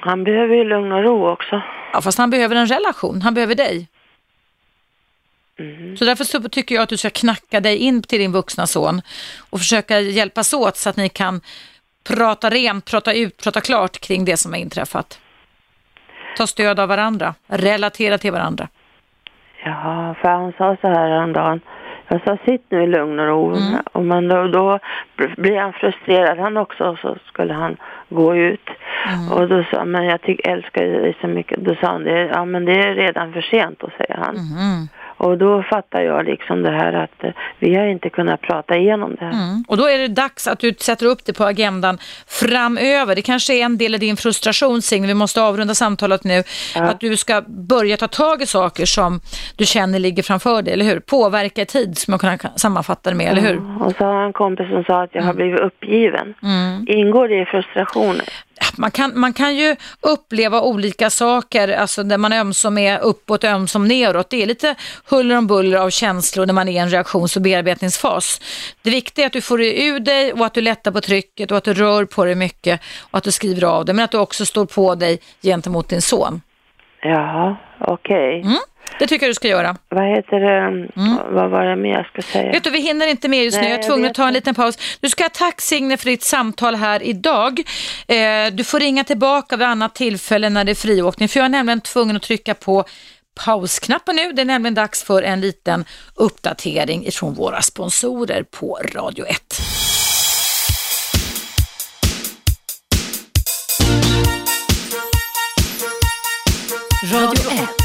[0.00, 1.62] Han behöver ju lugn och ro också.
[1.92, 3.22] Ja, fast han behöver en relation.
[3.22, 3.88] Han behöver dig.
[5.58, 5.96] Mm.
[5.96, 9.02] Så därför så tycker jag att du ska knacka dig in till din vuxna son
[9.50, 11.40] och försöka hjälpas åt så att ni kan
[12.08, 15.20] prata rent, prata ut, prata klart kring det som har inträffat.
[16.36, 18.68] ta stöd av varandra, relatera till varandra.
[19.64, 21.60] Ja, för han sa så här häromdagen.
[22.08, 23.56] Jag sa sitt nu i lugn och ro.
[23.56, 23.80] Mm.
[23.92, 24.78] Och då, då
[25.36, 27.76] blir han frustrerad han också och så skulle han
[28.08, 28.68] gå ut.
[29.06, 29.32] Mm.
[29.32, 31.58] Och då sa men jag älskar dig så mycket.
[31.58, 34.36] Då sa han ja men det är redan för sent då säger han.
[34.36, 34.88] Mm.
[35.16, 39.14] Och då fattar jag liksom det här att eh, vi har inte kunnat prata igenom
[39.18, 39.32] det här.
[39.32, 39.64] Mm.
[39.68, 43.14] Och då är det dags att du sätter upp det på agendan framöver.
[43.14, 46.42] Det kanske är en del av din frustration Signe, vi måste avrunda samtalet nu.
[46.74, 46.82] Ja.
[46.82, 49.20] Att du ska börja ta tag i saker som
[49.56, 51.00] du känner ligger framför dig, eller hur?
[51.00, 53.84] Påverka i tid, som jag kan sammanfatta det med, eller hur?
[53.84, 55.36] Och så har jag en kompis som sa att jag har mm.
[55.36, 56.34] blivit uppgiven.
[56.42, 56.84] Mm.
[56.88, 58.28] Ingår det i frustrationer?
[58.76, 63.88] Man kan, man kan ju uppleva olika saker, alltså där man ömsom är uppåt ömsom
[63.88, 64.30] neråt.
[64.30, 64.74] Det är lite
[65.10, 68.40] huller om buller av känslor när man är i en reaktions och bearbetningsfas.
[68.82, 71.50] Det viktiga är att du får det ur dig och att du lättar på trycket
[71.50, 72.80] och att du rör på dig mycket
[73.10, 76.02] och att du skriver av det, men att du också står på dig gentemot din
[76.02, 76.40] son.
[77.02, 78.40] Ja, okej.
[78.40, 78.40] Okay.
[78.40, 78.58] Mm.
[78.98, 79.76] Det tycker jag du ska göra.
[79.88, 80.58] Vad heter det?
[80.58, 81.16] Mm.
[81.30, 82.52] Vad var det mer jag ska säga?
[82.52, 83.70] Vet du, vi hinner inte med just Nej, nu.
[83.70, 84.98] Jag är tvungen att ta en liten paus.
[85.00, 87.60] Du ska ha tack Signe för ditt samtal här idag.
[88.08, 91.28] Eh, du får ringa tillbaka vid annat tillfälle när det är friåkning.
[91.28, 92.84] För jag är nämligen tvungen att trycka på
[93.44, 94.32] pausknappen nu.
[94.32, 95.84] Det är nämligen dags för en liten
[96.14, 99.40] uppdatering ifrån våra sponsorer på Radio 1.
[107.12, 107.83] Radio 1.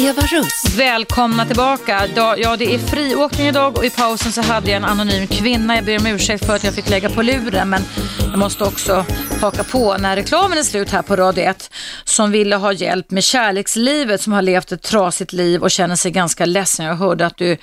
[0.00, 0.64] Eva Russ.
[0.76, 2.06] Välkomna tillbaka.
[2.16, 5.76] Ja, det är friåkning idag och i pausen så hade jag en anonym kvinna.
[5.76, 7.82] Jag ber om ursäkt för att jag fick lägga på luren men
[8.30, 9.04] jag måste också
[9.40, 11.70] haka på när reklamen är slut här på Radio 1
[12.04, 16.10] som ville ha hjälp med kärlekslivet som har levt ett trasigt liv och känner sig
[16.10, 16.86] ganska ledsen.
[16.86, 17.56] Jag hörde att du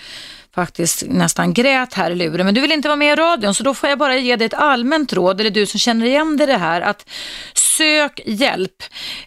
[0.56, 2.46] faktiskt nästan grät här i luren.
[2.46, 4.46] Men du vill inte vara med i radion så då får jag bara ge dig
[4.46, 7.10] ett allmänt råd, eller du som känner igen dig i det här, att
[7.54, 8.84] sök hjälp.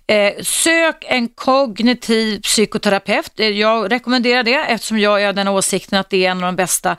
[0.07, 3.41] Eh, sök en kognitiv psykoterapeut.
[3.41, 6.57] Eh, jag rekommenderar det eftersom jag är den åsikten att det är en av de
[6.57, 6.97] bästa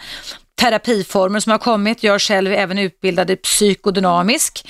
[0.61, 2.03] terapiformer som har kommit.
[2.03, 4.67] Jag är själv även utbildad i psykodynamisk.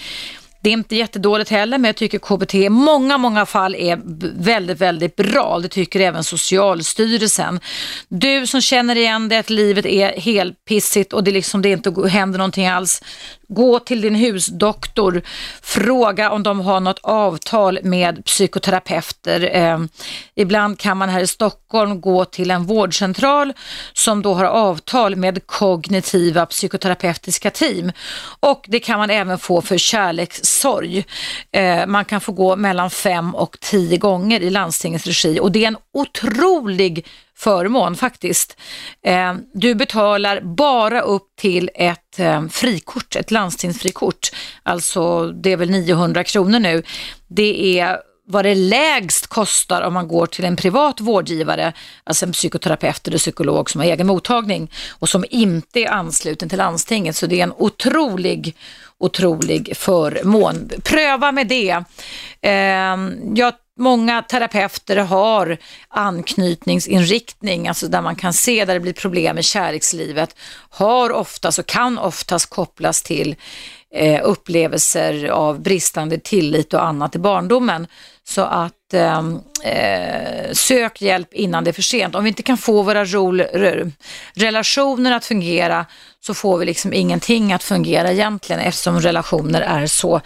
[0.61, 3.99] Det är inte jättedåligt heller, men jag tycker KBT i många, många fall är
[4.44, 5.60] väldigt, väldigt bra.
[5.60, 7.60] Det tycker även Socialstyrelsen.
[8.07, 12.07] Du som känner igen det att livet är helt pissigt och det, liksom, det inte
[12.10, 13.02] händer någonting alls.
[13.51, 15.21] Gå till din husdoktor,
[15.61, 19.49] fråga om de har något avtal med psykoterapeuter.
[19.53, 19.80] Eh,
[20.35, 23.53] ibland kan man här i Stockholm gå till en vårdcentral
[23.93, 27.91] som då har avtal med kognitiva psykoterapeutiska team.
[28.39, 31.05] Och det kan man även få för kärlekssorg.
[31.51, 35.63] Eh, man kan få gå mellan fem och tio gånger i landstingets regi och det
[35.63, 37.05] är en otrolig
[37.40, 38.57] förmån faktiskt.
[39.03, 44.32] Eh, du betalar bara upp till ett eh, frikort, ett landstingsfrikort.
[44.64, 46.84] Alltså det är väl 900 kronor nu.
[47.28, 52.32] Det är vad det lägst kostar om man går till en privat vårdgivare, alltså en
[52.32, 57.16] psykoterapeut eller psykolog som har egen mottagning och som inte är ansluten till landstinget.
[57.16, 58.56] Så det är en otrolig,
[58.98, 60.70] otrolig förmån.
[60.84, 61.84] Pröva med det.
[62.41, 62.98] Eh,
[63.36, 65.57] jag Många terapeuter har
[65.89, 70.35] anknytningsinriktning, alltså där man kan se där det blir problem i kärlekslivet,
[70.69, 73.35] har oftast och kan oftast kopplas till
[73.95, 77.88] eh, upplevelser av bristande tillit och annat i barndomen.
[78.23, 82.15] Så att ehm, eh, sök hjälp innan det är för sent.
[82.15, 83.41] Om vi inte kan få våra rol,
[84.34, 85.85] relationer att fungera
[86.19, 90.22] så får vi liksom ingenting att fungera egentligen eftersom relationer är så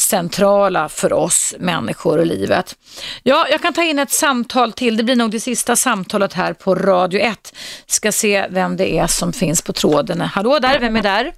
[0.00, 2.76] centrala för oss människor och livet.
[3.22, 4.96] Ja, jag kan ta in ett samtal till.
[4.96, 7.54] Det blir nog det sista samtalet här på Radio 1.
[7.86, 10.20] Ska se vem det är som finns på tråden.
[10.20, 11.32] Hallå där, vem är där?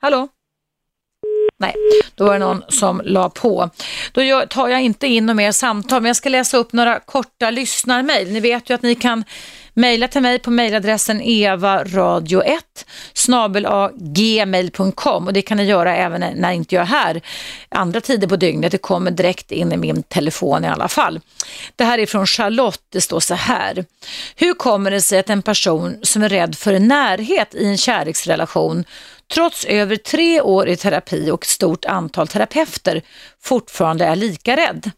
[0.00, 0.28] Hallå?
[1.58, 1.74] Nej,
[2.14, 3.70] då var det någon som la på.
[4.12, 7.50] Då tar jag inte in några mer samtal, men jag ska läsa upp några korta
[7.50, 8.32] lyssnarmail.
[8.32, 9.24] Ni vet ju att ni kan
[9.76, 12.60] mejla till mig på mejladressen evaradio1
[13.94, 17.20] gmail.com och det kan ni göra även när inte jag är här
[17.68, 18.72] andra tider på dygnet.
[18.72, 21.20] Det kommer direkt in i min telefon i alla fall.
[21.76, 22.82] Det här är från Charlotte.
[22.92, 23.84] Det står så här.
[24.36, 28.84] Hur kommer det sig att en person som är rädd för närhet i en kärleksrelation
[29.34, 33.02] trots över tre år i terapi och ett stort antal terapeuter
[33.42, 34.90] fortfarande är lika rädd.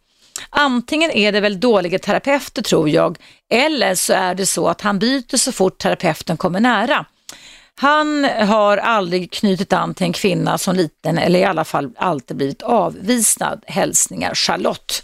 [0.50, 3.18] Antingen är det väl dåliga terapeuter tror jag,
[3.50, 7.06] eller så är det så att han byter så fort terapeuten kommer nära.
[7.80, 12.36] Han har aldrig knutit an till en kvinna som liten eller i alla fall alltid
[12.36, 13.64] blivit avvisad.
[13.66, 15.02] Hälsningar Charlotte.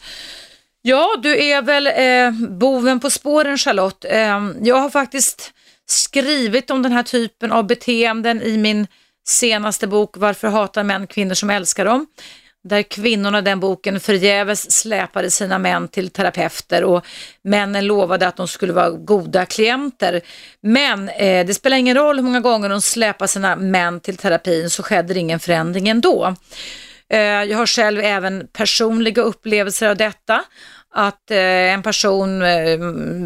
[0.83, 4.05] Ja, du är väl eh, boven på spåren Charlotte.
[4.05, 5.53] Eh, jag har faktiskt
[5.87, 8.87] skrivit om den här typen av beteenden i min
[9.27, 12.07] senaste bok Varför hatar män kvinnor som älskar dem?
[12.65, 17.07] Där kvinnorna i den boken förgäves släpade sina män till terapeuter och
[17.43, 20.21] männen lovade att de skulle vara goda klienter.
[20.61, 24.71] Men eh, det spelar ingen roll hur många gånger de släpade sina män till terapin
[24.71, 26.35] så skedde ingen förändring ändå.
[27.09, 30.45] Eh, jag har själv även personliga upplevelser av detta
[30.95, 31.39] att eh,
[31.73, 32.79] en person eh,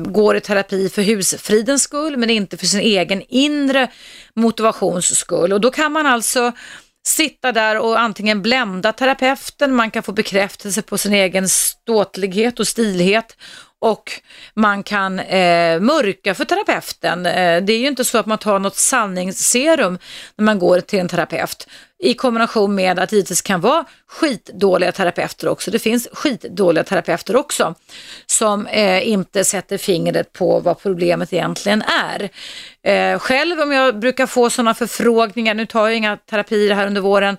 [0.04, 3.90] går i terapi för husfridens skull men inte för sin egen inre
[4.34, 5.52] motivations skull.
[5.52, 6.52] Och då kan man alltså
[7.08, 12.68] sitta där och antingen blända terapeuten, man kan få bekräftelse på sin egen ståtlighet och
[12.68, 13.36] stilhet
[13.80, 14.12] och
[14.54, 17.26] man kan eh, mörka för terapeuten.
[17.26, 19.98] Eh, det är ju inte så att man tar något sanningsserum
[20.36, 21.68] när man går till en terapeut
[21.98, 25.70] i kombination med att det givetvis kan vara skitdåliga terapeuter också.
[25.70, 27.74] Det finns skitdåliga terapeuter också
[28.26, 32.30] som eh, inte sätter fingret på vad problemet egentligen är.
[32.82, 37.00] Eh, själv om jag brukar få sådana förfrågningar, nu tar jag inga terapier här under
[37.00, 37.36] våren,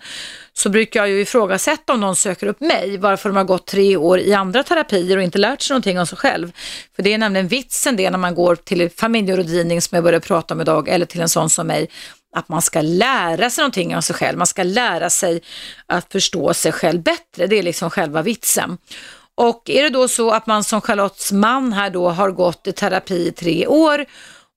[0.54, 3.98] så brukar jag ju ifrågasätta om någon söker upp mig, varför de har gått tre
[3.98, 6.52] år i andra terapier och inte lärt sig någonting om sig själv.
[6.96, 10.54] För det är nämligen vitsen det när man går till familjerådgivning som jag började prata
[10.54, 11.90] om idag, eller till en sån som mig,
[12.36, 14.38] att man ska lära sig någonting om sig själv.
[14.38, 15.42] Man ska lära sig
[15.86, 17.48] att förstå sig själv bättre.
[17.48, 18.78] Det är liksom själva vitsen.
[19.36, 22.72] Och är det då så att man som Charlottes man här då har gått i
[22.72, 24.06] terapi i tre år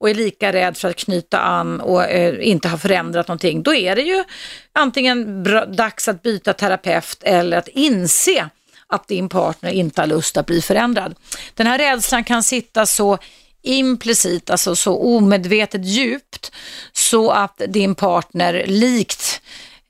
[0.00, 3.74] och är lika rädd för att knyta an och eh, inte har förändrat någonting, då
[3.74, 4.24] är det ju
[4.72, 8.48] antingen bra, dags att byta terapeut eller att inse
[8.86, 11.14] att din partner inte har lust att bli förändrad.
[11.54, 13.18] Den här rädslan kan sitta så
[13.62, 16.52] implicit, alltså så omedvetet djupt,
[16.92, 19.42] så att din partner likt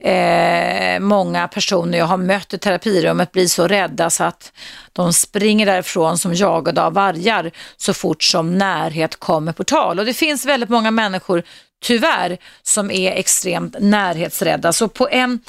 [0.05, 4.53] eh, många personer jag har mött i terapirummet blir så rädda så att
[4.93, 9.99] de springer därifrån som jagade av vargar så fort som närhet kommer på tal.
[9.99, 11.43] Och det finns väldigt många människor,
[11.83, 14.73] tyvärr, som är extremt närhetsrädda.
[14.73, 15.41] Så på en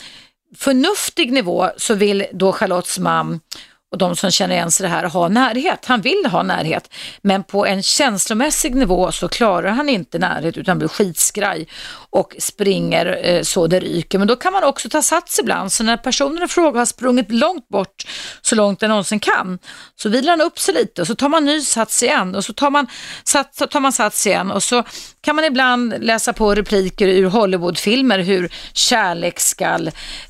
[0.57, 3.39] förnuftig nivå så vill då Charlottes man
[3.93, 5.85] och de som känner igen sig det här ha närhet.
[5.85, 6.89] Han vill ha närhet,
[7.21, 11.67] men på en känslomässig nivå så klarar han inte närhet utan blir skitskraj
[12.13, 14.19] och springer eh, så det ryker.
[14.19, 17.31] Men då kan man också ta sats ibland, så när personen i fråga har sprungit
[17.31, 18.03] långt bort,
[18.41, 19.59] så långt den någonsin kan,
[19.95, 22.53] så vilar han upp sig lite och så tar man ny sats igen och så
[22.53, 22.87] tar man,
[23.23, 24.83] sats, tar man sats igen och så
[25.21, 29.79] kan man ibland läsa på repliker ur Hollywoodfilmer hur kärlek ska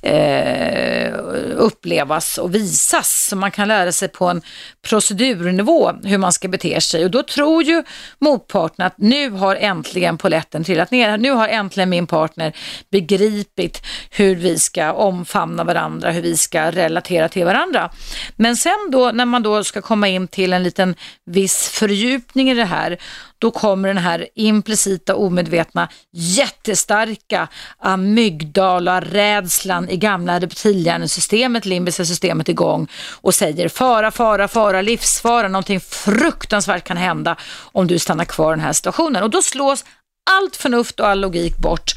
[0.02, 1.14] eh,
[1.56, 3.28] upplevas och visas.
[3.30, 4.42] Så man kan lära sig på en
[4.88, 7.84] procedurnivå hur man ska bete sig och då tror ju
[8.20, 11.18] motparten att nu har äntligen poletten trillat ner.
[11.18, 12.54] Nu har äntligen min partner
[12.92, 17.90] begripit hur vi ska omfamna varandra, hur vi ska relatera till varandra.
[18.36, 20.96] Men sen då när man då ska komma in till en liten
[21.26, 22.98] viss fördjupning i det här,
[23.44, 27.48] då kommer den här implicita omedvetna jättestarka
[27.78, 32.88] amygdala-rädslan i gamla reptilhjärnesystemet, limbiska systemet igång
[33.22, 37.36] och säger fara, fara, fara, livsfara, någonting fruktansvärt kan hända
[37.72, 39.24] om du stannar kvar i den här situationen.
[39.24, 39.86] Och då slås
[40.32, 41.96] allt förnuft och all logik bort.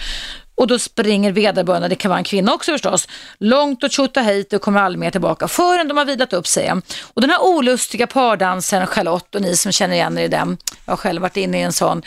[0.54, 3.08] Och då springer vederbörande, det kan vara en kvinna också förstås,
[3.38, 6.72] långt och tjotta hit och kommer aldrig mer tillbaka förrän de har vilat upp sig.
[7.14, 10.92] Och den här olustiga pardansen, Charlotte och ni som känner igen er i den, jag
[10.92, 12.02] har själv varit inne i en sån,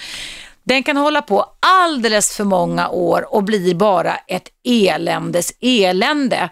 [0.63, 6.49] den kan hålla på alldeles för många år och blir bara ett eländes elände.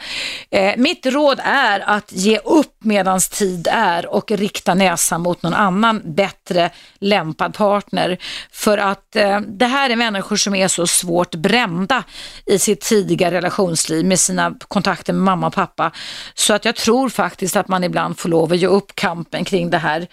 [0.52, 5.54] Eh, mitt råd är att ge upp medans tid är och rikta näsan mot någon
[5.54, 6.70] annan bättre
[7.00, 8.18] lämpad partner.
[8.52, 12.04] För att eh, det här är människor som är så svårt brända
[12.46, 15.92] i sitt tidiga relationsliv med sina kontakter med mamma och pappa.
[16.34, 19.70] Så att jag tror faktiskt att man ibland får lov att ge upp kampen kring
[19.70, 20.08] det här.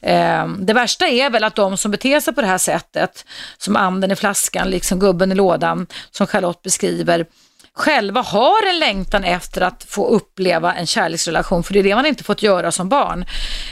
[0.00, 3.24] Eh, det värsta är väl att de som beter sig på det här sättet,
[3.58, 7.26] som anden i flaskan, liksom gubben i lådan, som Charlotte beskriver,
[7.80, 12.06] själva har en längtan efter att få uppleva en kärleksrelation, för det är det man
[12.06, 13.24] inte fått göra som barn.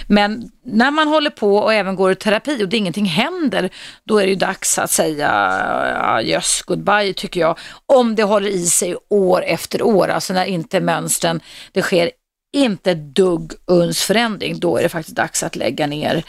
[0.06, 3.70] Men när man håller på och även går i terapi och det ingenting händer,
[4.04, 7.58] då är det ju dags att säga yes, goodbye tycker jag.
[7.86, 11.40] Om det håller i sig år efter år, alltså när inte mönstren,
[11.72, 12.10] det sker
[12.56, 16.24] inte dugg uns förändring, då är det faktiskt dags att lägga ner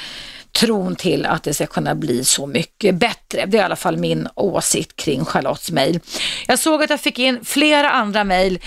[0.52, 3.46] tron till att det ska kunna bli så mycket bättre.
[3.46, 6.00] Det är i alla fall min åsikt kring Charlottes mejl.
[6.48, 8.60] Jag såg att jag fick in flera andra mejl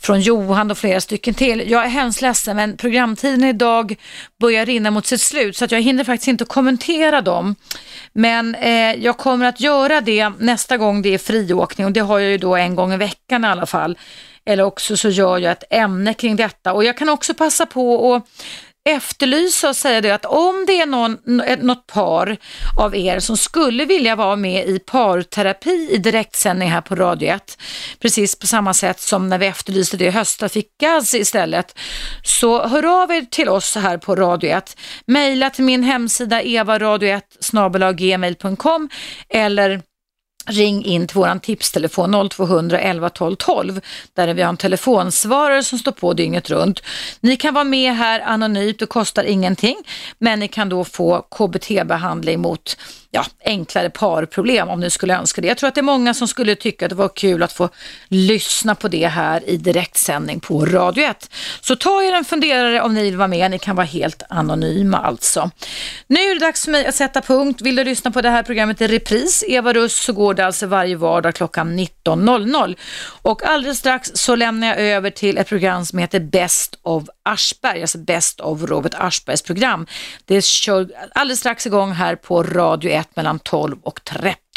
[0.00, 1.70] från Johan och flera stycken till.
[1.70, 3.96] Jag är hemskt ledsen men programtiden idag
[4.40, 7.54] börjar rinna mot sitt slut så att jag hinner faktiskt inte kommentera dem.
[8.12, 12.18] Men eh, jag kommer att göra det nästa gång det är friåkning och det har
[12.18, 13.98] jag ju då en gång i veckan i alla fall.
[14.44, 18.14] Eller också så gör jag ett ämne kring detta och jag kan också passa på
[18.14, 18.24] att
[18.88, 21.18] efterlysa och säga det att om det är någon,
[21.66, 22.36] något par
[22.78, 27.58] av er som skulle vilja vara med i parterapi i direktsändning här på Radio 1,
[28.00, 31.78] precis på samma sätt som när vi efterlyste det i höstas fick Gaz istället,
[32.24, 34.76] så hör av er till oss här på Radio 1.
[35.06, 38.88] Mejla till min hemsida evaradio1 gmail.com
[39.28, 39.82] eller
[40.48, 43.80] ring in till våran tipstelefon 0200 11 12 12
[44.14, 46.82] där vi har en telefonsvarare som står på dygnet runt.
[47.20, 49.76] Ni kan vara med här anonymt, det kostar ingenting,
[50.18, 52.76] men ni kan då få KBT-behandling mot
[53.10, 55.48] ja, enklare parproblem om ni skulle önska det.
[55.48, 57.68] Jag tror att det är många som skulle tycka att det var kul att få
[58.08, 61.30] lyssna på det här i direktsändning på Radio 1.
[61.60, 63.50] Så ta er en funderare om ni vill vara med.
[63.50, 65.50] Ni kan vara helt anonyma alltså.
[66.06, 67.60] Nu är det dags för mig att sätta punkt.
[67.60, 70.66] Vill du lyssna på det här programmet i repris, Eva Russ, så går det alltså
[70.66, 72.76] varje vardag klockan 19.00.
[73.22, 77.80] Och alldeles strax så lämnar jag över till ett program som heter Best of Aschberg,
[77.80, 79.86] alltså Best of Robert Aschbergs program.
[80.24, 84.47] Det kör alldeles strax igång här på Radio 1 mellan 12 och 13.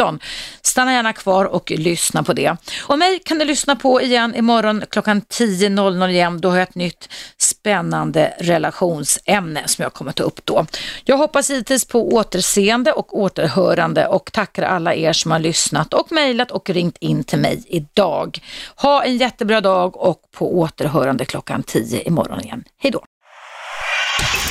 [0.61, 2.57] Stanna gärna kvar och lyssna på det.
[2.81, 6.41] Och mig kan du lyssna på igen imorgon klockan 10.00 igen.
[6.41, 10.65] Då har jag ett nytt spännande relationsämne som jag kommer ta upp då.
[11.03, 16.11] Jag hoppas givetvis på återseende och återhörande och tackar alla er som har lyssnat och
[16.11, 18.39] mejlat och ringt in till mig idag.
[18.75, 22.63] Ha en jättebra dag och på återhörande klockan 10 imorgon igen.
[22.77, 23.03] Hej då!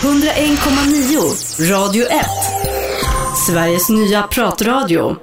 [0.03, 2.27] 101,9 Radio 1
[3.47, 5.17] Sveriges nya pratradio